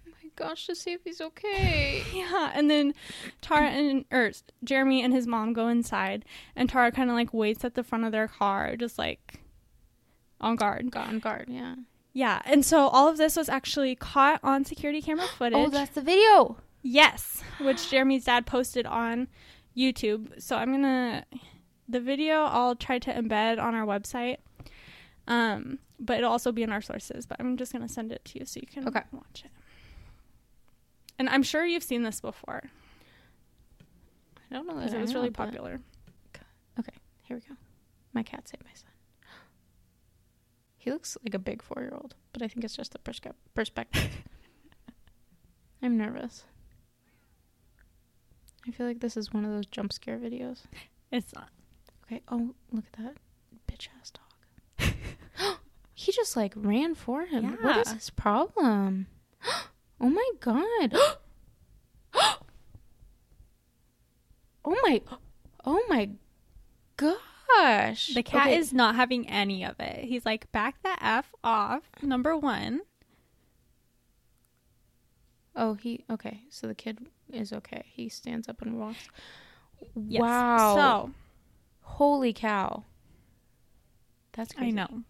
Oh 0.06 0.12
my 0.22 0.30
gosh, 0.36 0.68
to 0.68 0.76
see 0.76 0.92
if 0.92 1.02
he's 1.02 1.20
okay. 1.20 2.04
Yeah, 2.14 2.52
and 2.54 2.70
then 2.70 2.94
Tara 3.40 3.70
and 3.70 4.04
or 4.12 4.30
Jeremy 4.62 5.02
and 5.02 5.12
his 5.12 5.26
mom 5.26 5.52
go 5.52 5.66
inside, 5.66 6.24
and 6.54 6.68
Tara 6.68 6.92
kind 6.92 7.10
of 7.10 7.16
like 7.16 7.34
waits 7.34 7.64
at 7.64 7.74
the 7.74 7.82
front 7.82 8.04
of 8.04 8.12
their 8.12 8.28
car, 8.28 8.76
just 8.76 8.98
like 8.98 9.40
on 10.40 10.54
guard. 10.54 10.92
Got 10.92 11.08
on 11.08 11.18
guard, 11.18 11.46
yeah. 11.48 11.74
Yeah, 12.18 12.42
and 12.46 12.64
so 12.64 12.88
all 12.88 13.06
of 13.08 13.16
this 13.16 13.36
was 13.36 13.48
actually 13.48 13.94
caught 13.94 14.40
on 14.42 14.64
security 14.64 15.00
camera 15.00 15.28
footage. 15.38 15.54
Oh, 15.56 15.68
that's 15.70 15.94
the 15.94 16.00
video. 16.00 16.56
yes, 16.82 17.44
which 17.60 17.88
Jeremy's 17.88 18.24
dad 18.24 18.44
posted 18.44 18.86
on 18.86 19.28
YouTube. 19.76 20.42
So 20.42 20.56
I'm 20.56 20.72
gonna 20.72 21.24
the 21.88 22.00
video 22.00 22.42
I'll 22.42 22.74
try 22.74 22.98
to 22.98 23.12
embed 23.14 23.62
on 23.62 23.76
our 23.76 23.86
website. 23.86 24.38
Um, 25.28 25.78
but 26.00 26.18
it'll 26.18 26.32
also 26.32 26.50
be 26.50 26.64
in 26.64 26.72
our 26.72 26.80
sources. 26.80 27.24
But 27.24 27.38
I'm 27.38 27.56
just 27.56 27.72
gonna 27.72 27.88
send 27.88 28.10
it 28.10 28.24
to 28.24 28.40
you 28.40 28.46
so 28.46 28.58
you 28.58 28.66
can 28.66 28.88
Okay. 28.88 29.02
watch 29.12 29.44
it. 29.44 29.52
And 31.20 31.28
I'm 31.28 31.44
sure 31.44 31.64
you've 31.64 31.84
seen 31.84 32.02
this 32.02 32.20
before 32.20 32.64
I 34.50 34.54
don't 34.54 34.66
know 34.66 34.80
that 34.80 34.92
it 34.92 35.00
was 35.00 35.14
really 35.14 35.30
but- 35.30 35.54
Okay, 35.54 36.92
Here 37.22 37.36
we 37.36 37.42
go. 37.48 37.54
My 38.12 38.24
cat 38.24 38.48
saved 38.48 38.64
my 38.64 38.74
son. 38.74 38.87
He 40.88 40.92
looks 40.92 41.18
like 41.22 41.34
a 41.34 41.38
big 41.38 41.60
four 41.60 41.82
year 41.82 41.92
old, 41.92 42.14
but 42.32 42.40
I 42.40 42.48
think 42.48 42.64
it's 42.64 42.74
just 42.74 42.92
the 42.92 42.98
persca- 42.98 43.34
perspective. 43.52 44.08
I'm 45.82 45.98
nervous. 45.98 46.44
I 48.66 48.70
feel 48.70 48.86
like 48.86 49.00
this 49.00 49.14
is 49.14 49.30
one 49.30 49.44
of 49.44 49.50
those 49.50 49.66
jump 49.66 49.92
scare 49.92 50.16
videos. 50.16 50.60
It's 51.12 51.34
not. 51.34 51.50
Okay. 52.04 52.22
Oh, 52.28 52.54
look 52.72 52.84
at 52.94 53.04
that 53.04 53.16
bitch 53.70 53.88
ass 54.00 54.12
dog. 54.12 54.94
he 55.92 56.10
just 56.10 56.34
like 56.38 56.54
ran 56.56 56.94
for 56.94 57.26
him. 57.26 57.58
What 57.60 57.86
is 57.86 57.92
his 57.92 58.08
problem? 58.08 59.08
oh 60.00 60.08
my 60.08 60.30
god. 60.40 60.96
oh 64.64 64.78
my. 64.82 65.02
Oh 65.66 65.82
my 65.90 66.08
gosh. 67.56 68.08
The 68.14 68.22
cat 68.22 68.46
Okay. 68.48 68.56
is 68.56 68.72
not 68.72 68.94
having 68.96 69.28
any 69.28 69.64
of 69.64 69.78
it. 69.80 70.04
He's 70.04 70.24
like, 70.26 70.50
back 70.52 70.82
the 70.82 70.96
F 71.04 71.34
off, 71.42 71.82
number 72.02 72.36
one. 72.36 72.80
Oh, 75.56 75.74
he 75.74 76.04
okay. 76.10 76.42
So 76.50 76.66
the 76.68 76.74
kid 76.74 76.98
is 77.32 77.52
okay. 77.52 77.84
He 77.92 78.08
stands 78.08 78.48
up 78.48 78.62
and 78.62 78.78
walks. 78.78 79.08
Yes. 79.96 80.20
Wow. 80.20 80.74
So, 80.76 81.10
Holy 81.82 82.32
cow. 82.32 82.84
That's 84.32 84.52
crazy. 84.52 84.68
I 84.68 84.70
know. 84.70 85.02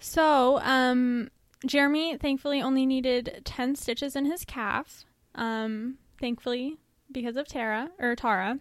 So, 0.00 0.60
um, 0.62 1.28
Jeremy 1.66 2.16
thankfully 2.16 2.62
only 2.62 2.86
needed 2.86 3.42
10 3.44 3.74
stitches 3.76 4.16
in 4.16 4.24
his 4.24 4.46
calf. 4.46 5.04
Um, 5.34 5.98
thankfully, 6.18 6.78
because 7.12 7.36
of 7.36 7.46
Tara, 7.46 7.90
or 7.98 8.16
Tara. 8.16 8.60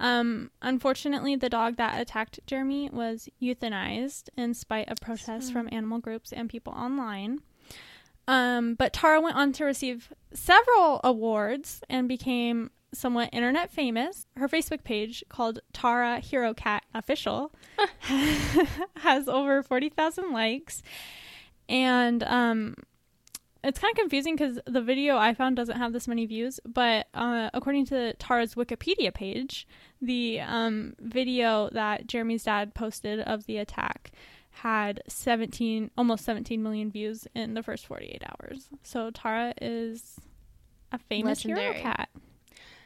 Um, 0.00 0.50
unfortunately, 0.60 1.36
the 1.36 1.48
dog 1.48 1.76
that 1.76 2.00
attacked 2.00 2.40
Jeremy 2.46 2.90
was 2.92 3.28
euthanized 3.40 4.28
in 4.36 4.54
spite 4.54 4.88
of 4.88 4.98
protests 5.00 5.50
from 5.50 5.68
animal 5.70 5.98
groups 5.98 6.32
and 6.32 6.48
people 6.48 6.72
online. 6.72 7.40
Um, 8.26 8.74
but 8.74 8.92
Tara 8.92 9.20
went 9.20 9.36
on 9.36 9.52
to 9.52 9.64
receive 9.64 10.12
several 10.32 11.00
awards 11.04 11.82
and 11.88 12.08
became 12.08 12.70
somewhat 12.92 13.30
internet 13.32 13.70
famous. 13.70 14.26
Her 14.36 14.48
Facebook 14.48 14.84
page, 14.84 15.22
called 15.28 15.60
Tara 15.72 16.20
Hero 16.20 16.54
Cat 16.54 16.84
Official, 16.94 17.52
has 18.96 19.28
over 19.28 19.62
40,000 19.62 20.32
likes. 20.32 20.82
And 21.68 22.22
um, 22.24 22.76
it's 23.64 23.78
kind 23.78 23.92
of 23.92 23.98
confusing 23.98 24.36
because 24.36 24.60
the 24.66 24.80
video 24.82 25.16
I 25.16 25.34
found 25.34 25.56
doesn't 25.56 25.76
have 25.78 25.92
this 25.92 26.06
many 26.06 26.26
views. 26.26 26.60
But 26.64 27.08
uh, 27.14 27.50
according 27.52 27.86
to 27.86 28.12
Tara's 28.14 28.54
Wikipedia 28.54 29.12
page, 29.12 29.66
the 30.00 30.40
um, 30.40 30.94
video 31.00 31.70
that 31.72 32.06
Jeremy's 32.06 32.44
dad 32.44 32.74
posted 32.74 33.20
of 33.20 33.46
the 33.46 33.56
attack 33.58 34.12
had 34.58 35.02
17 35.08 35.90
almost 35.98 36.24
17 36.24 36.62
million 36.62 36.88
views 36.88 37.26
in 37.34 37.54
the 37.54 37.62
first 37.64 37.86
48 37.86 38.22
hours 38.24 38.68
so 38.84 39.10
tara 39.10 39.52
is 39.60 40.20
a 40.92 40.98
famous 40.98 41.42
hero 41.42 41.72
cat 41.72 42.08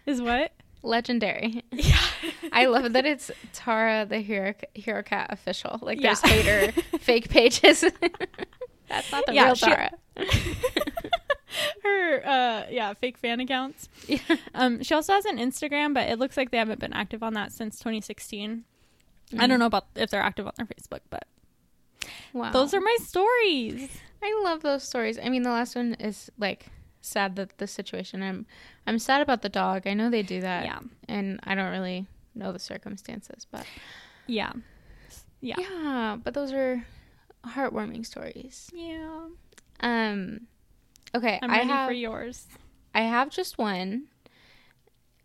is 0.07 0.23
what 0.23 0.53
Legendary. 0.83 1.63
yeah 1.73 1.99
I 2.53 2.67
love 2.67 2.93
that 2.93 3.05
it's 3.05 3.31
Tara 3.53 4.07
the 4.07 4.21
Hero 4.21 4.55
Hero 4.75 5.03
Cat 5.03 5.27
official. 5.31 5.79
Like 5.83 6.01
Yeah. 6.01 6.15
there's 6.15 6.21
hater 6.33 6.73
fake 7.01 7.29
pages. 7.29 7.85
That's 8.89 9.11
not 9.13 9.27
the 9.27 9.35
Yeah, 9.35 9.45
real 9.47 9.55
she- 9.55 9.67
Tara. 9.67 9.91
her 11.83 12.27
uh 12.27 12.67
yeah 12.71 12.93
fake 12.95 13.17
fan 13.19 13.41
accounts 13.41 13.89
Yeah. 14.07 14.19
um 14.55 14.83
she 14.83 14.95
also 14.95 15.13
has 15.15 15.25
an 15.25 15.39
instagram 15.39 15.95
but 15.95 16.09
it 16.09 16.19
looks 16.19 16.37
like 16.37 16.51
they 16.51 16.59
haven't 16.59 16.79
been 16.81 16.93
active 16.93 17.23
on 17.23 17.35
that 17.35 17.53
since 17.53 17.79
2016 17.79 18.65
i 19.33 19.37
Mm. 19.45 19.49
don't 19.49 19.59
know 19.59 19.67
about 19.67 19.87
if 19.97 20.11
they're 20.11 20.23
active 20.23 20.47
on 20.47 20.53
their 20.57 20.67
facebook 20.67 21.01
but 21.11 21.25
Wow. 22.33 22.53
those 22.53 22.75
are 22.75 22.81
my 22.81 22.97
stories 23.01 23.91
I 24.23 24.41
love 24.43 24.63
those 24.63 24.83
stories. 24.83 25.17
I 25.23 25.29
mean, 25.29 25.43
the 25.45 25.51
last 25.51 25.77
one 25.77 25.95
is 26.01 26.29
like 26.39 26.67
sad 27.01 27.37
that 27.37 27.57
the 27.59 27.69
situation. 27.69 28.21
I'm 28.21 28.47
I'm 28.85 28.99
sad 28.99 29.23
about 29.23 29.43
the 29.43 29.49
dog. 29.49 29.87
I 29.87 29.95
know 29.95 30.11
they 30.11 30.23
do 30.25 30.41
that. 30.41 30.65
yeah 30.65 30.81
And 31.09 31.39
I 31.45 31.55
don't 31.55 31.71
really 31.71 32.07
know 32.35 32.51
the 32.51 32.59
circumstances, 32.59 33.47
but 33.51 33.65
yeah 34.27 34.53
yeah 35.41 35.55
yeah, 35.59 36.17
but 36.23 36.35
those 36.35 36.53
are 36.53 36.85
heartwarming 37.49 38.05
stories. 38.07 38.71
yeah 38.73 39.29
Um 39.81 40.47
okay, 41.15 41.39
i'm 41.43 41.51
I 41.51 41.59
ready 41.59 41.69
have 41.71 41.87
for 41.89 41.93
yours 41.93 42.47
I 42.95 43.03
have 43.03 43.31
just 43.31 43.59
one, 43.59 44.09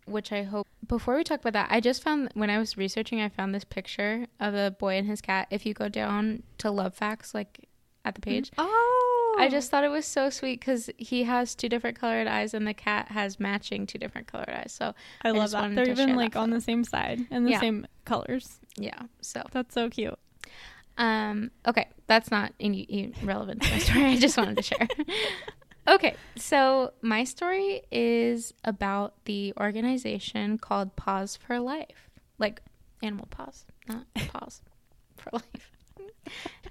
which 0.06 0.30
I 0.32 0.42
hope. 0.42 0.66
Before 0.86 1.16
we 1.16 1.24
talk 1.24 1.40
about 1.40 1.54
that, 1.54 1.68
I 1.70 1.80
just 1.80 2.02
found 2.02 2.30
when 2.34 2.50
I 2.50 2.58
was 2.58 2.76
researching, 2.76 3.20
I 3.20 3.28
found 3.30 3.54
this 3.54 3.64
picture 3.64 4.26
of 4.38 4.54
a 4.54 4.70
boy 4.70 4.94
and 4.98 5.06
his 5.06 5.20
cat. 5.20 5.48
If 5.50 5.64
you 5.66 5.72
go 5.74 5.88
down 5.88 6.42
to 6.58 6.70
Love 6.70 6.94
Facts, 6.94 7.34
like 7.34 7.68
at 8.04 8.14
the 8.14 8.20
page, 8.20 8.52
oh 8.58 9.36
I 9.40 9.48
just 9.48 9.70
thought 9.70 9.82
it 9.82 9.88
was 9.88 10.04
so 10.06 10.30
sweet 10.30 10.60
because 10.60 10.90
he 10.98 11.24
has 11.24 11.54
two 11.56 11.68
different 11.68 11.98
colored 11.98 12.28
eyes 12.28 12.54
and 12.54 12.66
the 12.66 12.74
cat 12.74 13.08
has 13.08 13.40
matching 13.40 13.86
two 13.86 13.98
different 13.98 14.26
colored 14.28 14.50
eyes. 14.50 14.72
So 14.72 14.94
I 15.24 15.30
love 15.32 15.50
just 15.50 15.52
that. 15.54 15.74
They're 15.74 15.88
even 15.88 16.14
like 16.14 16.36
on 16.36 16.50
the 16.50 16.60
same 16.60 16.84
side 16.84 17.26
and 17.30 17.46
the 17.46 17.52
Yeah. 17.52 17.60
same 17.60 17.86
colors. 18.04 18.60
yeah, 18.76 19.04
so 19.22 19.42
That's 19.50 19.74
so 19.74 19.88
cute. 19.90 20.18
Um, 20.96 21.50
okay, 21.66 21.88
that's 22.06 22.30
not 22.30 22.52
any 22.60 23.12
relevant 23.22 23.62
to 23.62 23.70
my 23.70 23.78
story. 23.78 24.04
I 24.04 24.16
just 24.16 24.36
wanted 24.36 24.56
to 24.56 24.62
share. 24.62 24.88
okay, 25.88 26.14
so 26.36 26.92
my 27.02 27.24
story 27.24 27.82
is 27.90 28.54
about 28.64 29.14
the 29.24 29.52
organization 29.58 30.58
called 30.58 30.94
Paws 30.96 31.36
for 31.36 31.58
Life, 31.58 32.10
like 32.38 32.62
animal 33.02 33.26
paws, 33.30 33.64
not 33.88 34.06
pause 34.28 34.62
for 35.16 35.30
life. 35.32 35.70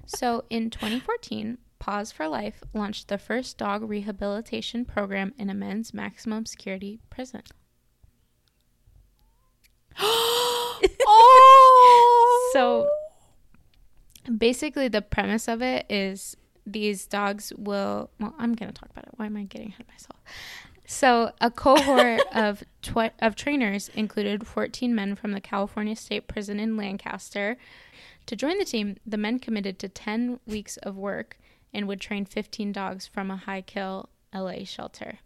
So 0.06 0.46
in 0.50 0.70
2014, 0.70 1.58
Paws 1.80 2.12
for 2.12 2.28
Life 2.28 2.64
launched 2.74 3.10
the 3.10 3.18
first 3.18 3.58
dog 3.58 3.88
rehabilitation 3.88 4.86
program 4.86 5.34
in 5.38 5.50
a 5.50 5.54
men's 5.54 5.94
maximum 5.94 6.46
security 6.46 7.00
prison. 7.10 7.44
oh, 11.08 12.50
So 12.54 12.88
basically 14.38 14.88
the 14.88 15.02
premise 15.02 15.48
of 15.48 15.62
it 15.62 15.86
is 15.90 16.38
these 16.66 17.06
dogs 17.06 17.52
will 17.58 18.10
well 18.20 18.34
i'm 18.40 18.54
going 18.54 18.72
to 18.72 18.80
talk 18.80 18.90
about 18.90 19.06
it. 19.06 19.12
Why 19.18 19.26
am 19.26 19.38
i 19.38 19.44
getting 19.44 19.70
ahead 19.70 19.82
of 19.82 19.88
myself? 19.88 20.20
So 20.86 21.32
a 21.42 21.50
cohort 21.50 22.22
of 22.34 22.64
tw- 22.82 23.14
of 23.22 23.36
trainers 23.36 23.90
included 23.90 24.48
14 24.48 24.94
men 24.94 25.16
from 25.16 25.32
the 25.32 25.42
california 25.42 25.96
state 25.96 26.28
prison 26.28 26.60
in 26.60 26.78
lancaster. 26.78 27.58
To 28.28 28.36
join 28.36 28.58
the 28.58 28.66
team 28.66 28.98
the 29.06 29.18
men 29.18 29.40
committed 29.40 29.80
to 29.80 29.90
10 29.90 30.40
weeks 30.46 30.78
of 30.78 30.96
work 30.96 31.38
and 31.74 31.88
would 31.88 32.00
train 32.00 32.26
15 32.26 32.72
dogs 32.72 33.08
from 33.08 33.32
a 33.32 33.38
high 33.38 33.62
kill 33.62 34.10
la 34.34 34.64
shelter. 34.64 35.20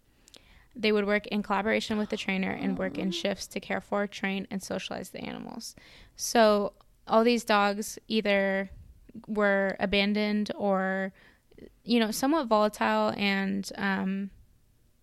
They 0.75 0.91
would 0.91 1.07
work 1.07 1.25
in 1.27 1.41
collaboration 1.41 1.97
with 1.97 2.09
the 2.09 2.17
trainer 2.17 2.51
and 2.51 2.77
work 2.77 2.97
in 2.97 3.07
oh. 3.07 3.11
shifts 3.11 3.47
to 3.47 3.59
care 3.59 3.81
for 3.81 4.05
train 4.05 4.47
and 4.51 4.61
socialize 4.61 5.09
the 5.09 5.21
animals. 5.21 5.75
So 6.15 6.73
all 7.07 7.23
these 7.23 7.43
dogs 7.43 7.97
either 8.07 8.69
were 9.27 9.75
abandoned 9.79 10.51
or 10.55 11.13
you 11.83 11.99
know 11.99 12.11
somewhat 12.11 12.47
volatile 12.47 13.13
and 13.17 13.71
um, 13.77 14.29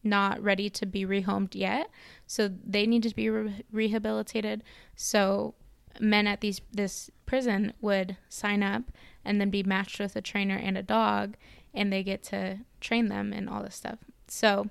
not 0.03 0.43
ready 0.43 0.69
to 0.71 0.87
be 0.87 1.05
rehomed 1.05 1.55
yet. 1.55 1.91
So 2.27 2.49
they 2.49 2.87
needed 2.87 3.11
to 3.11 3.17
be 3.17 3.31
re- 3.31 3.65
rehabilitated. 3.73 4.63
So 4.95 5.55
men 6.01 6.27
at 6.27 6.41
these 6.41 6.61
this 6.73 7.11
prison 7.27 7.73
would 7.81 8.17
sign 8.29 8.63
up 8.63 8.83
and 9.25 9.41
then 9.41 9.51
be 9.51 9.63
matched 9.63 9.99
with 9.99 10.15
a 10.17 10.21
trainer 10.21 10.57
and 10.57 10.77
a 10.77 10.83
dog 10.83 11.37
and 11.73 11.93
they 11.93 12.03
get 12.03 12.23
to 12.23 12.59
train 12.81 13.09
them 13.09 13.33
and 13.33 13.49
all 13.49 13.63
this 13.63 13.75
stuff. 13.75 13.99
So 14.29 14.69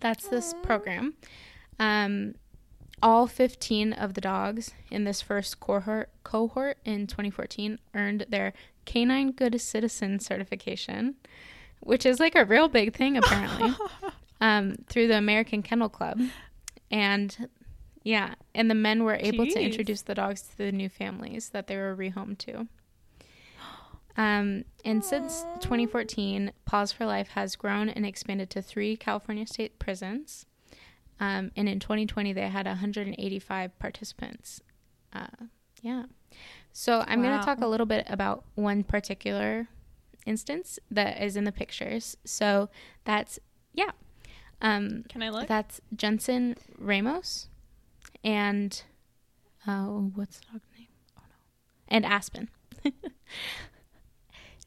that's 0.00 0.28
this 0.28 0.54
program. 0.62 1.14
Um, 1.78 2.34
all 3.02 3.26
15 3.26 3.92
of 3.92 4.14
the 4.14 4.20
dogs 4.20 4.72
in 4.90 5.04
this 5.04 5.22
first 5.22 5.60
cohort, 5.60 6.10
cohort 6.24 6.78
in 6.84 7.06
2014 7.06 7.78
earned 7.94 8.26
their 8.28 8.52
Canine 8.84 9.32
Good 9.32 9.60
Citizen 9.60 10.18
certification, 10.18 11.16
which 11.80 12.06
is 12.06 12.20
like 12.20 12.34
a 12.34 12.44
real 12.44 12.68
big 12.68 12.94
thing 12.94 13.16
apparently, 13.16 13.74
um, 14.40 14.76
through 14.88 15.08
the 15.08 15.16
American 15.16 15.62
Kennel 15.62 15.88
Club. 15.88 16.20
And 16.90 17.48
yeah, 18.02 18.34
and 18.54 18.70
the 18.70 18.74
men 18.74 19.04
were 19.04 19.18
able 19.20 19.46
to 19.46 19.60
introduce 19.60 20.02
the 20.02 20.14
dogs 20.14 20.42
to 20.42 20.56
the 20.56 20.72
new 20.72 20.88
families 20.88 21.50
that 21.50 21.66
they 21.66 21.76
were 21.76 21.94
rehomed 21.94 22.38
to. 22.38 22.66
Um, 24.16 24.64
and 24.84 25.04
since 25.04 25.44
2014, 25.60 26.52
Paws 26.64 26.90
for 26.90 27.06
Life 27.06 27.28
has 27.28 27.54
grown 27.54 27.88
and 27.88 28.04
expanded 28.04 28.50
to 28.50 28.62
three 28.62 28.96
California 28.96 29.46
state 29.46 29.78
prisons. 29.78 30.44
Um, 31.20 31.50
and 31.56 31.68
in 31.68 31.80
2020, 31.80 32.32
they 32.32 32.48
had 32.48 32.66
185 32.66 33.78
participants. 33.78 34.60
Uh, 35.12 35.26
yeah. 35.82 36.04
So 36.72 37.04
I'm 37.06 37.22
going 37.22 37.38
to 37.38 37.44
talk 37.44 37.60
a 37.60 37.66
little 37.66 37.86
bit 37.86 38.06
about 38.08 38.44
one 38.54 38.84
particular 38.84 39.68
instance 40.26 40.78
that 40.90 41.20
is 41.22 41.36
in 41.36 41.44
the 41.44 41.52
pictures. 41.52 42.16
So 42.24 42.68
that's, 43.04 43.38
yeah. 43.74 43.90
Um, 44.60 45.04
Can 45.08 45.22
I 45.22 45.30
look? 45.30 45.48
that's 45.48 45.80
Jensen 45.94 46.56
Ramos 46.76 47.48
and, 48.24 48.82
oh, 49.66 50.10
what's 50.14 50.38
the 50.38 50.46
dog 50.52 50.60
name? 50.76 50.88
Oh, 51.16 51.22
no. 51.28 51.36
And 51.88 52.04
Aspen. 52.04 52.50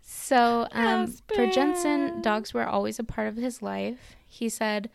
so 0.02 0.68
um, 0.72 1.08
for 1.34 1.48
Jensen, 1.48 2.22
dogs 2.22 2.54
were 2.54 2.66
always 2.66 3.00
a 3.00 3.04
part 3.04 3.28
of 3.28 3.36
his 3.36 3.62
life. 3.62 4.16
He 4.26 4.50
said, 4.50 4.90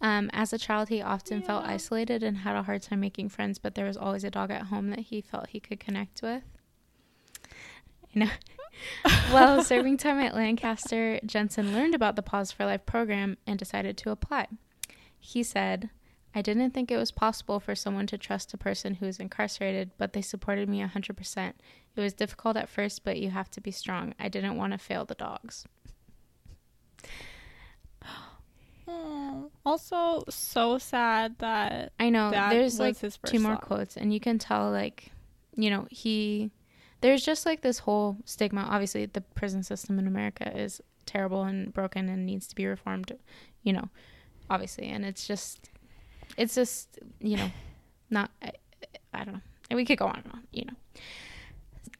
Um, 0.00 0.30
as 0.32 0.52
a 0.52 0.58
child, 0.58 0.88
he 0.88 1.02
often 1.02 1.42
felt 1.42 1.64
isolated 1.64 2.22
and 2.22 2.38
had 2.38 2.54
a 2.54 2.62
hard 2.62 2.82
time 2.82 3.00
making 3.00 3.30
friends, 3.30 3.58
but 3.58 3.74
there 3.74 3.86
was 3.86 3.96
always 3.96 4.24
a 4.24 4.30
dog 4.30 4.50
at 4.50 4.64
home 4.64 4.90
that 4.90 5.00
he 5.00 5.20
felt 5.20 5.48
he 5.48 5.60
could 5.60 5.80
connect 5.80 6.22
with. 6.22 6.44
You 8.12 8.20
know, 8.20 8.30
while 9.30 9.62
serving 9.64 9.96
time 9.96 10.20
at 10.20 10.34
Lancaster, 10.34 11.18
Jensen 11.26 11.72
learned 11.72 11.94
about 11.94 12.16
the 12.16 12.22
Paws 12.22 12.52
for 12.52 12.64
Life 12.64 12.86
program 12.86 13.36
and 13.46 13.58
decided 13.58 13.96
to 13.98 14.10
apply. 14.10 14.46
He 15.18 15.42
said, 15.42 15.90
I 16.34 16.42
didn't 16.42 16.70
think 16.70 16.90
it 16.90 16.96
was 16.96 17.10
possible 17.10 17.58
for 17.58 17.74
someone 17.74 18.06
to 18.08 18.18
trust 18.18 18.54
a 18.54 18.58
person 18.58 18.94
who 18.94 19.06
is 19.06 19.18
incarcerated, 19.18 19.90
but 19.98 20.12
they 20.12 20.22
supported 20.22 20.68
me 20.68 20.80
100%. 20.80 21.52
It 21.96 22.00
was 22.00 22.12
difficult 22.12 22.56
at 22.56 22.68
first, 22.68 23.02
but 23.02 23.18
you 23.18 23.30
have 23.30 23.50
to 23.52 23.60
be 23.60 23.72
strong. 23.72 24.14
I 24.20 24.28
didn't 24.28 24.56
want 24.56 24.72
to 24.72 24.78
fail 24.78 25.04
the 25.04 25.14
dogs. 25.16 25.66
Oh, 28.88 29.50
also, 29.66 30.24
so 30.30 30.78
sad 30.78 31.36
that 31.38 31.92
I 32.00 32.08
know 32.10 32.30
that 32.30 32.50
there's 32.50 32.80
like 32.80 32.96
two 32.98 33.38
more 33.38 33.52
thought. 33.52 33.60
quotes, 33.62 33.96
and 33.96 34.12
you 34.12 34.20
can 34.20 34.38
tell, 34.38 34.70
like, 34.70 35.12
you 35.54 35.70
know, 35.70 35.86
he. 35.90 36.50
There's 37.00 37.24
just 37.24 37.46
like 37.46 37.60
this 37.60 37.78
whole 37.78 38.16
stigma. 38.24 38.62
Obviously, 38.62 39.06
the 39.06 39.20
prison 39.20 39.62
system 39.62 40.00
in 40.00 40.08
America 40.08 40.50
is 40.56 40.80
terrible 41.06 41.44
and 41.44 41.72
broken 41.72 42.08
and 42.08 42.26
needs 42.26 42.48
to 42.48 42.56
be 42.56 42.66
reformed, 42.66 43.12
you 43.62 43.72
know, 43.72 43.88
obviously. 44.50 44.86
And 44.86 45.04
it's 45.04 45.24
just, 45.24 45.70
it's 46.36 46.56
just, 46.56 46.98
you 47.20 47.36
know, 47.36 47.50
not, 48.10 48.32
I, 48.42 48.52
I 49.14 49.24
don't 49.24 49.34
know. 49.34 49.40
And 49.70 49.76
we 49.76 49.84
could 49.84 49.96
go 49.98 50.06
on 50.06 50.22
and 50.24 50.32
on, 50.32 50.42
you 50.50 50.64
know. 50.64 50.74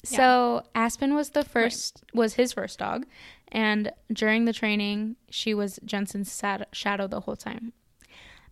So 0.03 0.64
Aspen 0.74 1.14
was 1.14 1.30
the 1.30 1.45
first, 1.45 2.03
was 2.12 2.34
his 2.34 2.53
first 2.53 2.78
dog. 2.80 3.07
And 3.51 3.92
during 4.12 4.44
the 4.44 4.53
training, 4.53 5.16
she 5.30 5.55
was 5.55 5.78
Jensen's 5.84 6.30
sad, 6.30 6.66
shadow 6.72 7.07
the 7.07 7.20
whole 7.20 7.36
time. 7.36 7.72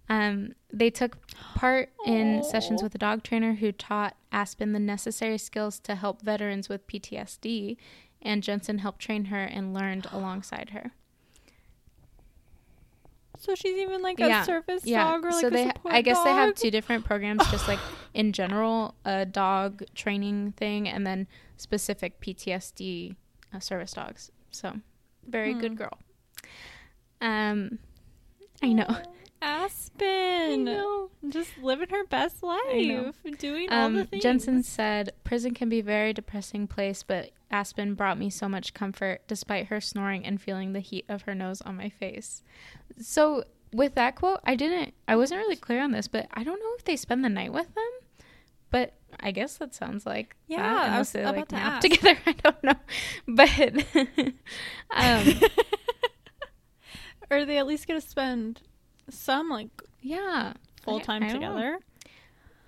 Um, 0.08 0.52
they 0.72 0.88
took 0.90 1.18
part 1.54 1.90
in 2.06 2.42
sessions 2.42 2.82
with 2.82 2.94
a 2.94 2.98
dog 2.98 3.22
trainer 3.22 3.54
who 3.54 3.72
taught 3.72 4.16
Aspen 4.32 4.72
the 4.72 4.78
necessary 4.78 5.36
skills 5.38 5.78
to 5.80 5.96
help 5.96 6.22
veterans 6.22 6.68
with 6.68 6.86
PTSD, 6.86 7.76
and 8.22 8.42
Jensen 8.42 8.78
helped 8.78 9.00
train 9.00 9.26
her 9.26 9.42
and 9.42 9.74
learned 9.74 10.06
alongside 10.12 10.70
her. 10.70 10.92
So 13.38 13.54
she's 13.54 13.76
even 13.76 14.00
like 14.00 14.18
a 14.20 14.28
Yeah, 14.28 14.44
service 14.44 14.86
Yeah, 14.86 15.04
dog 15.04 15.26
or 15.26 15.30
like 15.30 15.40
so 15.40 15.46
a 15.48 15.50
they, 15.50 15.66
support 15.66 15.94
I 15.94 16.00
guess 16.00 16.22
they 16.22 16.30
have 16.32 16.54
two 16.54 16.70
different 16.70 17.04
programs, 17.04 17.46
just 17.50 17.68
like 17.68 17.78
in 18.14 18.32
general, 18.32 18.94
a 19.04 19.26
dog 19.26 19.82
training 19.94 20.52
thing, 20.52 20.88
and 20.88 21.06
then 21.06 21.26
specific 21.58 22.20
PTSD 22.20 23.16
uh, 23.52 23.60
service 23.60 23.92
dogs. 23.92 24.30
So, 24.56 24.80
very 25.26 25.52
Hmm. 25.52 25.60
good 25.60 25.76
girl. 25.76 25.98
Um, 27.20 27.78
I 28.62 28.72
know. 28.72 28.96
Aspen. 29.42 30.64
know. 30.64 31.10
Just 31.28 31.58
living 31.58 31.88
her 31.90 32.04
best 32.06 32.42
life, 32.42 33.16
doing 33.38 33.68
all 33.70 33.90
the 33.90 34.00
Um, 34.00 34.06
things. 34.06 34.22
Jensen 34.22 34.62
said, 34.62 35.12
"Prison 35.24 35.54
can 35.54 35.68
be 35.68 35.80
a 35.80 35.82
very 35.84 36.12
depressing 36.12 36.66
place, 36.66 37.02
but 37.02 37.30
Aspen 37.50 37.94
brought 37.94 38.18
me 38.18 38.30
so 38.30 38.48
much 38.48 38.74
comfort, 38.74 39.22
despite 39.28 39.66
her 39.66 39.80
snoring 39.80 40.24
and 40.24 40.40
feeling 40.40 40.72
the 40.72 40.80
heat 40.80 41.04
of 41.08 41.22
her 41.22 41.34
nose 41.34 41.60
on 41.62 41.76
my 41.76 41.88
face." 41.88 42.42
So, 42.98 43.44
with 43.72 43.94
that 43.96 44.16
quote, 44.16 44.40
I 44.44 44.54
didn't, 44.56 44.94
I 45.06 45.16
wasn't 45.16 45.40
really 45.40 45.56
clear 45.56 45.82
on 45.82 45.90
this, 45.90 46.08
but 46.08 46.28
I 46.32 46.44
don't 46.44 46.60
know 46.60 46.74
if 46.78 46.84
they 46.84 46.96
spend 46.96 47.24
the 47.24 47.28
night 47.28 47.52
with 47.52 47.74
them. 47.74 47.90
But 48.70 48.94
I 49.20 49.30
guess 49.30 49.56
that 49.58 49.74
sounds 49.74 50.04
like 50.06 50.36
Yeah, 50.46 50.62
that, 50.62 50.92
I 50.92 50.98
was 50.98 51.12
they 51.12 51.22
about 51.22 51.36
like 51.36 51.48
to 51.48 51.54
nap 51.56 51.72
ask. 51.84 51.88
together. 51.88 52.18
I 52.26 52.32
don't 52.32 52.64
know, 52.64 52.74
but 53.26 53.50
um, 54.96 55.40
or 57.30 57.44
they 57.44 57.58
at 57.58 57.66
least 57.66 57.86
get 57.86 57.94
to 57.94 58.00
spend 58.00 58.62
some 59.10 59.48
like 59.48 59.68
yeah, 60.02 60.52
full 60.82 61.00
time 61.00 61.22
I 61.22 61.28
don't 61.28 61.40
know. 61.40 61.48
together. 61.48 61.78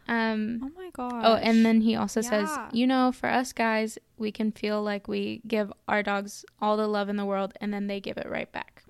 Um, 0.08 0.60
Oh 0.64 0.70
my 0.74 0.90
god. 0.92 1.22
Oh, 1.24 1.34
and 1.34 1.64
then 1.66 1.82
he 1.82 1.94
also 1.94 2.22
says, 2.22 2.48
you 2.72 2.86
know, 2.86 3.12
for 3.12 3.28
us 3.28 3.52
guys, 3.52 3.98
we 4.16 4.32
can 4.32 4.52
feel 4.52 4.82
like 4.82 5.06
we 5.06 5.42
give 5.46 5.70
our 5.86 6.02
dogs 6.02 6.44
all 6.62 6.76
the 6.78 6.88
love 6.88 7.08
in 7.10 7.16
the 7.16 7.26
world 7.26 7.52
and 7.60 7.72
then 7.74 7.88
they 7.88 8.00
give 8.00 8.16
it 8.16 8.26
right 8.28 8.50
back. 8.50 8.82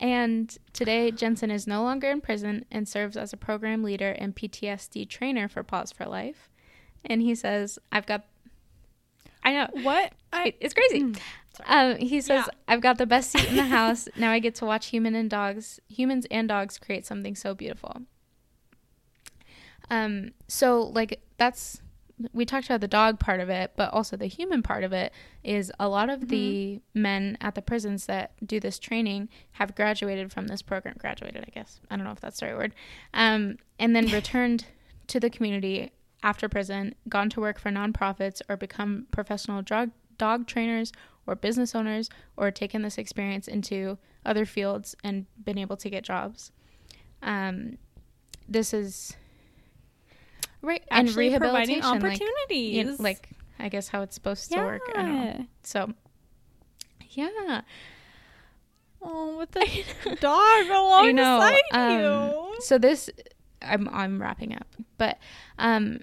And 0.00 0.56
today, 0.72 1.10
Jensen 1.10 1.50
is 1.50 1.66
no 1.66 1.82
longer 1.82 2.10
in 2.10 2.22
prison 2.22 2.64
and 2.70 2.88
serves 2.88 3.18
as 3.18 3.34
a 3.34 3.36
program 3.36 3.82
leader 3.82 4.12
and 4.12 4.34
PTSD 4.34 5.06
trainer 5.08 5.46
for 5.46 5.62
Paws 5.62 5.92
for 5.92 6.06
Life. 6.06 6.48
And 7.04 7.20
he 7.20 7.34
says, 7.34 7.78
I've 7.92 8.06
got, 8.06 8.24
I 9.44 9.52
know, 9.52 9.68
what? 9.82 10.12
I 10.32 10.54
it's 10.58 10.72
crazy. 10.74 11.02
Mm, 11.02 11.18
Um, 11.66 11.96
he 11.96 12.22
says, 12.22 12.44
Yeah. 12.46 12.58
I've 12.66 12.80
got 12.80 12.96
the 12.96 13.04
best 13.06 13.30
seat 13.30 13.48
in 13.50 13.56
the 13.56 13.64
house. 13.64 14.08
now 14.16 14.30
I 14.30 14.38
get 14.38 14.54
to 14.56 14.64
watch 14.66 14.86
human 14.86 15.14
and 15.14 15.28
dogs, 15.28 15.80
humans 15.88 16.26
and 16.30 16.48
dogs 16.48 16.78
create 16.78 17.04
something 17.04 17.34
so 17.34 17.54
beautiful. 17.54 18.02
Um, 19.90 20.30
so 20.48 20.82
like 20.82 21.20
that's 21.36 21.82
we 22.32 22.44
talked 22.44 22.66
about 22.66 22.80
the 22.80 22.88
dog 22.88 23.18
part 23.18 23.40
of 23.40 23.48
it, 23.48 23.72
but 23.76 23.92
also 23.92 24.16
the 24.16 24.26
human 24.26 24.62
part 24.62 24.84
of 24.84 24.92
it 24.92 25.12
is 25.42 25.72
a 25.78 25.88
lot 25.88 26.10
of 26.10 26.28
the 26.28 26.80
men 26.94 27.38
at 27.40 27.54
the 27.54 27.62
prisons 27.62 28.06
that 28.06 28.32
do 28.46 28.60
this 28.60 28.78
training 28.78 29.28
have 29.52 29.74
graduated 29.74 30.32
from 30.32 30.46
this 30.46 30.62
program. 30.62 30.96
Graduated, 30.98 31.44
I 31.46 31.50
guess. 31.50 31.80
I 31.90 31.96
don't 31.96 32.04
know 32.04 32.12
if 32.12 32.20
that's 32.20 32.40
the 32.40 32.46
right 32.46 32.56
word. 32.56 32.74
Um, 33.14 33.56
and 33.78 33.94
then 33.94 34.06
returned 34.12 34.66
to 35.06 35.20
the 35.20 35.30
community 35.30 35.92
after 36.22 36.48
prison, 36.48 36.94
gone 37.08 37.30
to 37.30 37.40
work 37.40 37.58
for 37.58 37.70
nonprofits 37.70 38.42
or 38.48 38.56
become 38.56 39.06
professional 39.10 39.62
drug 39.62 39.90
dog 40.18 40.46
trainers 40.46 40.92
or 41.26 41.34
business 41.34 41.74
owners 41.74 42.10
or 42.36 42.50
taken 42.50 42.82
this 42.82 42.98
experience 42.98 43.48
into 43.48 43.96
other 44.24 44.44
fields 44.44 44.94
and 45.02 45.26
been 45.42 45.56
able 45.56 45.76
to 45.78 45.88
get 45.88 46.04
jobs. 46.04 46.52
Um, 47.22 47.78
this 48.46 48.74
is 48.74 49.16
right 50.62 50.82
and 50.90 51.08
rehabilitation, 51.14 51.80
like, 51.82 52.02
opportunities. 52.04 52.74
you 52.76 52.84
know, 52.84 52.96
like 52.98 53.28
I 53.58 53.68
guess 53.68 53.88
how 53.88 54.02
it's 54.02 54.14
supposed 54.14 54.50
to 54.52 54.58
work. 54.58 54.82
I 54.94 55.02
don't 55.02 55.14
know. 55.24 55.46
So, 55.62 55.92
yeah, 57.10 57.62
Oh, 59.02 59.38
with 59.38 59.50
the 59.52 60.16
dog 60.20 60.66
alongside 60.66 61.60
um, 61.72 62.00
you. 62.00 62.54
so 62.60 62.76
this 62.78 63.08
I'm 63.62 63.88
I'm 63.88 64.20
wrapping 64.20 64.54
up, 64.54 64.66
but 64.98 65.18
um, 65.58 66.00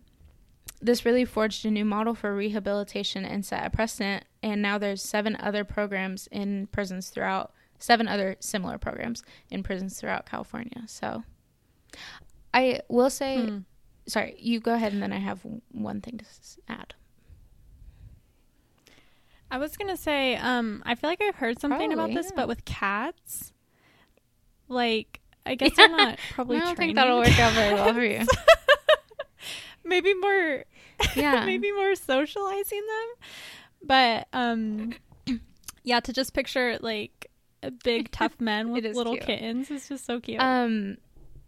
this 0.81 1.05
really 1.05 1.25
forged 1.25 1.65
a 1.65 1.71
new 1.71 1.85
model 1.85 2.15
for 2.15 2.35
rehabilitation 2.35 3.23
and 3.25 3.45
set 3.45 3.65
a 3.65 3.69
precedent. 3.69 4.25
And 4.43 4.61
now 4.61 4.77
there's 4.77 5.01
seven 5.03 5.35
other 5.39 5.63
programs 5.63 6.27
in 6.31 6.67
prisons 6.67 7.09
throughout 7.09 7.51
seven 7.79 8.07
other 8.07 8.35
similar 8.39 8.77
programs 8.79 9.23
in 9.51 9.61
prisons 9.63 9.99
throughout 9.99 10.25
California. 10.25 10.83
So, 10.87 11.23
I 12.53 12.81
will 12.89 13.09
say, 13.11 13.45
Hmm. 13.45 13.57
Sorry, 14.07 14.35
you 14.39 14.59
go 14.59 14.73
ahead, 14.73 14.93
and 14.93 15.01
then 15.01 15.13
I 15.13 15.19
have 15.19 15.41
one 15.71 16.01
thing 16.01 16.17
to 16.17 16.25
add. 16.67 16.93
I 19.49 19.57
was 19.57 19.77
gonna 19.77 19.97
say, 19.97 20.35
um, 20.35 20.83
I 20.85 20.95
feel 20.95 21.09
like 21.09 21.21
I've 21.21 21.35
heard 21.35 21.59
something 21.59 21.93
about 21.93 22.13
this, 22.13 22.27
yeah. 22.27 22.35
but 22.35 22.47
with 22.47 22.65
cats, 22.65 23.53
like 24.67 25.21
I 25.45 25.55
guess 25.55 25.71
they're 25.77 25.89
not 25.89 26.19
probably. 26.31 26.57
I 26.57 26.61
don't 26.61 26.77
think 26.77 26.95
that'll 26.95 27.19
work 27.19 27.39
out 27.39 27.53
very 27.53 27.73
well 27.73 27.93
for 27.93 28.03
you. 28.03 28.25
maybe 29.83 30.13
more. 30.13 30.63
Yeah. 31.15 31.45
maybe 31.45 31.71
more 31.71 31.93
socializing 31.93 32.81
them, 32.81 33.27
but 33.83 34.27
um, 34.33 34.93
yeah. 35.83 35.99
To 35.99 36.11
just 36.11 36.33
picture 36.33 36.79
like 36.81 37.29
a 37.61 37.69
big 37.69 38.09
tough 38.09 38.41
man 38.41 38.71
with 38.71 38.83
little 38.83 39.13
cute. 39.13 39.25
kittens 39.27 39.69
is 39.69 39.87
just 39.87 40.05
so 40.05 40.19
cute. 40.19 40.41
Um, 40.41 40.97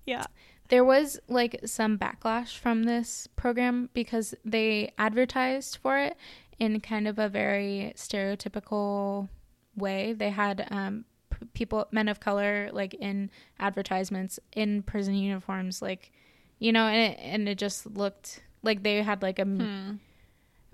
yeah. 0.06 0.26
There 0.70 0.84
was 0.84 1.20
like 1.28 1.60
some 1.66 1.98
backlash 1.98 2.58
from 2.58 2.84
this 2.84 3.28
program 3.36 3.90
because 3.94 4.34
they 4.46 4.94
advertised 4.98 5.78
for 5.82 5.98
it 6.00 6.16
in 6.60 6.80
kind 6.80 7.08
of 7.08 7.18
a 7.20 7.28
very 7.30 7.94
stereotypical 7.96 9.30
way. 9.76 10.14
They 10.14 10.30
had 10.30 10.68
um, 10.72 11.06
p- 11.30 11.46
people, 11.54 11.88
men 11.92 12.08
of 12.08 12.20
color, 12.20 12.70
like 12.72 12.94
in 12.96 13.30
advertisements 13.60 14.40
in 14.56 14.84
prison 14.84 15.16
uniforms, 15.16 15.82
like 15.82 16.12
you 16.60 16.72
know, 16.74 16.88
and 16.88 17.14
it, 17.14 17.20
and 17.22 17.48
it 17.50 17.58
just 17.58 17.86
looked 17.86 18.42
like 18.64 18.84
they 18.84 19.02
had 19.02 19.22
like 19.22 19.40
a 19.40 19.46
Hmm. 19.46 19.94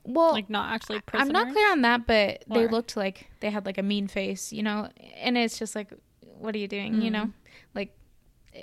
well, 0.04 0.32
Like 0.34 0.50
not 0.50 0.74
actually. 0.74 1.02
I'm 1.14 1.28
not 1.30 1.52
clear 1.52 1.72
on 1.72 1.82
that, 1.84 2.08
but 2.08 2.43
they 2.52 2.68
looked 2.68 2.98
like 2.98 3.28
they 3.39 3.50
had 3.52 3.66
like 3.66 3.78
a 3.78 3.84
mean 3.84 4.08
face, 4.08 4.52
you 4.52 4.64
know, 4.64 4.89
and 5.16 5.38
it's 5.38 5.58
just 5.60 5.76
like, 5.76 5.93
what 6.22 6.56
are 6.56 6.58
you 6.58 6.68
doing, 6.68 7.02
you 7.02 7.12
know, 7.12 7.26
Mm. 7.26 7.34
like, 7.76 7.96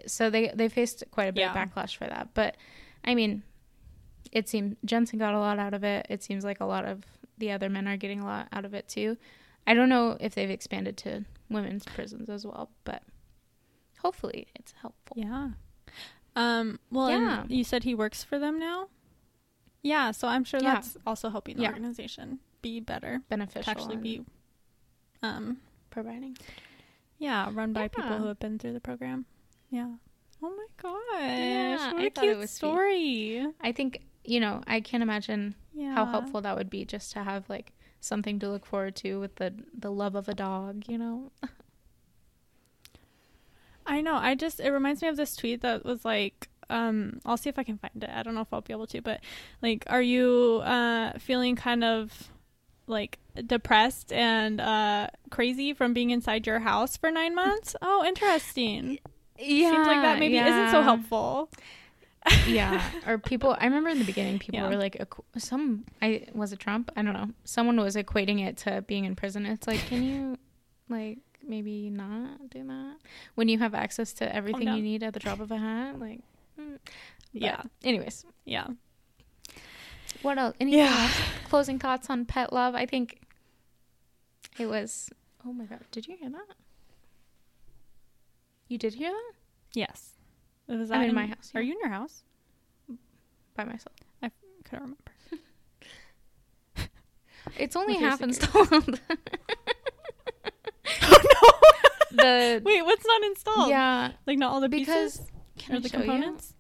so 0.07 0.31
they 0.31 0.49
they 0.55 0.69
faced 0.69 1.05
quite 1.11 1.29
a 1.29 1.33
bit 1.33 1.41
Yeah. 1.43 1.51
of 1.51 1.57
backlash 1.71 1.97
for 1.97 2.07
that, 2.07 2.29
but 2.35 2.57
I 3.05 3.15
mean, 3.15 3.43
it 4.31 4.49
seemed 4.49 4.77
Jensen 4.85 5.19
got 5.19 5.35
a 5.35 5.39
lot 5.39 5.59
out 5.59 5.75
of 5.75 5.85
it. 5.85 6.07
It 6.09 6.23
seems 6.23 6.45
like 6.45 6.61
a 6.61 6.65
lot 6.65 6.85
of 6.85 7.05
the 7.39 7.51
other 7.51 7.69
men 7.69 7.89
are 7.89 7.97
getting 7.97 8.21
a 8.21 8.25
lot 8.25 8.49
out 8.53 8.65
of 8.65 8.75
it 8.75 8.89
too. 8.89 9.17
I 9.67 9.75
don't 9.75 9.89
know 9.89 10.17
if 10.21 10.35
they've 10.35 10.51
expanded 10.51 10.97
to 10.99 11.25
women's 11.51 11.85
prisons 11.85 12.29
as 12.29 12.45
well, 12.47 12.71
but 12.85 13.03
hopefully 14.01 14.47
it's 14.55 14.73
helpful. 14.81 15.17
Yeah. 15.19 15.51
Um. 16.35 16.79
Well, 16.91 17.11
Yeah. 17.11 17.45
you 17.49 17.63
said 17.65 17.85
he 17.85 17.95
works 17.95 18.25
for 18.25 18.39
them 18.39 18.59
now. 18.59 18.89
Yeah. 19.83 20.11
So 20.13 20.29
I'm 20.29 20.45
sure 20.45 20.61
Yeah. 20.63 20.75
that's 20.75 20.97
also 21.07 21.29
helping 21.31 21.57
the 21.57 21.63
Yeah. 21.63 21.69
organization 21.71 22.41
be 22.63 22.81
better 22.81 23.23
Beneficial 23.29 23.71
actually 23.71 23.97
be. 23.97 24.25
Um. 25.23 25.61
providing. 25.91 26.37
Yeah, 27.19 27.51
run 27.53 27.73
by 27.73 27.87
people 27.89 28.19
who 28.19 28.27
have 28.27 28.39
been 28.41 28.59
through 28.59 28.73
the 28.73 28.81
program. 28.81 29.27
Yeah. 29.73 29.89
Oh 30.43 30.51
my 30.51 30.67
gosh. 30.77 31.39
Yeah, 31.39 31.93
what 31.93 32.03
I 32.03 32.07
a 32.07 32.11
thought 32.11 32.25
it 32.25 32.27
cute 32.27 32.39
was 32.39 32.51
sweet. 32.51 32.69
story. 32.69 33.47
I 33.61 33.73
think 33.73 34.03
you 34.25 34.39
know 34.39 34.63
I 34.67 34.81
can't 34.81 35.03
imagine 35.03 35.55
Yeah. 35.75 35.95
how 35.95 36.05
helpful 36.07 36.41
that 36.43 36.57
would 36.57 36.69
be 36.71 36.85
just 36.85 37.11
to 37.13 37.25
have 37.25 37.49
like 37.49 37.73
something 38.01 38.39
to 38.41 38.49
look 38.51 38.67
forward 38.67 38.95
to 38.97 39.19
with 39.19 39.37
the 39.37 39.55
the 39.77 39.91
love 39.91 40.15
of 40.15 40.29
a 40.29 40.35
dog. 40.35 40.85
You 40.89 40.99
know. 40.99 41.31
I 43.87 44.01
know. 44.01 44.15
I 44.15 44.35
just 44.35 44.61
it 44.61 44.71
reminds 44.71 45.03
me 45.03 45.09
of 45.09 45.17
this 45.17 45.35
tweet 45.37 45.63
that 45.63 45.85
was 45.85 46.05
like 46.05 46.49
um 46.71 47.21
I'll 47.25 47.37
see 47.37 47.49
if 47.49 47.59
I 47.59 47.63
can 47.65 47.79
find 47.79 48.03
it. 48.03 48.11
I 48.13 48.23
don't 48.23 48.35
know 48.35 48.41
if 48.43 48.53
I'll 48.53 48.61
be 48.61 48.73
able 48.73 48.87
to, 48.89 49.01
but 49.01 49.21
like 49.63 49.85
are 49.89 50.03
you 50.03 50.61
uh 50.65 51.19
feeling 51.19 51.57
kind 51.57 51.83
of 51.83 52.31
like 52.87 53.19
depressed 53.47 54.13
and 54.13 54.61
uh 54.61 55.07
crazy 55.31 55.73
from 55.73 55.95
being 55.95 56.11
inside 56.11 56.47
your 56.47 56.61
house 56.61 56.97
for 56.97 57.11
9 57.11 57.35
months? 57.35 57.75
Oh, 57.81 58.05
interesting. 58.07 58.99
Yeah, 59.39 59.71
Seems 59.73 59.87
like 59.87 60.03
that 60.03 60.19
maybe 60.19 60.39
isn't 60.39 60.71
so 60.71 60.83
helpful. 60.83 61.49
yeah 62.47 62.81
or 63.05 63.19
people 63.19 63.57
i 63.59 63.65
remember 63.65 63.91
in 63.91 63.99
the 63.99 64.05
beginning 64.05 64.39
people 64.45 64.61
Yeah. 64.61 64.69
were 64.69 64.77
like 64.77 64.97
some 65.39 65.85
i 66.01 66.25
was 66.33 66.53
it 66.53 66.61
trump 66.61 66.89
i 66.97 67.03
don't 67.03 67.15
know 67.15 67.31
someone 67.43 67.77
was 67.81 67.97
equating 67.97 68.47
it 68.47 68.57
to 68.59 68.81
being 68.83 69.05
in 69.07 69.17
prison 69.17 69.45
it's 69.45 69.67
like 69.67 69.81
can 69.87 70.05
you 70.05 70.39
like 70.89 71.19
maybe 71.45 71.91
not 71.91 72.49
do 72.49 72.63
that 72.65 72.97
when 73.35 73.49
you 73.49 73.59
have 73.59 73.75
access 73.75 74.13
to 74.15 74.33
everything 74.33 74.67
down. 74.67 74.77
you 74.77 74.83
need 74.85 75.03
at 75.03 75.15
the 75.15 75.19
drop 75.19 75.41
of 75.41 75.51
a 75.51 75.57
hat 75.59 75.99
like 75.99 76.21
mm. 76.61 76.79
Yeah. 77.33 77.63
anyways 77.83 78.25
Yeah. 78.45 78.69
what 80.23 80.39
else 80.39 80.55
anything 80.61 80.79
Yeah. 80.79 80.97
else 81.03 81.21
closing 81.49 81.81
thoughts 81.81 82.09
on 82.09 82.25
pet 82.25 82.53
love 82.53 82.77
i 82.77 82.87
think 82.87 83.21
it 84.61 84.67
was 84.67 85.11
oh 85.45 85.53
my 85.53 85.65
god 85.65 85.81
did 85.91 86.07
you 86.07 86.17
hear 86.17 86.31
that 86.31 86.55
you 88.73 88.79
did 88.79 88.95
hear 88.95 89.11
that 89.11 89.33
Yes. 89.75 90.11
Was 90.69 90.91
I'm 90.91 91.01
that 91.01 91.09
in 91.09 91.15
my 91.15 91.27
house, 91.27 91.51
Are 91.55 91.63
you 91.63 91.73
in 91.73 91.79
your 91.81 91.91
house? 91.91 92.23
by 93.55 93.65
myself 93.65 93.95
I 94.23 94.31
couldn't 94.65 94.81
remember. 94.83 94.97
it's 97.59 97.77
only 97.77 97.97
half 97.97 98.21
installed 98.23 98.69
oh 101.03 101.21
no. 102.13 102.23
the. 102.23 102.63
Wait, 102.65 102.83
what's 102.85 103.05
not 103.07 103.23
installed? 103.25 103.69
yeah 103.69 104.13
Like 104.27 104.39
not 104.39 104.53
all 104.53 104.61
the 104.61 104.69
because 104.69 105.19
pieces 105.19 105.31
can 105.59 105.75
or 105.75 105.79
I 105.79 105.81
the 105.81 105.89
show 105.89 105.99
you? 105.99 106.05
components? 106.05 106.55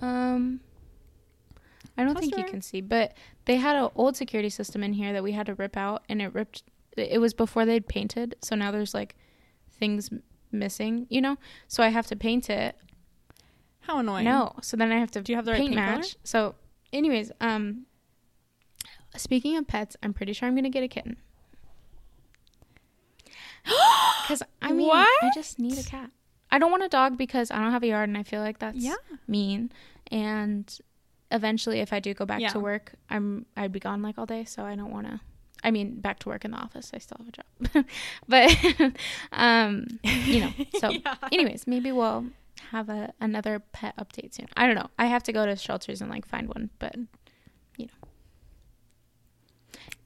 Um, 0.00 0.60
I 1.96 2.04
don't 2.04 2.18
think 2.18 2.36
you 2.36 2.44
can 2.44 2.60
see, 2.62 2.80
but 2.82 3.14
they 3.46 3.56
had 3.56 3.76
an 3.76 3.88
old 3.94 4.16
security 4.16 4.50
system 4.50 4.82
in 4.82 4.92
here 4.92 5.12
that 5.14 5.22
we 5.22 5.32
had 5.32 5.46
to 5.46 5.54
rip 5.54 5.76
out, 5.76 6.02
and 6.08 6.20
it 6.20 6.34
ripped. 6.34 6.62
It 6.96 7.18
was 7.20 7.32
before 7.34 7.64
they'd 7.64 7.88
painted, 7.88 8.36
so 8.42 8.54
now 8.56 8.70
there's 8.70 8.92
like 8.94 9.16
things 9.72 10.10
missing, 10.52 11.06
you 11.10 11.20
know. 11.20 11.36
So 11.68 11.82
I 11.82 11.88
have 11.88 12.06
to 12.08 12.16
paint 12.16 12.48
it. 12.50 12.76
How 13.80 13.98
annoying. 13.98 14.24
No, 14.24 14.52
so 14.62 14.76
then 14.76 14.90
I 14.92 14.98
have 14.98 15.10
to 15.12 15.22
Do 15.22 15.32
you 15.32 15.36
have 15.36 15.44
the 15.44 15.52
right 15.52 15.58
paint 15.60 15.74
paint 15.74 15.84
color? 15.84 15.96
match. 15.98 16.16
So, 16.24 16.54
anyways, 16.92 17.30
um, 17.40 17.86
speaking 19.16 19.56
of 19.56 19.66
pets, 19.68 19.96
I'm 20.02 20.12
pretty 20.12 20.32
sure 20.32 20.48
I'm 20.48 20.54
gonna 20.56 20.70
get 20.70 20.82
a 20.82 20.88
kitten. 20.88 21.16
Because 24.22 24.42
I 24.60 24.72
mean, 24.72 24.90
I 24.90 25.30
just 25.34 25.60
need 25.60 25.78
a 25.78 25.84
cat. 25.84 26.10
I 26.50 26.58
don't 26.58 26.72
want 26.72 26.82
a 26.82 26.88
dog 26.88 27.16
because 27.16 27.52
I 27.52 27.58
don't 27.60 27.70
have 27.70 27.84
a 27.84 27.86
yard, 27.86 28.08
and 28.08 28.18
I 28.18 28.24
feel 28.24 28.40
like 28.40 28.58
that's 28.58 28.76
Yeah. 28.78 28.96
mean. 29.28 29.70
And 30.10 30.76
eventually, 31.30 31.78
if 31.78 31.92
I 31.92 32.00
do 32.00 32.12
go 32.12 32.24
back 32.26 32.40
Yeah. 32.40 32.48
to 32.48 32.58
work, 32.60 32.94
I'm 33.08 33.46
I'd 33.56 33.70
be 33.70 33.78
gone 33.78 34.02
like 34.02 34.18
all 34.18 34.26
day, 34.26 34.44
so 34.44 34.64
I 34.64 34.74
don't 34.74 34.90
want 34.90 35.06
to. 35.06 35.20
I 35.66 35.70
mean, 35.72 36.00
back 36.00 36.20
to 36.20 36.28
work 36.28 36.44
in 36.44 36.52
the 36.52 36.56
office. 36.58 36.92
I 36.94 36.98
still 36.98 37.18
have 37.18 37.28
a 37.28 37.32
job, 37.32 37.84
but 38.28 38.92
um, 39.32 39.86
you 40.04 40.40
know. 40.40 40.52
So, 40.80 40.90
Yeah. 40.90 41.14
anyways, 41.32 41.66
maybe 41.66 41.90
we'll 41.92 42.26
have 42.70 42.88
a 42.88 43.12
another 43.20 43.58
pet 43.72 43.94
update 43.98 44.32
soon. 44.34 44.46
I 44.56 44.66
don't 44.66 44.76
know. 44.76 44.88
I 44.98 45.06
have 45.06 45.22
to 45.24 45.32
go 45.32 45.44
to 45.44 45.56
shelters 45.56 46.00
and 46.00 46.10
like 46.10 46.24
find 46.26 46.48
one, 46.48 46.70
but 46.78 46.94
you 47.76 47.86
know. 47.86 48.08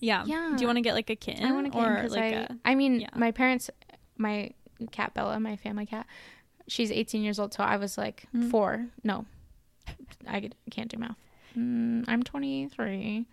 Yeah. 0.01 0.25
Yeah. 0.27 0.55
Do 0.57 0.63
you 0.63 0.67
want 0.67 0.77
to 0.79 0.83
get 0.83 0.95
like 0.95 1.11
a 1.11 1.17
kitten 1.17 1.45
I 1.45 1.53
want 1.53 1.67
to 1.67 1.71
get 1.71 1.79
or 1.87 1.95
because 1.97 2.13
like 2.13 2.25
I. 2.35 2.37
a 2.39 2.49
I 2.65 2.75
mean, 2.75 3.01
yeah. 3.01 3.09
my 3.15 3.31
parents, 3.31 3.71
my 4.17 4.53
cat 4.93 5.13
Bella, 5.15 5.39
my 5.41 5.57
family 5.57 5.85
cat, 5.87 6.07
she's 6.69 6.91
18 6.91 7.23
years 7.23 7.39
old, 7.39 7.53
so 7.53 7.63
I 7.63 7.77
was 7.77 7.99
like 7.99 8.27
Mhm. 8.35 8.51
four. 8.51 8.87
No, 9.05 9.27
I 10.27 10.49
can't 10.71 10.89
do 10.91 10.97
math. 10.99 11.17
Mm, 11.57 12.05
I'm 12.09 12.23
23. 12.23 13.27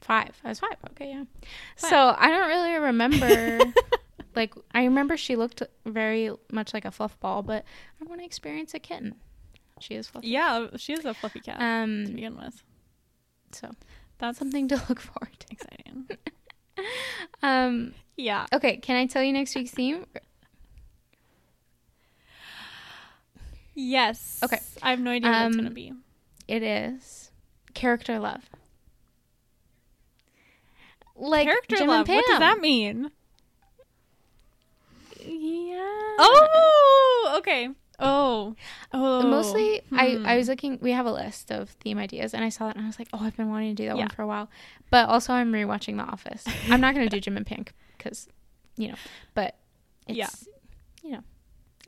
Five. 0.00 0.40
I 0.44 0.48
was 0.48 0.60
five. 0.60 0.76
Okay, 0.90 1.10
yeah. 1.10 1.24
Five. 1.76 1.90
So 1.90 2.14
I 2.18 2.28
don't 2.30 2.48
really 2.48 2.74
remember. 2.78 3.58
like 4.36 4.54
I 4.74 4.84
remember 4.84 5.16
she 5.16 5.36
looked 5.36 5.62
very 5.86 6.30
much 6.50 6.72
like 6.74 6.84
a 6.84 6.90
fluff 6.90 7.18
ball, 7.20 7.42
but 7.42 7.64
I 8.00 8.04
want 8.04 8.20
to 8.20 8.24
experience 8.24 8.74
a 8.74 8.78
kitten. 8.78 9.14
She 9.80 9.94
is 9.94 10.08
fluffy. 10.08 10.28
Yeah, 10.28 10.68
she 10.76 10.92
is 10.92 11.04
a 11.04 11.14
fluffy 11.14 11.40
cat 11.40 11.56
um, 11.60 12.04
to 12.04 12.10
Um. 12.10 12.14
begin 12.14 12.36
with. 12.36 12.62
So 13.52 13.70
That's 14.18 14.38
something 14.38 14.68
to 14.68 14.76
look 14.88 15.00
forward 15.00 15.38
to. 15.38 15.46
exciting. 15.50 16.08
Um. 17.42 17.94
yeah. 18.16 18.46
Okay. 18.52 18.78
Can 18.78 18.96
I 18.96 19.06
tell 19.06 19.22
you 19.22 19.32
next 19.32 19.54
week's 19.54 19.72
theme? 19.72 20.06
Yes. 23.74 24.40
Okay. 24.42 24.58
I 24.82 24.90
have 24.90 25.00
no 25.00 25.10
idea 25.10 25.30
what 25.30 25.46
it's 25.46 25.56
Um, 25.56 25.62
gonna 25.62 25.70
be. 25.74 25.92
It 26.48 26.62
is 26.62 27.30
character 27.74 28.18
love. 28.18 28.48
Like 31.16 31.46
Character 31.46 31.76
Jim 31.76 31.88
love. 31.88 32.08
What 32.08 32.24
does 32.26 32.38
that 32.38 32.58
mean? 32.60 33.10
Yeah. 35.24 36.16
Oh, 36.18 37.34
okay. 37.38 37.68
Oh, 37.98 38.56
oh. 38.92 39.22
Mostly, 39.22 39.80
I, 39.92 40.14
Hmm. 40.16 40.26
I 40.26 40.36
was 40.36 40.48
looking. 40.48 40.78
We 40.80 40.90
have 40.92 41.06
a 41.06 41.12
list 41.12 41.52
of 41.52 41.70
theme 41.70 41.98
ideas, 41.98 42.34
and 42.34 42.42
I 42.44 42.48
saw 42.48 42.66
that, 42.66 42.76
and 42.76 42.84
I 42.84 42.88
was 42.88 42.98
like, 42.98 43.08
"Oh, 43.12 43.18
I've 43.20 43.36
been 43.36 43.48
wanting 43.50 43.76
to 43.76 43.82
do 43.82 43.88
that 43.88 43.96
Yeah. 43.96 44.02
one 44.04 44.08
for 44.10 44.22
a 44.22 44.26
while." 44.26 44.50
But 44.90 45.08
also, 45.08 45.32
I'm 45.32 45.52
rewatching 45.52 45.96
The 45.98 46.02
Office. 46.04 46.44
I'm 46.68 46.80
not 46.80 46.94
going 46.94 47.08
to 47.08 47.14
do 47.14 47.20
Jim 47.20 47.36
and 47.36 47.46
Pam 47.46 47.64
because, 47.96 48.28
you 48.76 48.88
know, 48.88 48.94
but 49.34 49.56
it's, 50.08 50.16
Yeah. 50.18 50.28
you 51.04 51.12
know, 51.12 51.22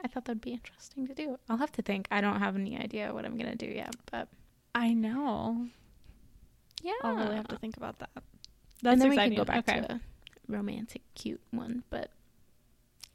I 0.04 0.08
thought 0.08 0.26
that'd 0.26 0.40
be 0.40 0.52
interesting 0.52 1.06
to 1.08 1.14
do. 1.14 1.38
I'll 1.48 1.56
have 1.56 1.72
to 1.72 1.82
think. 1.82 2.06
I 2.12 2.20
don't 2.20 2.38
have 2.38 2.54
any 2.54 2.78
idea 2.78 3.12
what 3.12 3.24
I'm 3.24 3.36
going 3.36 3.50
to 3.50 3.56
do 3.56 3.66
yet, 3.72 3.96
but 4.12 4.28
I 4.74 4.92
know. 4.92 5.66
yeah, 6.82 6.92
I'll 7.02 7.14
really 7.16 7.36
have 7.36 7.48
to 7.48 7.56
think 7.56 7.76
about 7.76 7.98
that. 7.98 8.10
That's 8.85 8.93
and 8.95 9.03
then 9.03 9.12
exciting. 9.12 9.30
we 9.30 9.37
can 9.37 9.45
go 9.45 9.53
back 9.53 9.68
okay. 9.68 9.80
to 9.87 9.95
a 9.95 10.01
romantic, 10.47 11.03
cute 11.14 11.41
one. 11.51 11.82
But 11.91 12.11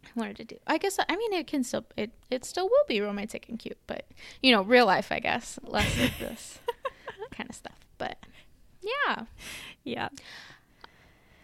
I 0.03 0.09
wanted 0.15 0.37
to 0.37 0.45
do. 0.45 0.55
I 0.67 0.77
guess 0.77 0.99
I 1.07 1.15
mean 1.15 1.31
it 1.33 1.47
can 1.47 1.63
still 1.63 1.85
it 1.95 2.11
it 2.29 2.43
still 2.43 2.65
will 2.65 2.85
be 2.87 2.99
romantic 3.01 3.47
and 3.47 3.57
cute, 3.59 3.77
but 3.87 4.05
you 4.41 4.51
know, 4.51 4.63
real 4.63 4.85
life, 4.85 5.11
I 5.11 5.19
guess, 5.19 5.59
less 5.63 5.93
of 6.03 6.11
this 6.19 6.59
kind 7.31 7.49
of 7.49 7.55
stuff. 7.55 7.77
But 7.97 8.17
yeah. 8.81 9.25
yeah. 9.83 10.09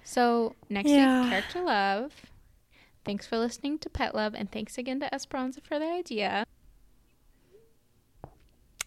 So 0.03 0.55
next 0.69 0.89
Yeah. 0.89 1.21
week, 1.21 1.29
character 1.29 1.61
love. 1.61 2.13
Thanks 3.03 3.27
for 3.27 3.37
listening 3.37 3.77
to 3.79 3.89
Pet 3.89 4.15
Love, 4.15 4.33
and 4.33 4.51
thanks 4.51 4.79
again 4.79 4.99
to 5.01 5.13
Esperanza 5.13 5.61
for 5.61 5.77
the 5.77 5.85
idea. 5.85 6.45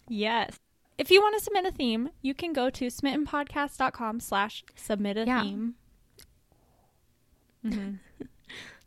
Yes. 0.08 0.56
If 0.98 1.10
you 1.10 1.20
want 1.22 1.38
to 1.38 1.44
submit 1.44 1.64
a 1.64 1.70
theme, 1.70 2.10
you 2.22 2.34
can 2.34 2.52
go 2.52 2.70
to 2.70 2.86
smittenpodcast.com 2.88 4.20
slash 4.20 4.64
submit 4.74 5.16
a 5.16 5.24
Yeah. 5.26 5.42
theme. 5.42 5.74
Mhm. 7.64 7.98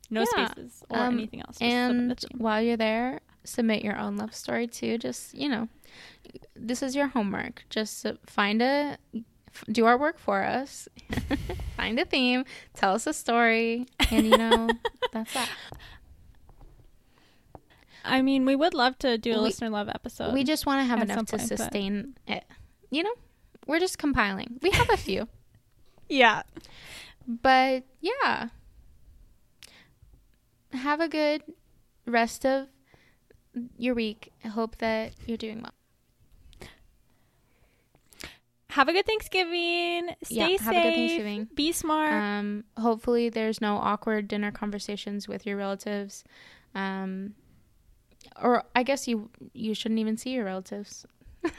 No 0.10 0.26
Yeah. 0.36 0.50
spaces 0.50 0.84
or 0.90 1.00
Um, 1.00 1.14
anything 1.18 1.40
else. 1.42 1.58
And 1.62 1.92
submit 2.12 2.24
a 2.24 2.28
theme. 2.28 2.40
while 2.40 2.62
you're 2.62 2.76
there, 2.76 3.22
submit 3.46 3.82
your 3.82 3.98
own 3.98 4.18
love 4.18 4.36
story 4.36 4.68
too. 4.68 4.98
Just 4.98 5.34
you 5.34 5.48
know, 5.48 5.70
this 6.54 6.84
is 6.84 6.96
your 6.98 7.08
homework. 7.08 7.64
Just 7.70 8.06
find 8.26 8.62
a, 8.62 8.98
f- 9.48 9.64
do 9.72 9.86
our 9.86 9.98
work 9.98 10.20
for 10.20 10.44
us. 10.44 10.90
find 11.78 11.98
a 11.98 12.04
theme, 12.04 12.44
tell 12.74 12.94
us 12.94 13.08
a 13.08 13.14
story, 13.14 13.86
and 14.10 14.26
you 14.26 14.38
know 14.38 14.70
that's 15.14 15.34
that. 15.34 15.50
I 18.04 18.22
mean, 18.22 18.46
we 18.46 18.56
would 18.56 18.74
love 18.74 18.98
to 19.00 19.18
do 19.18 19.32
a 19.34 19.36
We- 19.36 19.42
listener 19.42 19.70
love 19.70 19.90
episode. 19.90 20.34
we 20.34 20.44
just 20.44 20.66
want 20.66 20.82
to 20.82 20.86
have 20.86 21.02
enough 21.02 21.26
to 21.28 21.38
point, 21.38 21.50
but- 21.50 21.58
sustain 21.60 22.16
it. 22.28 22.44
You 22.90 23.04
know, 23.04 23.14
we're 23.68 23.80
just 23.80 23.98
compiling. 23.98 24.60
We 24.62 24.72
have 24.72 24.90
a 24.90 24.98
few, 24.98 25.28
yeah. 26.10 26.44
but 27.28 27.84
yeah. 28.02 28.50
Have 30.74 31.00
a 31.02 31.08
good 31.08 31.44
rest 32.06 32.46
of 32.46 32.68
your 33.78 33.94
week. 33.94 34.32
I 34.44 34.48
hope 34.48 34.78
that 34.78 35.14
you're 35.28 35.38
doing 35.38 35.62
well. 35.62 35.74
Have 38.70 38.88
a 38.88 38.94
good 38.94 39.06
Thanksgiving. 39.06 40.12
Stay 40.24 40.36
Yeah, 40.36 40.48
safe. 40.48 40.62
have 40.62 40.76
a 40.76 40.82
good 40.82 40.94
Thanksgiving. 40.96 41.50
Be 41.56 41.74
smart. 41.74 42.14
Um, 42.14 42.64
hopefully, 42.80 43.28
there's 43.30 43.60
no 43.60 43.76
awkward 43.76 44.30
dinner 44.30 44.50
conversations 44.52 45.28
with 45.28 45.46
your 45.46 45.58
relatives. 45.58 46.24
Um, 46.74 47.36
or 48.42 48.64
I 48.76 48.84
guess 48.84 49.08
you 49.08 49.30
you 49.54 49.74
shouldn't 49.74 50.00
even 50.00 50.18
see 50.18 50.32
your 50.32 50.46
relatives. 50.46 51.06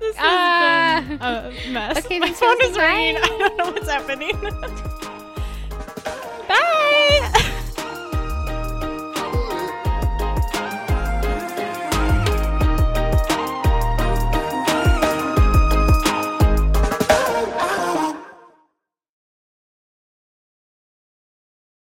This 0.00 0.16
has 0.16 0.18
Ah. 0.18 1.04
been 1.06 1.20
a 1.20 1.68
a 1.68 1.72
mess. 1.72 2.04
Okay, 2.04 2.18
My 2.18 2.32
phone 2.32 2.60
is 2.62 2.76
ringing. 2.76 3.16
I 3.16 3.20
don't 3.38 3.56
know 3.56 3.70
what's 3.70 3.88
happening. 3.88 4.32